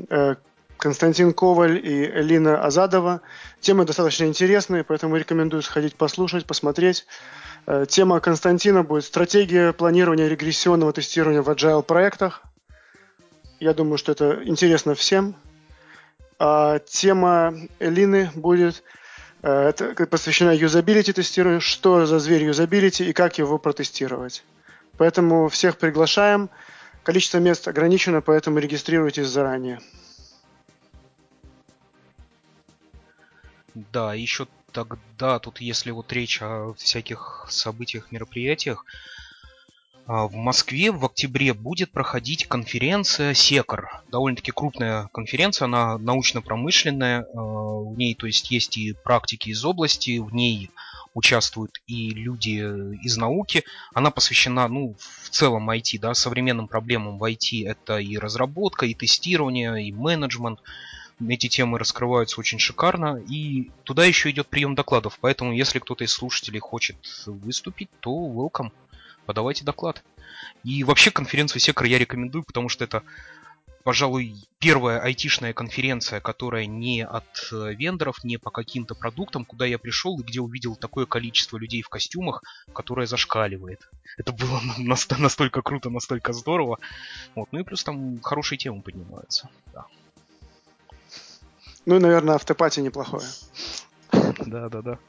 э, 0.09 0.35
Константин 0.77 1.33
Коваль 1.33 1.77
и 1.77 2.05
Элина 2.05 2.63
Азадова. 2.63 3.21
Темы 3.59 3.83
достаточно 3.83 4.23
интересные, 4.23 4.85
поэтому 4.85 5.17
рекомендую 5.17 5.61
сходить 5.61 5.95
послушать, 5.95 6.45
посмотреть. 6.45 7.05
Э, 7.65 7.85
тема 7.87 8.21
Константина 8.21 8.83
будет 8.83 9.03
«Стратегия 9.03 9.73
планирования 9.73 10.29
регрессионного 10.29 10.93
тестирования 10.93 11.41
в 11.41 11.49
agile 11.49 11.83
проектах». 11.83 12.41
Я 13.59 13.73
думаю, 13.73 13.97
что 13.97 14.13
это 14.13 14.41
интересно 14.45 14.95
всем. 14.95 15.35
А 16.39 16.79
тема 16.79 17.53
Элины 17.79 18.31
будет 18.33 18.81
э, 19.41 19.69
это 19.69 20.05
посвящена 20.05 20.51
юзабилити 20.51 21.11
тестированию, 21.11 21.59
что 21.59 22.05
за 22.05 22.19
зверь 22.19 22.43
юзабилити 22.43 23.09
и 23.09 23.11
как 23.11 23.39
его 23.39 23.57
протестировать. 23.57 24.45
Поэтому 24.97 25.49
всех 25.49 25.77
приглашаем. 25.77 26.49
Количество 27.07 27.37
мест 27.37 27.65
ограничено, 27.69 28.19
поэтому 28.19 28.59
регистрируйтесь 28.59 29.27
заранее. 29.27 29.79
Да, 33.73 34.13
еще 34.13 34.45
тогда, 34.73 35.39
тут 35.39 35.61
если 35.61 35.91
вот 35.91 36.11
речь 36.11 36.41
о 36.41 36.73
всяких 36.73 37.47
событиях, 37.49 38.11
мероприятиях, 38.11 38.83
а, 40.05 40.27
в 40.27 40.35
Москве 40.35 40.91
в 40.91 41.05
октябре 41.05 41.53
будет 41.53 41.93
проходить 41.93 42.45
конференция 42.45 43.33
СЕКР. 43.33 44.01
Довольно-таки 44.11 44.51
крупная 44.51 45.07
конференция, 45.13 45.67
она 45.67 45.97
научно-промышленная. 45.97 47.21
А, 47.21 47.39
в 47.39 47.97
ней, 47.97 48.15
то 48.15 48.27
есть, 48.27 48.51
есть 48.51 48.75
и 48.75 48.91
практики 48.91 49.51
из 49.51 49.63
области, 49.63 50.19
в 50.19 50.33
ней 50.33 50.71
участвуют 51.17 51.81
и 51.87 52.11
люди 52.11 52.59
из 53.03 53.17
науки. 53.17 53.63
Она 53.95 54.11
посвящена, 54.11 54.67
ну, 54.67 54.95
в 54.99 55.29
целом 55.29 55.67
IT, 55.69 55.99
да, 55.99 56.13
современным 56.13 56.67
проблемам 56.67 57.17
в 57.17 57.23
IT. 57.23 57.67
Это 57.67 57.97
и 57.97 58.17
разработка, 58.17 58.85
и 58.85 58.93
тестирование, 58.93 59.83
и 59.83 59.91
менеджмент. 59.91 60.59
Эти 61.27 61.47
темы 61.47 61.79
раскрываются 61.79 62.39
очень 62.39 62.59
шикарно, 62.59 63.19
и 63.27 63.71
туда 63.83 64.05
еще 64.05 64.29
идет 64.29 64.47
прием 64.47 64.75
докладов. 64.75 65.17
Поэтому, 65.19 65.53
если 65.53 65.79
кто-то 65.79 66.03
из 66.03 66.11
слушателей 66.11 66.59
хочет 66.59 66.97
выступить, 67.25 67.89
то 67.99 68.11
welcome, 68.11 68.71
подавайте 69.25 69.65
доклад. 69.65 70.03
И 70.63 70.83
вообще 70.83 71.09
конференцию 71.09 71.61
Секр 71.61 71.85
я 71.85 71.97
рекомендую, 71.97 72.43
потому 72.43 72.69
что 72.69 72.83
это 72.83 73.01
пожалуй, 73.87 74.35
первая 74.59 74.99
айтишная 74.99 75.53
конференция, 75.53 76.19
которая 76.19 76.65
не 76.65 77.05
от 77.05 77.23
э, 77.53 77.73
вендоров, 77.73 78.21
не 78.25 78.35
по 78.35 78.51
каким-то 78.51 78.95
продуктам, 78.95 79.45
куда 79.45 79.65
я 79.65 79.79
пришел 79.79 80.19
и 80.19 80.23
где 80.23 80.41
увидел 80.41 80.75
такое 80.75 81.05
количество 81.05 81.55
людей 81.55 81.81
в 81.83 81.87
костюмах, 81.87 82.43
которое 82.73 83.07
зашкаливает. 83.07 83.89
Это 84.17 84.33
было 84.33 84.59
настолько 84.77 85.61
круто, 85.61 85.89
настолько 85.89 86.33
здорово. 86.33 86.79
Вот. 87.33 87.47
Ну 87.53 87.59
и 87.59 87.63
плюс 87.63 87.85
там 87.85 88.19
хорошие 88.19 88.57
темы 88.57 88.81
поднимаются. 88.81 89.49
Да. 89.71 89.85
Ну 91.85 91.95
и, 91.95 91.99
наверное, 91.99 92.35
автопати 92.35 92.81
неплохое. 92.81 93.23
Да, 94.11 94.67
да, 94.67 94.81
да. 94.81 94.99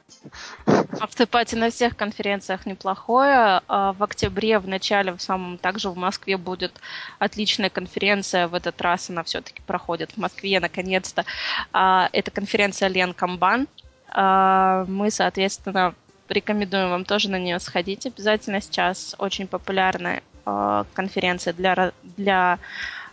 Автопати 0.99 1.55
на 1.55 1.69
всех 1.69 1.95
конференциях 1.95 2.65
неплохое. 2.65 3.61
А 3.67 3.93
в 3.93 4.03
октябре, 4.03 4.57
в 4.59 4.67
начале, 4.67 5.11
в 5.11 5.21
самом 5.21 5.57
также 5.57 5.89
в 5.89 5.97
Москве 5.97 6.37
будет 6.37 6.79
отличная 7.19 7.69
конференция. 7.69 8.47
В 8.47 8.55
этот 8.55 8.81
раз 8.81 9.09
она 9.09 9.23
все-таки 9.23 9.61
проходит 9.61 10.11
в 10.11 10.17
Москве, 10.17 10.59
наконец-то. 10.59 11.25
А, 11.73 12.09
это 12.11 12.31
конференция 12.31 12.89
Лен 12.89 13.13
Камбан. 13.13 13.67
А, 14.09 14.85
мы, 14.87 15.11
соответственно, 15.11 15.93
рекомендуем 16.27 16.89
вам 16.89 17.05
тоже 17.05 17.29
на 17.29 17.37
нее 17.37 17.59
сходить 17.59 18.05
обязательно. 18.05 18.61
Сейчас 18.61 19.15
очень 19.17 19.47
популярная 19.47 20.23
конференция 20.93 21.53
для, 21.53 21.91
для 22.17 22.57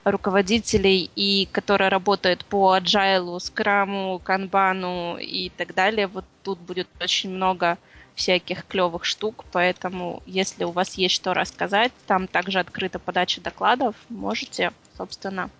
руководителей, 0.06 1.10
и 1.16 1.48
которые 1.50 1.88
работают 1.88 2.44
по 2.44 2.76
agile, 2.76 3.40
скраму, 3.40 4.20
канбану 4.22 5.18
и 5.18 5.50
так 5.50 5.74
далее. 5.74 6.06
Вот 6.06 6.24
тут 6.44 6.60
будет 6.60 6.88
очень 7.00 7.30
много 7.30 7.76
всяких 8.14 8.64
клевых 8.66 9.04
штук, 9.04 9.44
поэтому 9.50 10.22
если 10.24 10.64
у 10.64 10.70
вас 10.70 10.94
есть 10.94 11.14
что 11.14 11.34
рассказать, 11.34 11.92
там 12.06 12.28
также 12.28 12.60
открыта 12.60 12.98
подача 12.98 13.40
докладов, 13.40 13.96
можете, 14.08 14.72
собственно, 14.96 15.50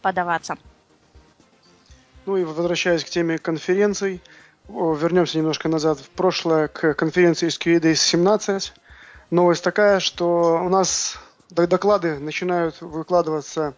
подаваться. 0.00 0.56
Ну 2.24 2.38
и 2.38 2.44
возвращаясь 2.44 3.04
к 3.04 3.10
теме 3.10 3.38
конференций, 3.38 4.22
вернемся 4.68 5.36
немножко 5.38 5.68
назад 5.68 6.00
в 6.00 6.08
прошлое, 6.08 6.68
к 6.68 6.94
конференции 6.94 7.48
SQA 7.48 7.78
Days 7.78 7.96
17. 7.96 8.72
Новость 9.30 9.62
такая, 9.62 10.00
что 10.00 10.62
у 10.64 10.68
нас 10.68 11.18
доклады 11.50 12.18
начинают 12.18 12.80
выкладываться 12.80 13.74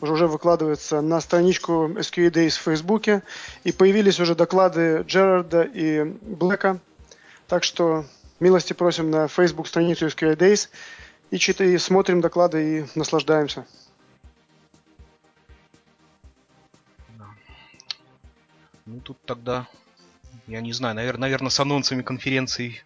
уже, 0.00 0.12
уже 0.12 0.26
выкладываются 0.26 1.00
на 1.00 1.20
страничку 1.20 1.88
SQA 1.88 2.30
Days 2.30 2.50
в 2.50 2.62
Фейсбуке. 2.62 3.22
И 3.64 3.72
появились 3.72 4.20
уже 4.20 4.34
доклады 4.34 5.04
Джерарда 5.06 5.62
и 5.62 6.04
Блэка. 6.04 6.80
Так 7.46 7.64
что 7.64 8.04
милости 8.40 8.72
просим 8.72 9.10
на 9.10 9.28
Facebook 9.28 9.68
страницу 9.68 10.06
SQA 10.06 10.36
Days. 10.36 10.68
И, 11.30 11.38
читаем, 11.38 11.78
смотрим 11.78 12.20
доклады 12.20 12.80
и 12.80 12.86
наслаждаемся. 12.94 13.66
Ну, 18.84 19.00
тут 19.00 19.18
тогда, 19.24 19.66
я 20.46 20.60
не 20.60 20.72
знаю, 20.72 20.94
наверное, 20.94 21.22
наверное 21.22 21.50
с 21.50 21.58
анонсами 21.58 22.02
конференций 22.02 22.84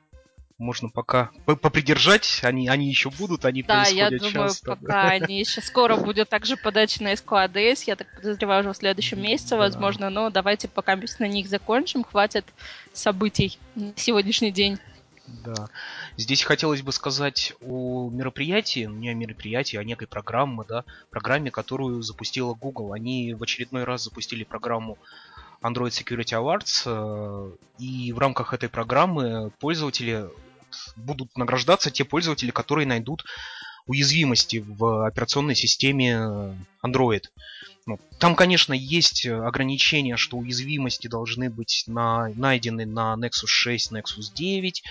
можно 0.61 0.91
пока 0.91 1.31
попридержать, 1.47 2.41
они, 2.43 2.69
они 2.69 2.89
еще 2.89 3.11
будут, 3.11 3.45
они 3.47 3.63
да, 3.63 3.83
происходят 3.83 4.13
я 4.13 4.19
думаю, 4.19 4.49
часто. 4.49 4.77
пока 4.77 5.09
они 5.09 5.41
еще 5.41 5.63
скоро 5.63 5.97
будет 5.97 6.29
также 6.29 6.57
подача 6.57 7.03
на 7.03 7.15
SQADS, 7.15 7.85
я 7.87 7.97
так 7.97 8.15
подозреваю, 8.15 8.61
уже 8.61 8.73
в 8.73 8.77
следующем 8.77 9.23
месяце, 9.23 9.51
да. 9.51 9.57
возможно, 9.57 10.11
но 10.11 10.29
давайте 10.29 10.69
пока 10.69 10.97
на 11.19 11.29
них 11.29 11.49
закончим, 11.49 12.05
хватит 12.05 12.45
событий 12.93 13.59
на 13.75 13.93
сегодняшний 13.97 14.53
день. 14.53 14.79
Да. 15.45 15.69
Здесь 16.17 16.43
хотелось 16.43 16.83
бы 16.83 16.93
сказать 16.93 17.55
о 17.63 18.11
мероприятии, 18.11 18.81
не 18.81 19.09
о 19.09 19.15
мероприятии, 19.15 19.77
а 19.77 19.85
некой 19.85 20.09
программе, 20.09 20.65
да, 20.69 20.85
программе, 21.11 21.51
которую 21.51 22.03
запустила 22.03 22.53
Google. 22.53 22.93
Они 22.93 23.33
в 23.33 23.43
очередной 23.43 23.85
раз 23.85 24.05
запустили 24.05 24.45
программу 24.45 24.99
Android 25.63 25.91
Security 25.91 26.35
Awards, 26.37 26.83
э, 26.85 27.53
и 27.79 28.13
в 28.13 28.19
рамках 28.19 28.53
этой 28.53 28.69
программы 28.69 29.53
пользователи 29.61 30.29
будут 30.97 31.37
награждаться 31.37 31.91
те 31.91 32.05
пользователи, 32.05 32.51
которые 32.51 32.87
найдут 32.87 33.25
уязвимости 33.87 34.65
в 34.67 35.07
операционной 35.07 35.55
системе 35.55 36.57
Android. 36.85 37.25
Ну, 37.87 37.99
там, 38.19 38.37
конечно, 38.37 38.73
есть 38.73 39.27
ограничения, 39.27 40.17
что 40.17 40.37
уязвимости 40.37 41.09
должны 41.09 41.51
быть 41.51 41.85
на, 41.87 42.29
найдены 42.37 42.87
на 42.87 43.17
Nexus 43.19 43.47
6, 43.47 43.93
Nexus 43.93 44.33
9, 44.35 44.83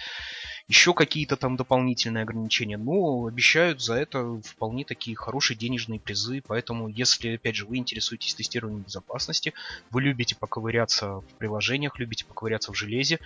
еще 0.67 0.93
какие-то 0.93 1.35
там 1.35 1.55
дополнительные 1.55 2.23
ограничения, 2.23 2.77
но 2.77 3.25
обещают 3.25 3.81
за 3.81 3.95
это 3.95 4.39
вполне 4.43 4.85
такие 4.85 5.15
хорошие 5.15 5.57
денежные 5.57 5.99
призы, 5.99 6.43
поэтому 6.45 6.89
если, 6.89 7.35
опять 7.35 7.55
же, 7.55 7.65
вы 7.65 7.77
интересуетесь 7.77 8.35
тестированием 8.35 8.83
безопасности, 8.83 9.53
вы 9.89 10.03
любите 10.03 10.35
поковыряться 10.35 11.21
в 11.21 11.25
приложениях, 11.39 11.97
любите 11.97 12.25
поковыряться 12.25 12.71
в 12.71 12.75
железе, 12.75 13.19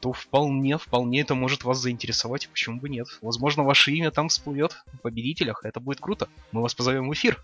то 0.00 0.12
вполне, 0.12 0.78
вполне 0.78 1.20
это 1.20 1.34
может 1.34 1.64
вас 1.64 1.78
заинтересовать, 1.78 2.48
почему 2.48 2.80
бы 2.80 2.88
нет. 2.88 3.06
Возможно, 3.22 3.62
ваше 3.64 3.92
имя 3.92 4.10
там 4.10 4.28
всплывет 4.28 4.76
в 4.92 5.00
победителях, 5.00 5.64
это 5.64 5.80
будет 5.80 6.00
круто. 6.00 6.28
Мы 6.52 6.62
вас 6.62 6.74
позовем 6.74 7.08
в 7.08 7.14
эфир. 7.14 7.42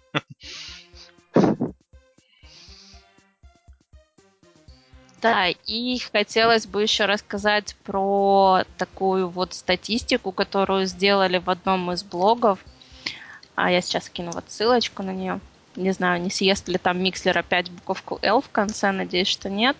Да, 5.22 5.48
и 5.48 5.98
хотелось 5.98 6.66
бы 6.66 6.82
еще 6.82 7.04
рассказать 7.04 7.76
про 7.84 8.64
такую 8.76 9.28
вот 9.28 9.54
статистику, 9.54 10.32
которую 10.32 10.86
сделали 10.86 11.38
в 11.38 11.48
одном 11.48 11.92
из 11.92 12.02
блогов. 12.02 12.58
А 13.54 13.70
я 13.70 13.80
сейчас 13.80 14.08
кину 14.08 14.32
вот 14.32 14.44
ссылочку 14.48 15.04
на 15.04 15.12
нее. 15.12 15.38
Не 15.76 15.92
знаю, 15.92 16.20
не 16.20 16.28
съест 16.28 16.66
ли 16.68 16.76
там 16.76 17.00
Микслер 17.00 17.38
опять 17.38 17.70
буковку 17.70 18.18
L 18.20 18.40
в 18.40 18.48
конце, 18.50 18.90
надеюсь, 18.90 19.28
что 19.28 19.48
нет. 19.48 19.76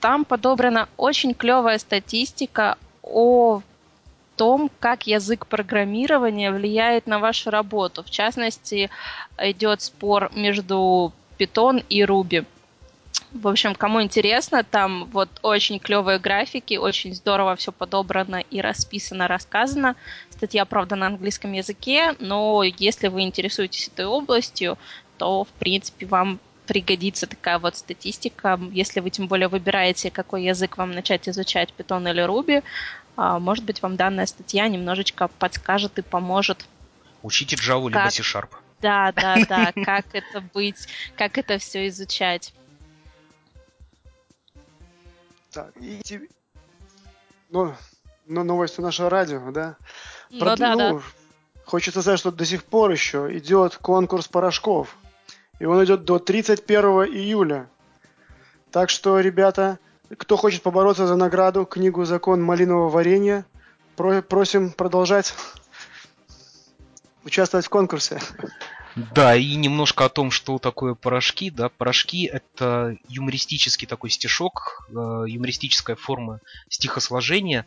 Там 0.00 0.24
подобрана 0.24 0.88
очень 0.96 1.34
клевая 1.34 1.78
статистика 1.78 2.76
о 3.02 3.62
том, 4.36 4.70
как 4.80 5.06
язык 5.06 5.46
программирования 5.46 6.52
влияет 6.52 7.06
на 7.06 7.18
вашу 7.18 7.50
работу. 7.50 8.02
В 8.02 8.10
частности, 8.10 8.90
идет 9.38 9.80
спор 9.80 10.30
между 10.34 11.12
Python 11.38 11.84
и 11.88 12.02
Ruby. 12.02 12.44
В 13.32 13.48
общем, 13.48 13.74
кому 13.74 14.02
интересно, 14.02 14.62
там 14.62 15.06
вот 15.06 15.28
очень 15.42 15.78
клевые 15.78 16.18
графики, 16.18 16.76
очень 16.76 17.14
здорово 17.14 17.56
все 17.56 17.72
подобрано 17.72 18.36
и 18.36 18.60
расписано, 18.60 19.26
рассказано. 19.26 19.96
Статья, 20.30 20.64
правда, 20.64 20.96
на 20.96 21.06
английском 21.06 21.52
языке, 21.52 22.14
но 22.18 22.62
если 22.62 23.08
вы 23.08 23.22
интересуетесь 23.22 23.88
этой 23.88 24.06
областью, 24.06 24.78
то, 25.18 25.44
в 25.44 25.48
принципе, 25.48 26.06
вам 26.06 26.38
пригодится 26.66 27.26
такая 27.26 27.58
вот 27.58 27.76
статистика. 27.76 28.60
Если 28.72 29.00
вы 29.00 29.10
тем 29.10 29.28
более 29.28 29.48
выбираете, 29.48 30.10
какой 30.10 30.44
язык 30.44 30.76
вам 30.76 30.92
начать 30.92 31.28
изучать, 31.28 31.72
Python 31.76 32.10
или 32.10 32.24
Ruby, 32.24 32.62
а, 33.16 33.38
может 33.38 33.64
быть, 33.64 33.82
вам 33.82 33.96
данная 33.96 34.26
статья 34.26 34.68
немножечко 34.68 35.28
подскажет 35.28 35.98
и 35.98 36.02
поможет. 36.02 36.66
Учите 37.22 37.56
Java 37.56 37.90
как... 37.90 38.02
либо 38.02 38.10
C-Sharp. 38.10 38.50
Да, 38.80 39.12
да, 39.12 39.36
да, 39.48 39.72
как 39.72 40.06
это 40.12 40.40
быть, 40.40 40.86
как 41.16 41.38
это 41.38 41.58
все 41.58 41.88
изучать. 41.88 42.52
Так, 45.50 45.72
и 45.80 46.00
тебе... 46.02 46.28
Ну, 47.48 47.74
ну, 48.26 48.44
новости 48.44 48.80
нашего 48.80 49.08
радио, 49.08 49.50
да? 49.50 49.76
Ну, 50.30 50.40
Прод... 50.40 50.58
да, 50.58 50.74
ну, 50.74 50.98
да. 50.98 51.04
Хочется 51.64 52.02
сказать, 52.02 52.20
что 52.20 52.30
до 52.30 52.44
сих 52.44 52.64
пор 52.64 52.90
еще 52.90 53.28
идет 53.38 53.76
конкурс 53.76 54.28
порошков. 54.28 54.96
И 55.58 55.64
он 55.64 55.84
идет 55.84 56.04
до 56.04 56.18
31 56.18 56.84
июля. 57.04 57.68
Так 58.70 58.90
что, 58.90 59.20
ребята, 59.20 59.78
кто 60.16 60.36
хочет 60.36 60.62
побороться 60.62 61.06
за 61.06 61.16
награду, 61.16 61.64
книгу 61.64 62.04
«Закон 62.04 62.42
малинового 62.42 62.90
варенья», 62.90 63.46
просим 63.96 64.70
продолжать 64.70 65.34
участвовать 67.24 67.66
в 67.66 67.70
конкурсе. 67.70 68.20
Да, 69.14 69.36
и 69.36 69.56
немножко 69.56 70.06
о 70.06 70.08
том, 70.08 70.30
что 70.30 70.58
такое 70.58 70.94
порошки. 70.94 71.50
Да, 71.50 71.68
порошки 71.68 72.24
это 72.24 72.96
юмористический 73.08 73.86
такой 73.86 74.08
стишок, 74.08 74.88
э, 74.88 74.92
юмористическая 75.26 75.96
форма 75.96 76.40
стихосложения. 76.70 77.66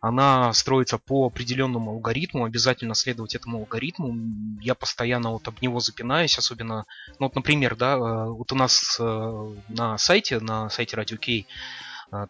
Она 0.00 0.52
строится 0.52 0.98
по 0.98 1.26
определенному 1.26 1.92
алгоритму, 1.92 2.44
обязательно 2.44 2.94
следовать 2.94 3.34
этому 3.34 3.58
алгоритму. 3.58 4.14
Я 4.60 4.74
постоянно 4.74 5.30
вот 5.30 5.48
об 5.48 5.60
него 5.62 5.80
запинаюсь, 5.80 6.38
особенно, 6.38 6.86
ну 7.18 7.26
вот, 7.26 7.34
например, 7.34 7.76
да, 7.76 7.94
э, 7.94 8.28
вот 8.28 8.52
у 8.52 8.54
нас 8.54 8.96
э, 9.00 9.54
на 9.68 9.98
сайте, 9.98 10.40
на 10.40 10.68
сайте 10.70 10.96
K 10.96 11.32
а, 11.32 11.44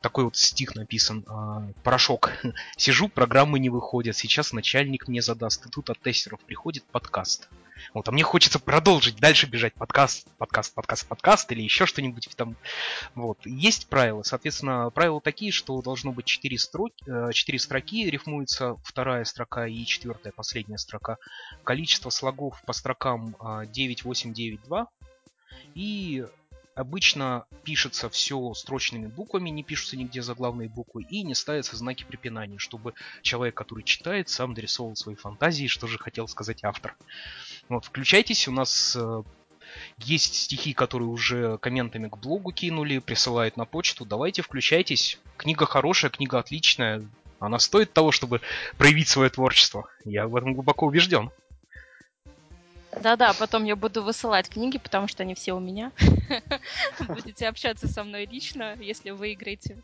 такой 0.00 0.24
вот 0.24 0.36
стих 0.36 0.74
написан. 0.74 1.24
А, 1.26 1.66
Порошок. 1.82 2.32
Сижу, 2.76 3.08
программы 3.08 3.58
не 3.58 3.70
выходят. 3.70 4.16
Сейчас 4.16 4.52
начальник 4.52 5.08
мне 5.08 5.22
задаст. 5.22 5.66
И 5.66 5.68
тут 5.68 5.90
от 5.90 6.00
тестеров 6.00 6.40
приходит 6.40 6.84
подкаст. 6.84 7.48
Вот, 7.92 8.08
а 8.08 8.12
мне 8.12 8.22
хочется 8.22 8.58
продолжить, 8.58 9.16
дальше 9.16 9.46
бежать. 9.46 9.74
Подкаст, 9.74 10.26
подкаст, 10.38 10.74
подкаст, 10.74 11.06
подкаст 11.06 11.52
или 11.52 11.62
еще 11.62 11.86
что-нибудь 11.86 12.28
там. 12.36 12.56
Вот. 13.14 13.38
Есть 13.44 13.88
правила. 13.88 14.22
Соответственно, 14.22 14.90
правила 14.90 15.20
такие, 15.20 15.52
что 15.52 15.80
должно 15.82 16.12
быть 16.12 16.26
4 16.26 16.58
строки, 16.58 17.32
4 17.32 17.58
строки, 17.58 18.08
рифмуется 18.08 18.76
вторая 18.84 19.24
строка 19.24 19.66
и 19.66 19.84
четвертая, 19.84 20.32
последняя 20.32 20.78
строка. 20.78 21.18
Количество 21.64 22.10
слогов 22.10 22.62
по 22.64 22.72
строкам 22.72 23.36
9, 23.68 24.04
8, 24.04 24.32
9, 24.32 24.62
2. 24.62 24.86
И 25.74 26.26
Обычно 26.74 27.46
пишется 27.62 28.10
все 28.10 28.52
строчными 28.54 29.06
буквами, 29.06 29.50
не 29.50 29.62
пишутся 29.62 29.96
нигде 29.96 30.22
заглавные 30.22 30.68
буквы 30.68 31.04
и 31.04 31.22
не 31.22 31.34
ставятся 31.34 31.76
знаки 31.76 32.04
препинания, 32.04 32.58
чтобы 32.58 32.94
человек, 33.22 33.54
который 33.54 33.84
читает, 33.84 34.28
сам 34.28 34.54
дорисовывал 34.54 34.96
свои 34.96 35.14
фантазии, 35.14 35.68
что 35.68 35.86
же 35.86 35.98
хотел 35.98 36.26
сказать 36.26 36.64
автор. 36.64 36.96
Вот, 37.68 37.84
включайтесь, 37.84 38.48
у 38.48 38.52
нас 38.52 38.96
э, 38.96 39.22
есть 39.98 40.34
стихи, 40.34 40.72
которые 40.72 41.08
уже 41.08 41.58
комментами 41.58 42.08
к 42.08 42.16
блогу 42.18 42.52
кинули, 42.52 42.98
присылают 42.98 43.56
на 43.56 43.64
почту. 43.64 44.04
Давайте 44.04 44.42
включайтесь. 44.42 45.18
Книга 45.36 45.66
хорошая, 45.66 46.10
книга 46.10 46.38
отличная. 46.38 47.08
Она 47.38 47.58
стоит 47.58 47.92
того, 47.92 48.10
чтобы 48.10 48.40
проявить 48.78 49.08
свое 49.08 49.30
творчество. 49.30 49.88
Я 50.04 50.26
в 50.26 50.36
этом 50.36 50.54
глубоко 50.54 50.86
убежден. 50.86 51.30
Да-да, 53.00 53.32
потом 53.38 53.64
я 53.64 53.76
буду 53.76 54.02
высылать 54.02 54.48
книги, 54.48 54.78
потому 54.78 55.08
что 55.08 55.22
они 55.22 55.34
все 55.34 55.52
у 55.52 55.60
меня. 55.60 55.92
Будете 57.08 57.48
общаться 57.48 57.88
со 57.88 58.04
мной 58.04 58.26
лично, 58.26 58.74
если 58.80 59.10
выиграете. 59.10 59.76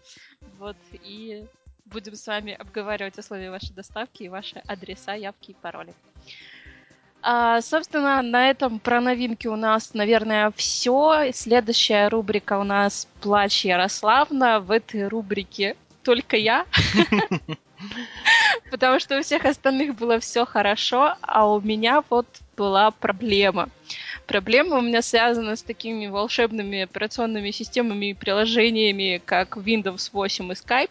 Вот, 0.59 0.77
и 0.93 1.47
будем 1.87 2.15
с 2.15 2.27
вами 2.27 2.53
обговаривать 2.53 3.19
условия 3.19 3.51
вашей 3.51 3.75
доставки 3.75 4.23
и 4.23 4.29
ваши 4.29 4.63
адреса, 4.67 5.15
явки 5.15 5.51
и 5.51 5.55
пароли. 5.55 5.93
А, 7.23 7.61
собственно, 7.61 8.23
на 8.23 8.49
этом 8.49 8.79
про 8.79 9.01
новинки 9.01 9.47
у 9.47 9.57
нас, 9.57 9.93
наверное, 9.93 10.53
все. 10.57 11.31
Следующая 11.35 12.09
рубрика 12.09 12.59
у 12.59 12.65
нас 12.65 13.07
«Плач 13.21 13.65
Ярославна». 13.65 14.61
В 14.61 14.71
этой 14.71 15.07
рубрике 15.07 15.77
только 16.03 16.37
я. 16.37 16.65
Потому 18.71 19.01
что 19.01 19.19
у 19.19 19.23
всех 19.23 19.45
остальных 19.45 19.97
было 19.97 20.19
все 20.19 20.47
хорошо, 20.47 21.17
а 21.21 21.51
у 21.51 21.61
меня 21.61 22.03
вот 22.09 22.27
была 22.61 22.91
проблема. 22.91 23.71
Проблема 24.27 24.77
у 24.77 24.83
меня 24.83 25.01
связана 25.01 25.57
с 25.57 25.63
такими 25.63 26.09
волшебными 26.09 26.83
операционными 26.83 27.53
системами 27.53 28.11
и 28.11 28.15
приложениями, 28.15 29.23
как 29.25 29.57
Windows 29.57 30.11
8 30.13 30.45
и 30.45 30.55
Skype. 30.55 30.91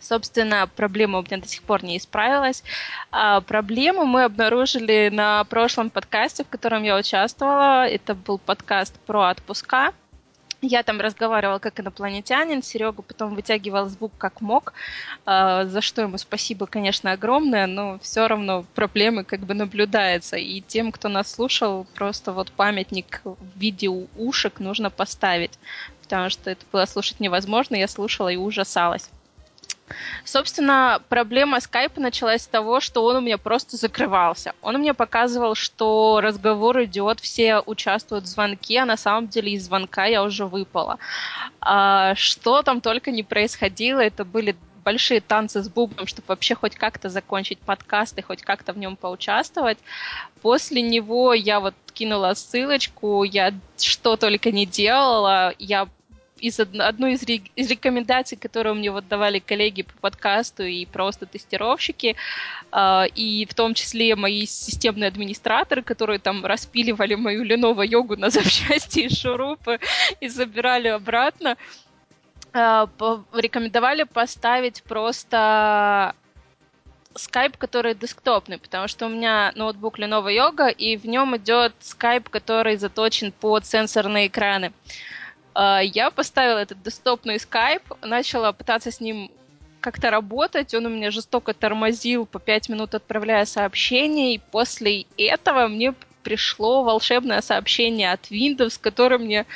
Собственно, 0.00 0.68
проблема 0.74 1.20
у 1.20 1.22
меня 1.22 1.38
до 1.38 1.46
сих 1.46 1.62
пор 1.62 1.84
не 1.84 1.96
исправилась. 1.96 2.64
А 3.12 3.40
проблему 3.40 4.04
мы 4.04 4.24
обнаружили 4.24 5.10
на 5.12 5.44
прошлом 5.44 5.90
подкасте, 5.90 6.42
в 6.42 6.48
котором 6.48 6.82
я 6.82 6.96
участвовала. 6.96 7.86
Это 7.86 8.16
был 8.16 8.38
подкаст 8.38 8.98
про 9.06 9.30
отпуска. 9.30 9.92
Я 10.60 10.82
там 10.82 11.00
разговаривала 11.00 11.60
как 11.60 11.78
инопланетянин, 11.78 12.62
Серега 12.64 13.02
потом 13.02 13.36
вытягивал 13.36 13.88
звук 13.88 14.12
как 14.18 14.40
мог, 14.40 14.72
а, 15.24 15.66
за 15.66 15.80
что 15.80 16.02
ему 16.02 16.18
спасибо, 16.18 16.66
конечно, 16.66 17.12
огромное, 17.12 17.68
но 17.68 18.00
все 18.00 18.26
равно 18.26 18.64
проблемы 18.74 19.22
как 19.22 19.40
бы 19.40 19.54
наблюдаются. 19.54 20.36
И 20.36 20.60
тем, 20.60 20.90
кто 20.90 21.08
нас 21.08 21.30
слушал, 21.30 21.86
просто 21.94 22.32
вот 22.32 22.50
памятник 22.50 23.20
в 23.24 23.36
виде 23.56 23.88
ушек 23.88 24.58
нужно 24.58 24.90
поставить, 24.90 25.58
потому 26.02 26.28
что 26.28 26.50
это 26.50 26.64
было 26.72 26.86
слушать 26.86 27.20
невозможно, 27.20 27.76
я 27.76 27.86
слушала 27.86 28.28
и 28.28 28.36
ужасалась. 28.36 29.10
Собственно, 30.24 31.00
проблема 31.08 31.60
скайпа 31.60 32.00
началась 32.00 32.42
с 32.42 32.46
того, 32.46 32.80
что 32.80 33.04
он 33.04 33.16
у 33.16 33.20
меня 33.20 33.38
просто 33.38 33.76
закрывался. 33.76 34.54
Он 34.62 34.76
мне 34.76 34.94
показывал, 34.94 35.54
что 35.54 36.20
разговор 36.22 36.84
идет, 36.84 37.20
все 37.20 37.60
участвуют 37.60 38.24
в 38.24 38.28
звонке, 38.28 38.80
а 38.80 38.86
на 38.86 38.96
самом 38.96 39.28
деле 39.28 39.52
из 39.52 39.64
звонка 39.64 40.06
я 40.06 40.22
уже 40.22 40.46
выпала. 40.46 40.98
А, 41.60 42.14
что 42.14 42.62
там 42.62 42.80
только 42.80 43.10
не 43.10 43.22
происходило, 43.22 44.00
это 44.00 44.24
были 44.24 44.56
большие 44.88 45.20
танцы 45.20 45.62
с 45.62 45.68
бубном, 45.68 46.06
чтобы 46.06 46.28
вообще 46.28 46.54
хоть 46.54 46.74
как-то 46.74 47.10
закончить 47.10 47.58
подкаст 47.58 48.18
и 48.18 48.22
хоть 48.22 48.40
как-то 48.40 48.72
в 48.72 48.78
нем 48.78 48.96
поучаствовать. 48.96 49.76
После 50.40 50.80
него 50.80 51.34
я 51.34 51.60
вот 51.60 51.74
кинула 51.92 52.32
ссылочку, 52.32 53.22
я 53.22 53.52
что 53.76 54.16
только 54.16 54.50
не 54.50 54.64
делала, 54.64 55.52
я 55.58 55.88
из 56.40 56.60
одной 56.60 57.12
из, 57.14 57.24
из 57.56 57.70
рекомендаций, 57.70 58.38
которые 58.38 58.74
мне 58.74 58.90
вот 58.90 59.08
давали 59.08 59.38
коллеги 59.38 59.82
по 59.82 59.92
подкасту 60.00 60.64
и 60.64 60.86
просто 60.86 61.26
тестировщики, 61.26 62.16
э, 62.72 63.06
и 63.14 63.46
в 63.46 63.54
том 63.54 63.74
числе 63.74 64.16
мои 64.16 64.46
системные 64.46 65.08
администраторы, 65.08 65.82
которые 65.82 66.18
там 66.18 66.44
распиливали 66.44 67.14
мою 67.14 67.44
Lenovo 67.44 67.86
йогу 67.86 68.16
на 68.16 68.30
запчасти 68.30 69.00
и 69.00 69.14
шурупы 69.14 69.78
и 70.20 70.28
забирали 70.28 70.88
обратно, 70.88 71.56
э, 72.52 72.86
рекомендовали 73.32 74.04
поставить 74.04 74.82
просто 74.82 76.14
скайп, 77.18 77.56
который 77.56 77.94
десктопный, 77.94 78.58
потому 78.58 78.88
что 78.88 79.06
у 79.06 79.08
меня 79.08 79.52
ноутбук 79.54 79.98
Lenovo 79.98 80.28
Yoga, 80.28 80.70
и 80.70 80.96
в 80.96 81.06
нем 81.06 81.36
идет 81.36 81.74
скайп, 81.80 82.28
который 82.28 82.76
заточен 82.76 83.32
под 83.32 83.66
сенсорные 83.66 84.28
экраны. 84.28 84.66
А, 84.68 84.72
я 85.54 86.10
поставила 86.10 86.58
этот 86.58 86.82
десктопный 86.82 87.38
скайп, 87.38 87.82
начала 88.02 88.52
пытаться 88.52 88.90
с 88.90 89.00
ним 89.00 89.30
как-то 89.80 90.10
работать. 90.10 90.74
Он 90.74 90.86
у 90.86 90.88
меня 90.90 91.10
жестоко 91.10 91.54
тормозил 91.54 92.26
по 92.26 92.38
5 92.38 92.68
минут, 92.68 92.94
отправляя 92.94 93.44
сообщения. 93.44 94.34
И 94.34 94.38
после 94.38 95.06
этого 95.16 95.68
мне 95.68 95.94
пришло 96.28 96.82
волшебное 96.82 97.40
сообщение 97.40 98.12
от 98.12 98.30
Windows, 98.30 98.78
который 98.78 99.16
мне 99.16 99.46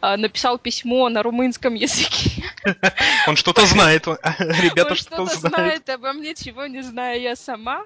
э, 0.00 0.16
написал 0.16 0.56
письмо 0.56 1.10
на 1.10 1.22
румынском 1.22 1.74
языке. 1.74 2.42
Он 3.26 3.36
что-то 3.36 3.66
знает, 3.66 4.06
ребята 4.38 4.94
что-то 4.94 5.26
знает 5.26 5.90
обо 5.90 6.14
мне, 6.14 6.34
чего 6.34 6.64
не 6.66 6.80
знаю 6.80 7.20
я 7.20 7.36
сама. 7.36 7.84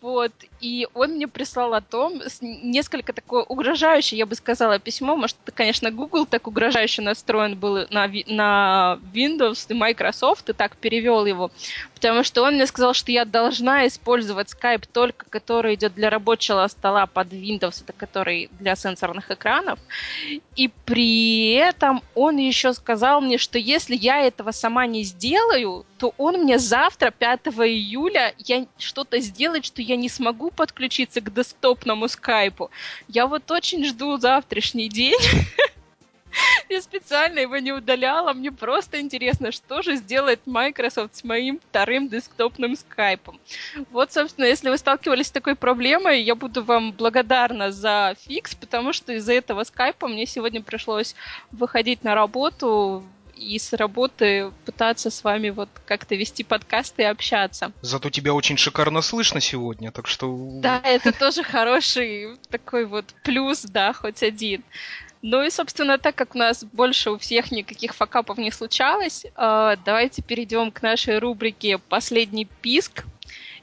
Вот. 0.00 0.32
И 0.60 0.88
он 0.94 1.12
мне 1.12 1.28
прислал 1.28 1.74
о 1.74 1.80
том, 1.80 2.20
несколько 2.40 3.12
такое 3.12 3.44
угрожающее, 3.44 4.18
я 4.18 4.26
бы 4.26 4.34
сказала, 4.34 4.78
письмо. 4.78 5.14
Может, 5.14 5.36
это, 5.44 5.52
конечно, 5.52 5.92
Google 5.92 6.26
так 6.26 6.48
угрожающе 6.48 7.02
настроен 7.02 7.56
был 7.56 7.86
на, 7.90 8.10
на 8.26 8.98
Windows 9.14 9.66
и 9.68 9.74
Microsoft, 9.74 10.48
и 10.48 10.52
так 10.52 10.76
перевел 10.76 11.24
его. 11.24 11.52
Потому 11.94 12.24
что 12.24 12.42
он 12.42 12.54
мне 12.54 12.66
сказал, 12.66 12.94
что 12.94 13.12
я 13.12 13.26
должна 13.26 13.86
использовать 13.86 14.54
Skype 14.54 14.88
только, 14.90 15.26
который 15.28 15.74
идет 15.74 15.94
для 15.94 16.08
рабочего 16.08 16.66
стола 16.66 17.06
под 17.06 17.32
Windows, 17.32 17.59
это 17.68 17.92
который 17.92 18.50
для 18.58 18.76
сенсорных 18.76 19.30
экранов. 19.30 19.78
И 20.56 20.68
при 20.84 21.52
этом 21.52 22.02
он 22.14 22.36
еще 22.36 22.72
сказал 22.72 23.20
мне, 23.20 23.38
что 23.38 23.58
если 23.58 23.94
я 23.94 24.20
этого 24.20 24.50
сама 24.50 24.86
не 24.86 25.04
сделаю, 25.04 25.84
то 25.98 26.14
он 26.18 26.42
мне 26.42 26.58
завтра, 26.58 27.10
5 27.10 27.40
июля, 27.46 28.34
я 28.38 28.66
что-то 28.78 29.20
сделает, 29.20 29.64
что 29.64 29.82
я 29.82 29.96
не 29.96 30.08
смогу 30.08 30.50
подключиться 30.50 31.20
к 31.20 31.32
десктопному 31.32 32.08
скайпу. 32.08 32.70
Я 33.08 33.26
вот 33.26 33.50
очень 33.50 33.84
жду 33.84 34.16
завтрашний 34.16 34.88
день. 34.88 35.20
Я 36.68 36.80
специально 36.82 37.38
его 37.40 37.56
не 37.58 37.72
удаляла. 37.72 38.32
Мне 38.32 38.52
просто 38.52 39.00
интересно, 39.00 39.52
что 39.52 39.82
же 39.82 39.96
сделает 39.96 40.46
Microsoft 40.46 41.16
с 41.16 41.24
моим 41.24 41.58
вторым 41.58 42.08
десктопным 42.08 42.76
скайпом. 42.76 43.40
Вот, 43.90 44.12
собственно, 44.12 44.44
если 44.44 44.70
вы 44.70 44.78
сталкивались 44.78 45.26
с 45.26 45.32
такой 45.32 45.54
проблемой, 45.56 46.22
я 46.22 46.34
буду 46.34 46.62
вам 46.62 46.92
благодарна 46.92 47.72
за 47.72 48.14
фикс, 48.20 48.54
потому 48.54 48.92
что 48.92 49.12
из-за 49.14 49.32
этого 49.32 49.64
скайпа 49.64 50.08
мне 50.08 50.26
сегодня 50.26 50.62
пришлось 50.62 51.14
выходить 51.50 52.04
на 52.04 52.14
работу 52.14 53.04
и 53.40 53.58
с 53.58 53.72
работы 53.72 54.52
пытаться 54.66 55.10
с 55.10 55.24
вами 55.24 55.50
вот 55.50 55.68
как-то 55.86 56.14
вести 56.14 56.44
подкасты 56.44 57.02
и 57.02 57.06
общаться. 57.06 57.72
Зато 57.80 58.10
тебя 58.10 58.34
очень 58.34 58.56
шикарно 58.56 59.00
слышно 59.00 59.40
сегодня, 59.40 59.90
так 59.90 60.06
что... 60.06 60.36
Да, 60.60 60.80
это 60.84 61.12
тоже 61.12 61.42
хороший 61.42 62.36
такой 62.50 62.84
вот 62.84 63.06
плюс, 63.24 63.62
да, 63.62 63.92
хоть 63.92 64.22
один. 64.22 64.62
Ну 65.22 65.42
и, 65.42 65.50
собственно, 65.50 65.98
так 65.98 66.14
как 66.14 66.34
у 66.34 66.38
нас 66.38 66.64
больше 66.64 67.10
у 67.10 67.18
всех 67.18 67.50
никаких 67.50 67.94
факапов 67.94 68.38
не 68.38 68.50
случалось, 68.50 69.26
э, 69.26 69.76
давайте 69.84 70.22
перейдем 70.22 70.70
к 70.70 70.80
нашей 70.82 71.18
рубрике 71.18 71.78
«Последний 71.78 72.46
писк». 72.46 73.04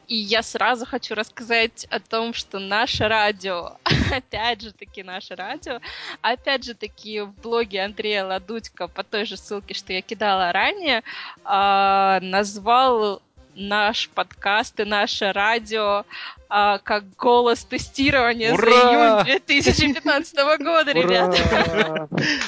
И 0.07 0.15
я 0.15 0.41
сразу 0.41 0.85
хочу 0.85 1.15
рассказать 1.15 1.85
о 1.89 1.99
том, 1.99 2.33
что 2.33 2.59
наше 2.59 3.07
радио, 3.07 3.77
опять 4.15 4.61
же 4.61 4.71
таки 4.71 5.03
наше 5.03 5.35
радио, 5.35 5.81
опять 6.21 6.63
же 6.63 6.75
таки 6.75 7.21
в 7.21 7.33
блоге 7.41 7.83
Андрея 7.83 8.25
Ладудько 8.25 8.87
по 8.87 9.03
той 9.03 9.25
же 9.25 9.35
ссылке, 9.35 9.73
что 9.73 9.91
я 9.91 10.01
кидала 10.01 10.53
ранее, 10.53 11.01
э, 11.43 12.19
назвал 12.21 13.21
наш 13.57 14.09
подкаст 14.09 14.79
и 14.79 14.85
наше 14.85 15.31
радио 15.33 16.05
а, 16.49 16.79
как 16.79 17.15
голос 17.15 17.63
тестирования 17.65 18.53
Ура! 18.53 18.71
за 18.71 19.31
июнь 19.31 19.39
2015 19.41 20.35
года, 20.59 20.91
ребята. 20.91 22.07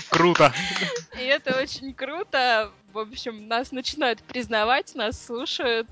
Круто. 0.09 0.53
И 1.19 1.23
это 1.23 1.59
очень 1.59 1.93
круто. 1.93 2.71
В 2.93 2.99
общем, 2.99 3.47
нас 3.47 3.71
начинают 3.71 4.21
признавать, 4.21 4.95
нас 4.95 5.25
слушают. 5.25 5.87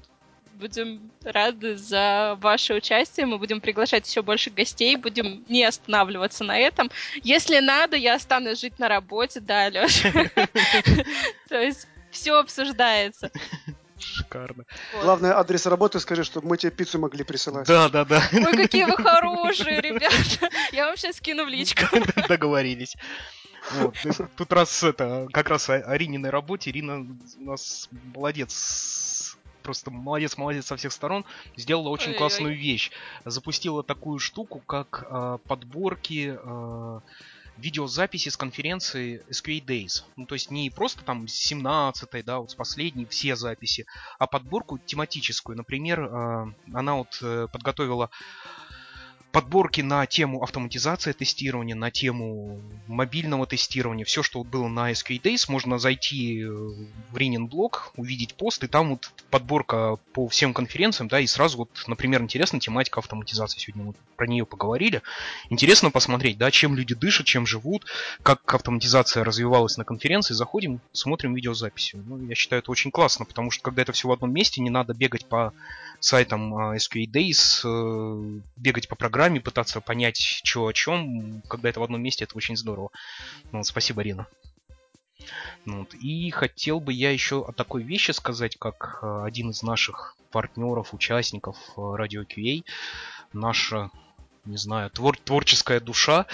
Будем 0.53 1.11
рады 1.23 1.77
за 1.77 2.35
ваше 2.41 2.73
участие. 2.73 3.27
Мы 3.27 3.37
будем 3.37 3.61
приглашать 3.61 4.09
еще 4.09 4.23
больше 4.23 4.49
гостей. 4.49 4.95
Будем 4.95 5.45
не 5.47 5.63
останавливаться 5.63 6.43
на 6.43 6.57
этом. 6.57 6.89
Если 7.21 7.59
надо, 7.59 7.95
я 7.95 8.15
останусь 8.15 8.61
жить 8.61 8.79
на 8.79 8.87
работе, 8.87 9.39
да, 9.39 9.69
Леша. 9.69 10.11
То 11.47 11.61
есть 11.61 11.87
все 12.09 12.39
обсуждается. 12.39 13.31
Шикарно. 13.99 14.65
Вот. 14.93 15.03
Главное, 15.03 15.37
адрес 15.37 15.65
работы 15.65 15.99
скажи, 15.99 16.23
чтобы 16.23 16.47
мы 16.47 16.57
тебе 16.57 16.71
пиццу 16.71 16.99
могли 16.99 17.23
присылать. 17.23 17.67
Да, 17.67 17.89
да, 17.89 18.05
да. 18.05 18.23
Ой, 18.31 18.57
какие 18.57 18.85
вы 18.85 18.97
хорошие, 18.97 19.81
ребята. 19.81 20.49
Я 20.71 20.87
вам 20.87 20.97
сейчас 20.97 21.17
скину 21.17 21.45
в 21.45 21.47
личку. 21.47 21.83
Договорились. 22.27 22.95
Вот. 23.71 23.95
Тут 24.35 24.53
раз 24.53 24.83
это, 24.83 25.27
как 25.31 25.49
раз 25.49 25.69
о 25.69 25.75
Арининой 25.75 26.29
работе. 26.29 26.69
Ирина 26.69 27.05
у 27.39 27.43
нас 27.43 27.89
молодец 28.15 29.37
просто 29.63 29.91
молодец, 29.91 30.37
молодец 30.37 30.65
со 30.65 30.77
всех 30.77 30.93
сторон, 30.93 31.25
сделала 31.57 31.89
очень 31.89 32.11
Ой-ой-ой. 32.11 32.17
классную 32.19 32.57
вещь. 32.57 32.89
Запустила 33.25 33.83
такую 33.83 34.17
штуку, 34.17 34.59
как 34.65 35.05
э, 35.09 35.39
подборки 35.45 36.39
э, 36.41 36.99
видеозаписи 37.57 38.29
с 38.29 38.37
конференции 38.37 39.23
SQA 39.29 39.63
Days. 39.63 40.03
Ну, 40.15 40.25
то 40.25 40.35
есть 40.35 40.51
не 40.51 40.69
просто 40.69 41.03
там 41.03 41.27
с 41.27 41.33
17 41.33 42.25
да, 42.25 42.39
вот 42.39 42.51
с 42.51 42.55
последней 42.55 43.05
все 43.05 43.35
записи, 43.35 43.85
а 44.19 44.27
подборку 44.27 44.77
тематическую. 44.77 45.57
Например, 45.57 46.01
э, 46.01 46.53
она 46.73 46.95
вот 46.95 47.17
э, 47.21 47.47
подготовила 47.51 48.09
подборки 49.31 49.81
на 49.81 50.05
тему 50.05 50.41
автоматизации 50.41 51.11
тестирования, 51.11 51.75
на 51.75 51.91
тему 51.91 52.61
мобильного 52.87 53.45
тестирования, 53.45 54.05
все, 54.05 54.23
что 54.23 54.43
было 54.43 54.67
на 54.67 54.91
SQA 54.91 55.21
Days, 55.21 55.45
можно 55.47 55.77
зайти 55.77 56.41
э, 56.41 56.47
в 56.47 57.17
Ринин 57.17 57.47
блог, 57.47 57.91
увидеть 57.95 58.35
пост, 58.35 58.63
и 58.63 58.67
там 58.67 58.91
вот 58.91 59.11
подборка 59.29 59.97
по 60.13 60.27
всем 60.27 60.53
конференциям, 60.53 61.07
да, 61.07 61.19
и 61.19 61.27
сразу 61.27 61.57
вот, 61.59 61.69
например, 61.87 62.21
интересна 62.21 62.59
тематика 62.59 62.99
автоматизации. 62.99 63.59
Сегодня 63.59 63.83
мы 63.85 63.93
про 64.15 64.27
нее 64.27 64.45
поговорили. 64.45 65.01
Интересно 65.49 65.91
посмотреть, 65.91 66.37
да, 66.37 66.49
чем 66.51 66.75
люди 66.75 66.95
дышат, 66.95 67.25
чем 67.25 67.45
живут, 67.45 67.85
как 68.23 68.53
автоматизация 68.53 69.23
развивалась 69.23 69.77
на 69.77 69.83
конференции. 69.83 70.33
Заходим, 70.33 70.79
смотрим 70.93 71.35
видеозаписи. 71.35 71.95
Ну, 71.95 72.25
я 72.27 72.35
считаю, 72.35 72.61
это 72.61 72.71
очень 72.71 72.91
классно, 72.91 73.25
потому 73.25 73.51
что 73.51 73.63
когда 73.63 73.81
это 73.81 73.91
все 73.91 74.07
в 74.07 74.11
одном 74.11 74.31
месте, 74.31 74.61
не 74.61 74.69
надо 74.69 74.93
бегать 74.93 75.25
по 75.25 75.53
сайтам 75.99 76.53
а, 76.55 76.75
SQA 76.75 77.05
Days, 77.05 77.61
э, 77.63 78.41
бегать 78.55 78.87
по 78.87 78.95
программе, 78.95 79.41
пытаться 79.41 79.81
понять, 79.81 80.17
что 80.17 80.67
о 80.67 80.73
чем. 80.73 81.41
Когда 81.47 81.69
это 81.69 81.79
в 81.79 81.83
одном 81.83 82.01
месте, 82.01 82.25
это 82.25 82.37
очень 82.37 82.57
здорово. 82.57 82.89
Ну, 83.51 83.63
спасибо, 83.63 84.01
Рина. 84.01 84.27
Ну 85.65 85.79
вот. 85.79 85.93
И 85.95 86.29
хотел 86.31 86.79
бы 86.79 86.93
я 86.93 87.11
еще 87.11 87.43
о 87.45 87.51
такой 87.51 87.83
вещи 87.83 88.11
сказать, 88.11 88.57
как 88.57 88.99
э, 89.01 89.23
один 89.25 89.49
из 89.49 89.63
наших 89.63 90.15
партнеров, 90.31 90.93
участников 90.93 91.57
э, 91.75 91.81
радио 91.95 92.23
QA, 92.23 92.63
наша 93.33 93.89
не 94.45 94.55
знаю, 94.55 94.89
твор 94.89 95.17
творческая 95.17 95.81
душа. 95.81 96.25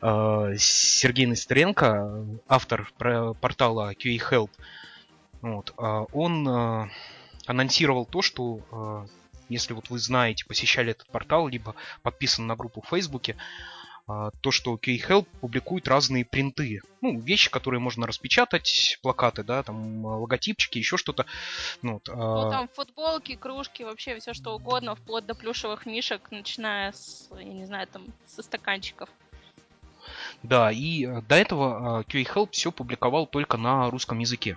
Сергей 0.00 1.26
Нестеренко, 1.26 2.26
автор 2.48 2.92
портала 2.98 3.92
QA 3.92 4.18
Help, 4.18 4.50
вот, 5.42 5.72
он 5.76 6.90
анонсировал 7.46 8.06
то, 8.06 8.22
что 8.22 8.60
э, 8.70 9.06
если 9.48 9.74
вот 9.74 9.90
вы 9.90 9.98
знаете, 9.98 10.44
посещали 10.46 10.92
этот 10.92 11.08
портал, 11.08 11.48
либо 11.48 11.74
подписаны 12.02 12.46
на 12.46 12.56
группу 12.56 12.80
в 12.80 12.88
Фейсбуке, 12.88 13.36
а, 14.08 14.30
то, 14.40 14.50
что 14.50 14.76
K-Help 14.76 15.26
публикует 15.40 15.86
разные 15.86 16.24
принты. 16.24 16.80
Ну, 17.00 17.20
вещи, 17.20 17.50
которые 17.50 17.80
можно 17.80 18.06
распечатать, 18.06 18.98
плакаты, 19.02 19.44
да, 19.44 19.62
там 19.62 20.04
логотипчики, 20.04 20.78
еще 20.78 20.96
что-то. 20.96 21.26
Ну, 21.82 21.94
вот, 21.94 22.08
ну 22.08 22.50
там 22.50 22.68
футболки, 22.74 23.36
кружки, 23.36 23.84
вообще 23.84 24.18
все 24.18 24.34
что 24.34 24.54
угодно, 24.56 24.96
вплоть 24.96 25.26
до 25.26 25.34
плюшевых 25.34 25.86
мишек, 25.86 26.30
начиная 26.30 26.92
с, 26.92 27.28
я 27.38 27.44
не 27.44 27.64
знаю, 27.64 27.86
там, 27.86 28.06
со 28.26 28.42
стаканчиков. 28.42 29.08
Да, 30.42 30.72
и 30.72 31.06
э, 31.06 31.22
до 31.22 31.36
этого 31.36 32.02
QA-Help 32.02 32.50
все 32.50 32.72
публиковал 32.72 33.26
только 33.26 33.56
на 33.56 33.88
русском 33.88 34.18
языке. 34.18 34.56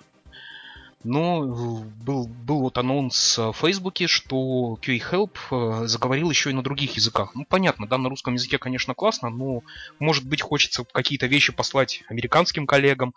Но 1.06 1.44
э, 1.44 2.04
был, 2.04 2.28
был 2.28 2.62
вот 2.62 2.80
анонс 2.80 3.38
в 3.38 3.54
Фейсбуке, 3.54 4.08
что 4.08 4.80
QA 4.82 5.00
Help 5.12 5.38
э, 5.52 5.88
заговорил 5.88 6.32
еще 6.32 6.50
и 6.50 6.54
на 6.54 6.64
других 6.64 6.96
языках. 6.96 7.36
Ну, 7.36 7.46
понятно, 7.48 7.88
да, 7.88 8.00
на 8.00 8.10
русском 8.10 8.34
языке, 8.34 8.58
конечно, 8.58 8.96
классно, 8.96 9.30
но, 9.30 9.62
может 10.00 10.26
быть, 10.26 10.42
хочется 10.42 10.84
какие-то 10.84 11.28
вещи 11.28 11.54
послать 11.54 12.04
американским 12.08 12.66
коллегам, 12.66 13.14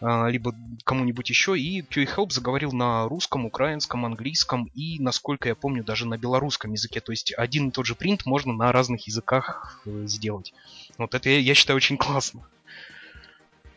э, 0.00 0.30
либо 0.30 0.54
кому-нибудь 0.84 1.28
еще. 1.28 1.58
И 1.60 1.82
QA 1.82 2.08
Help 2.16 2.32
заговорил 2.32 2.72
на 2.72 3.06
русском, 3.06 3.44
украинском, 3.44 4.06
английском 4.06 4.70
и, 4.74 4.98
насколько 4.98 5.50
я 5.50 5.54
помню, 5.54 5.84
даже 5.84 6.06
на 6.06 6.16
белорусском 6.16 6.72
языке. 6.72 7.00
То 7.00 7.12
есть 7.12 7.34
один 7.36 7.68
и 7.68 7.70
тот 7.70 7.84
же 7.84 7.94
принт 7.94 8.24
можно 8.24 8.54
на 8.54 8.72
разных 8.72 9.06
языках 9.06 9.82
сделать. 9.84 10.54
Вот 10.96 11.14
это 11.14 11.28
я 11.28 11.54
считаю 11.54 11.76
очень 11.76 11.98
классно. 11.98 12.46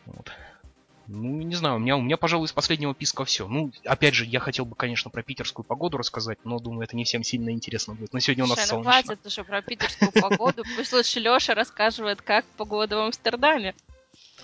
Вот. 0.06 0.32
Ну, 1.06 1.42
не 1.42 1.54
знаю, 1.54 1.76
у 1.76 1.78
меня, 1.78 1.96
у 1.96 2.00
меня, 2.00 2.16
пожалуй, 2.16 2.46
из 2.46 2.52
последнего 2.52 2.94
писка 2.94 3.24
все. 3.24 3.46
Ну, 3.46 3.70
опять 3.84 4.14
же, 4.14 4.24
я 4.24 4.40
хотел 4.40 4.64
бы, 4.64 4.74
конечно, 4.74 5.10
про 5.10 5.22
питерскую 5.22 5.64
погоду 5.64 5.98
рассказать, 5.98 6.38
но 6.44 6.58
думаю, 6.58 6.84
это 6.84 6.96
не 6.96 7.04
всем 7.04 7.22
сильно 7.22 7.50
интересно 7.50 7.94
будет. 7.94 8.12
Но 8.14 8.20
сегодня 8.20 8.44
у 8.44 8.46
нас 8.46 8.58
ну 8.58 8.64
солнечно. 8.64 8.92
хватит 8.92 9.26
уже 9.26 9.44
про 9.44 9.60
питерскую 9.60 10.12
погоду. 10.12 10.64
Пусть 10.76 10.92
лучше 10.94 11.20
Леша 11.20 11.54
рассказывает, 11.54 12.22
как 12.22 12.46
погода 12.56 12.96
в 12.96 13.00
Амстердаме. 13.00 13.74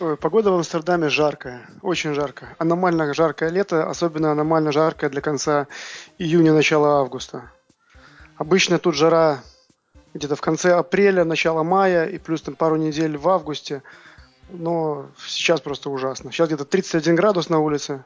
Ой, 0.00 0.16
погода 0.16 0.50
в 0.50 0.54
Амстердаме 0.54 1.08
жаркая, 1.08 1.66
очень 1.82 2.12
жарко. 2.12 2.54
Аномально 2.58 3.12
жаркое 3.14 3.48
лето, 3.48 3.88
особенно 3.88 4.32
аномально 4.32 4.72
жаркое 4.72 5.08
для 5.08 5.20
конца 5.22 5.66
июня, 6.18 6.52
начала 6.52 7.00
августа. 7.00 7.50
Обычно 8.36 8.78
тут 8.78 8.94
жара 8.94 9.42
где-то 10.12 10.36
в 10.36 10.40
конце 10.40 10.74
апреля, 10.74 11.24
начало 11.24 11.62
мая 11.62 12.06
и 12.06 12.18
плюс 12.18 12.42
там 12.42 12.54
пару 12.54 12.76
недель 12.76 13.16
в 13.16 13.28
августе– 13.30 13.82
но 14.52 15.08
сейчас 15.26 15.60
просто 15.60 15.90
ужасно. 15.90 16.32
Сейчас 16.32 16.48
где-то 16.48 16.64
31 16.64 17.14
градус 17.14 17.48
на 17.48 17.58
улице, 17.58 18.04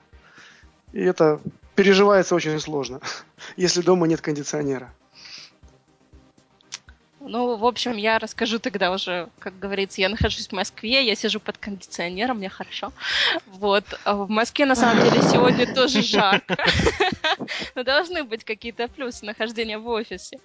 и 0.92 1.02
это 1.02 1.40
переживается 1.74 2.34
очень 2.34 2.58
сложно, 2.60 3.00
если 3.56 3.82
дома 3.82 4.06
нет 4.06 4.20
кондиционера. 4.20 4.92
Ну, 7.26 7.56
в 7.56 7.64
общем, 7.64 7.96
я 7.96 8.18
расскажу 8.18 8.58
тогда 8.58 8.92
уже, 8.92 9.30
как 9.38 9.58
говорится, 9.58 10.02
я 10.02 10.10
нахожусь 10.10 10.48
в 10.48 10.52
Москве, 10.52 11.06
я 11.06 11.14
сижу 11.14 11.40
под 11.40 11.56
кондиционером, 11.56 12.36
мне 12.36 12.50
хорошо. 12.50 12.92
Вот. 13.46 13.84
А 14.04 14.14
в 14.14 14.28
Москве, 14.28 14.66
на 14.66 14.76
самом 14.76 15.02
деле, 15.02 15.22
сегодня 15.22 15.72
тоже 15.74 16.02
жарко. 16.02 16.58
Но 17.74 17.82
должны 17.82 18.24
быть 18.24 18.44
какие-то 18.44 18.88
плюсы 18.88 19.24
нахождения 19.24 19.78
в 19.78 19.88
офисе. 19.88 20.38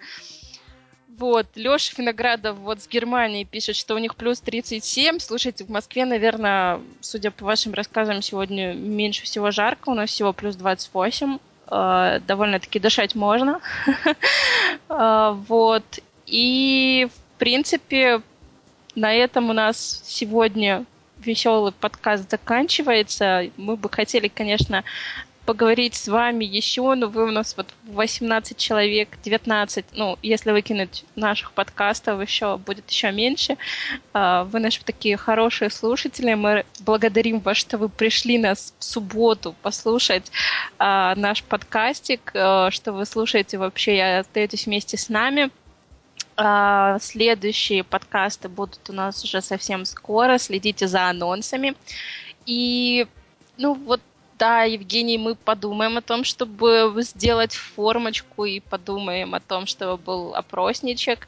Вот, 1.20 1.47
Леша 1.55 1.95
Виноградов 1.97 2.57
вот 2.59 2.82
с 2.82 2.88
Германии 2.88 3.43
пишет, 3.43 3.76
что 3.76 3.93
у 3.93 3.97
них 3.97 4.15
плюс 4.15 4.39
37. 4.39 5.20
Слушайте, 5.20 5.65
в 5.65 5.70
Москве, 5.70 6.05
наверное, 6.05 6.80
судя 7.01 7.30
по 7.30 7.43
вашим 7.43 7.74
рассказам, 7.74 8.22
сегодня 8.22 8.74
меньше 8.74 9.24
всего 9.24 9.51
жарко, 9.51 9.89
у 9.89 9.95
нас 9.95 10.09
всего 10.09 10.32
плюс 10.32 10.55
28. 10.55 11.38
Э, 11.67 12.20
довольно-таки 12.26 12.80
дышать 12.80 13.15
можно. 13.15 13.59
э, 14.88 15.36
вот. 15.49 15.84
И, 16.26 17.09
в 17.13 17.38
принципе, 17.38 18.22
на 18.95 19.13
этом 19.13 19.49
у 19.49 19.53
нас 19.53 20.01
сегодня 20.05 20.86
веселый 21.17 21.74
подкаст 21.74 22.32
заканчивается. 22.32 23.49
Мы 23.57 23.76
бы 23.76 23.89
хотели, 23.89 24.30
конечно, 24.30 24.86
поговорить 25.49 25.95
с 25.95 26.07
вами 26.07 26.45
еще, 26.45 26.93
но 26.93 27.07
вы 27.07 27.23
у 27.23 27.31
нас 27.31 27.57
вот 27.57 27.73
18 27.87 28.55
человек, 28.55 29.17
19, 29.23 29.83
ну, 29.93 30.15
если 30.21 30.51
выкинуть 30.51 31.05
наших 31.15 31.53
подкастов, 31.53 32.21
еще 32.21 32.57
будет 32.57 32.87
еще 32.87 33.11
меньше. 33.11 33.57
А, 34.13 34.43
вы 34.43 34.59
наши 34.59 34.83
такие 34.83 35.17
хорошие 35.17 35.71
слушатели, 35.71 36.35
мы 36.35 36.65
благодарим 36.81 37.39
вас, 37.39 37.57
что 37.57 37.79
вы 37.79 37.89
пришли 37.89 38.37
нас 38.37 38.75
в 38.77 38.83
субботу 38.83 39.55
послушать 39.63 40.31
а, 40.77 41.15
наш 41.15 41.41
подкастик, 41.41 42.31
а, 42.35 42.69
что 42.69 42.93
вы 42.93 43.07
слушаете 43.07 43.57
вообще 43.57 43.95
и 43.95 44.01
остаетесь 44.01 44.67
вместе 44.67 44.97
с 44.97 45.09
нами. 45.09 45.49
Следующие 47.01 47.83
подкасты 47.83 48.49
будут 48.49 48.87
у 48.89 48.93
нас 48.93 49.23
уже 49.23 49.41
совсем 49.41 49.83
скоро. 49.85 50.37
Следите 50.37 50.87
за 50.87 51.09
анонсами. 51.09 51.75
И 52.45 53.07
ну 53.57 53.73
вот 53.73 53.99
да, 54.39 54.63
Евгений, 54.63 55.17
мы 55.17 55.35
подумаем 55.35 55.97
о 55.97 56.01
том, 56.01 56.23
чтобы 56.23 56.93
сделать 56.97 57.53
формочку 57.53 58.45
и 58.45 58.61
подумаем 58.61 59.35
о 59.35 59.41
том, 59.41 59.67
чтобы 59.67 60.01
был 60.01 60.33
опросничек. 60.33 61.27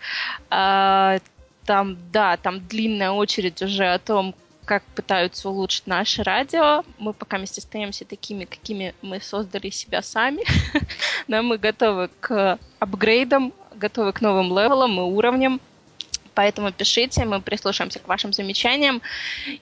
А, 0.50 1.20
там, 1.66 1.98
да, 2.12 2.38
там 2.38 2.66
длинная 2.66 3.12
очередь 3.12 3.62
уже 3.62 3.86
о 3.94 4.00
том, 4.00 4.34
как 4.66 4.84
пытаются 4.96 5.50
улучшить 5.50 5.88
наше 5.88 6.24
радио. 6.24 6.84
Мы 6.98 7.14
пока 7.14 7.38
вместе 7.38 7.60
остаемся 7.60 8.06
такими, 8.06 8.46
какими 8.46 8.96
мы 9.02 9.20
создали 9.20 9.70
себя 9.70 10.02
сами. 10.02 10.44
Но 11.28 11.44
мы 11.44 11.58
готовы 11.58 12.10
к 12.22 12.58
апгрейдам, 12.80 13.54
готовы 13.76 14.14
к 14.14 14.22
новым 14.22 14.58
левелам 14.58 14.98
и 15.00 15.04
уровням. 15.04 15.60
Поэтому 16.34 16.72
пишите, 16.72 17.26
мы 17.26 17.42
прислушаемся 17.42 18.00
к 18.00 18.08
вашим 18.08 18.34
замечаниям. 18.34 19.02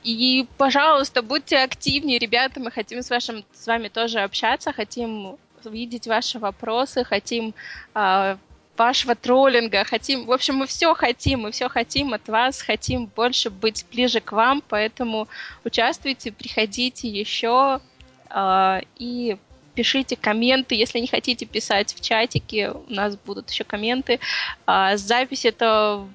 И, 0.04 0.48
пожалуйста, 0.58 1.22
будьте 1.22 1.58
активнее, 1.58 2.20
ребята, 2.20 2.60
мы 2.60 2.72
хотим 2.72 3.02
с, 3.02 3.10
вашим, 3.10 3.44
с 3.54 3.68
вами 3.68 3.88
тоже 3.88 4.20
общаться, 4.20 4.72
хотим 4.72 5.38
видеть 5.66 6.08
ваши 6.08 6.40
вопросы, 6.40 7.04
хотим 7.04 7.54
э, 7.96 8.38
вашего 8.78 9.16
троллинга, 9.16 9.84
хотим, 9.84 10.26
в 10.26 10.32
общем, 10.32 10.56
мы 10.56 10.68
все 10.68 10.94
хотим, 10.94 11.42
мы 11.42 11.52
все 11.52 11.68
хотим 11.68 12.14
от 12.14 12.28
вас, 12.30 12.62
хотим 12.62 13.08
больше 13.08 13.50
быть 13.50 13.86
ближе 13.92 14.22
к 14.22 14.32
вам, 14.32 14.64
поэтому 14.68 15.28
участвуйте, 15.66 16.32
приходите 16.32 17.08
еще 17.10 17.82
э, 18.30 18.82
и 18.98 19.38
пишите 19.80 20.18
комменты, 20.18 20.76
если 20.76 21.00
не 21.00 21.08
хотите 21.08 21.46
писать 21.46 21.96
в 21.96 22.02
чатике, 22.02 22.72
у 22.72 22.84
нас 22.90 23.16
будут 23.16 23.50
еще 23.50 23.64
комменты. 23.64 24.20
А, 24.66 24.98
запись 24.98 25.46
этого 25.46 26.10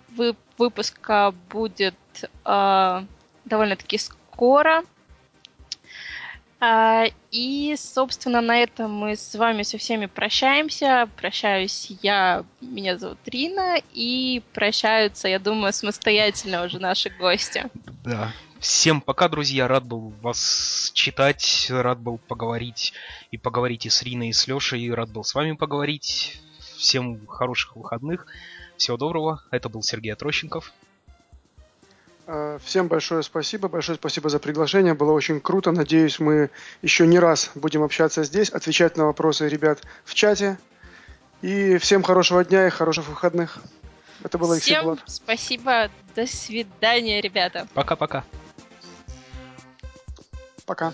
выпуска 0.59 1.33
будет 1.49 1.95
а, 2.45 3.07
довольно-таки 3.47 3.97
скоро. 3.97 4.83
А, 6.61 7.05
и, 7.31 7.75
собственно, 7.79 8.43
на 8.43 8.59
этом 8.59 8.93
мы 8.93 9.17
с 9.17 9.35
вами 9.35 9.63
со 9.63 9.79
всеми 9.79 10.05
прощаемся. 10.05 11.09
Прощаюсь 11.17 11.91
я, 12.03 12.45
меня 12.61 12.99
зовут 12.99 13.19
Рина, 13.25 13.79
и 13.95 14.43
прощаются, 14.53 15.27
я 15.27 15.39
думаю, 15.39 15.73
самостоятельно 15.73 16.65
уже 16.65 16.79
наши 16.79 17.09
гости. 17.09 17.65
Да, 18.05 18.31
Всем 18.65 19.03
пока, 19.03 19.29
друзья. 19.29 19.69
Рад 19.69 19.85
был 19.85 20.15
вас 20.23 20.91
читать, 20.95 21.67
рад 21.69 21.99
был 21.99 22.17
поговорить 22.17 22.95
и 23.31 23.37
поговорить 23.37 23.85
и 23.85 23.91
с 23.91 24.03
Риной, 24.03 24.29
и 24.29 24.33
с 24.33 24.47
Лешей, 24.47 24.81
и 24.81 24.91
рад 24.91 25.11
был 25.11 25.23
с 25.23 25.35
вами 25.35 25.53
поговорить. 25.53 26.41
Всем 26.79 27.27
хороших 27.27 27.77
выходных. 27.77 28.27
Всего 28.79 28.97
доброго. 28.97 29.43
Это 29.51 29.69
был 29.69 29.83
Сергей 29.83 30.15
Отрощенков. 30.15 30.73
А, 32.27 32.59
всем 32.65 32.89
большое 32.89 33.23
спасибо, 33.23 33.69
большое 33.69 33.99
спасибо 33.99 34.31
за 34.31 34.39
приглашение, 34.39 34.95
было 34.95 35.13
очень 35.13 35.43
круто. 35.43 35.71
Надеюсь, 35.71 36.19
мы 36.19 36.49
еще 36.81 37.07
не 37.07 37.19
раз 37.19 37.51
будем 37.55 37.83
общаться 37.83 38.25
здесь, 38.25 38.49
отвечать 38.49 38.97
на 38.97 39.05
вопросы 39.05 39.47
ребят 39.47 39.83
в 40.07 40.15
чате. 40.15 40.59
И 41.43 41.77
всем 41.77 42.03
хорошего 42.03 42.43
дня 42.43 42.67
и 42.67 42.71
хороших 42.71 43.09
выходных. 43.09 43.59
Это 44.23 44.39
было 44.39 44.55
Алексей 44.55 44.71
Всем 44.73 44.85
Влад. 44.85 45.01
спасибо, 45.05 45.91
до 46.17 46.27
свидания, 46.27 47.21
ребята. 47.21 47.69
Пока-пока. 47.75 48.25
Пока. 50.67 50.93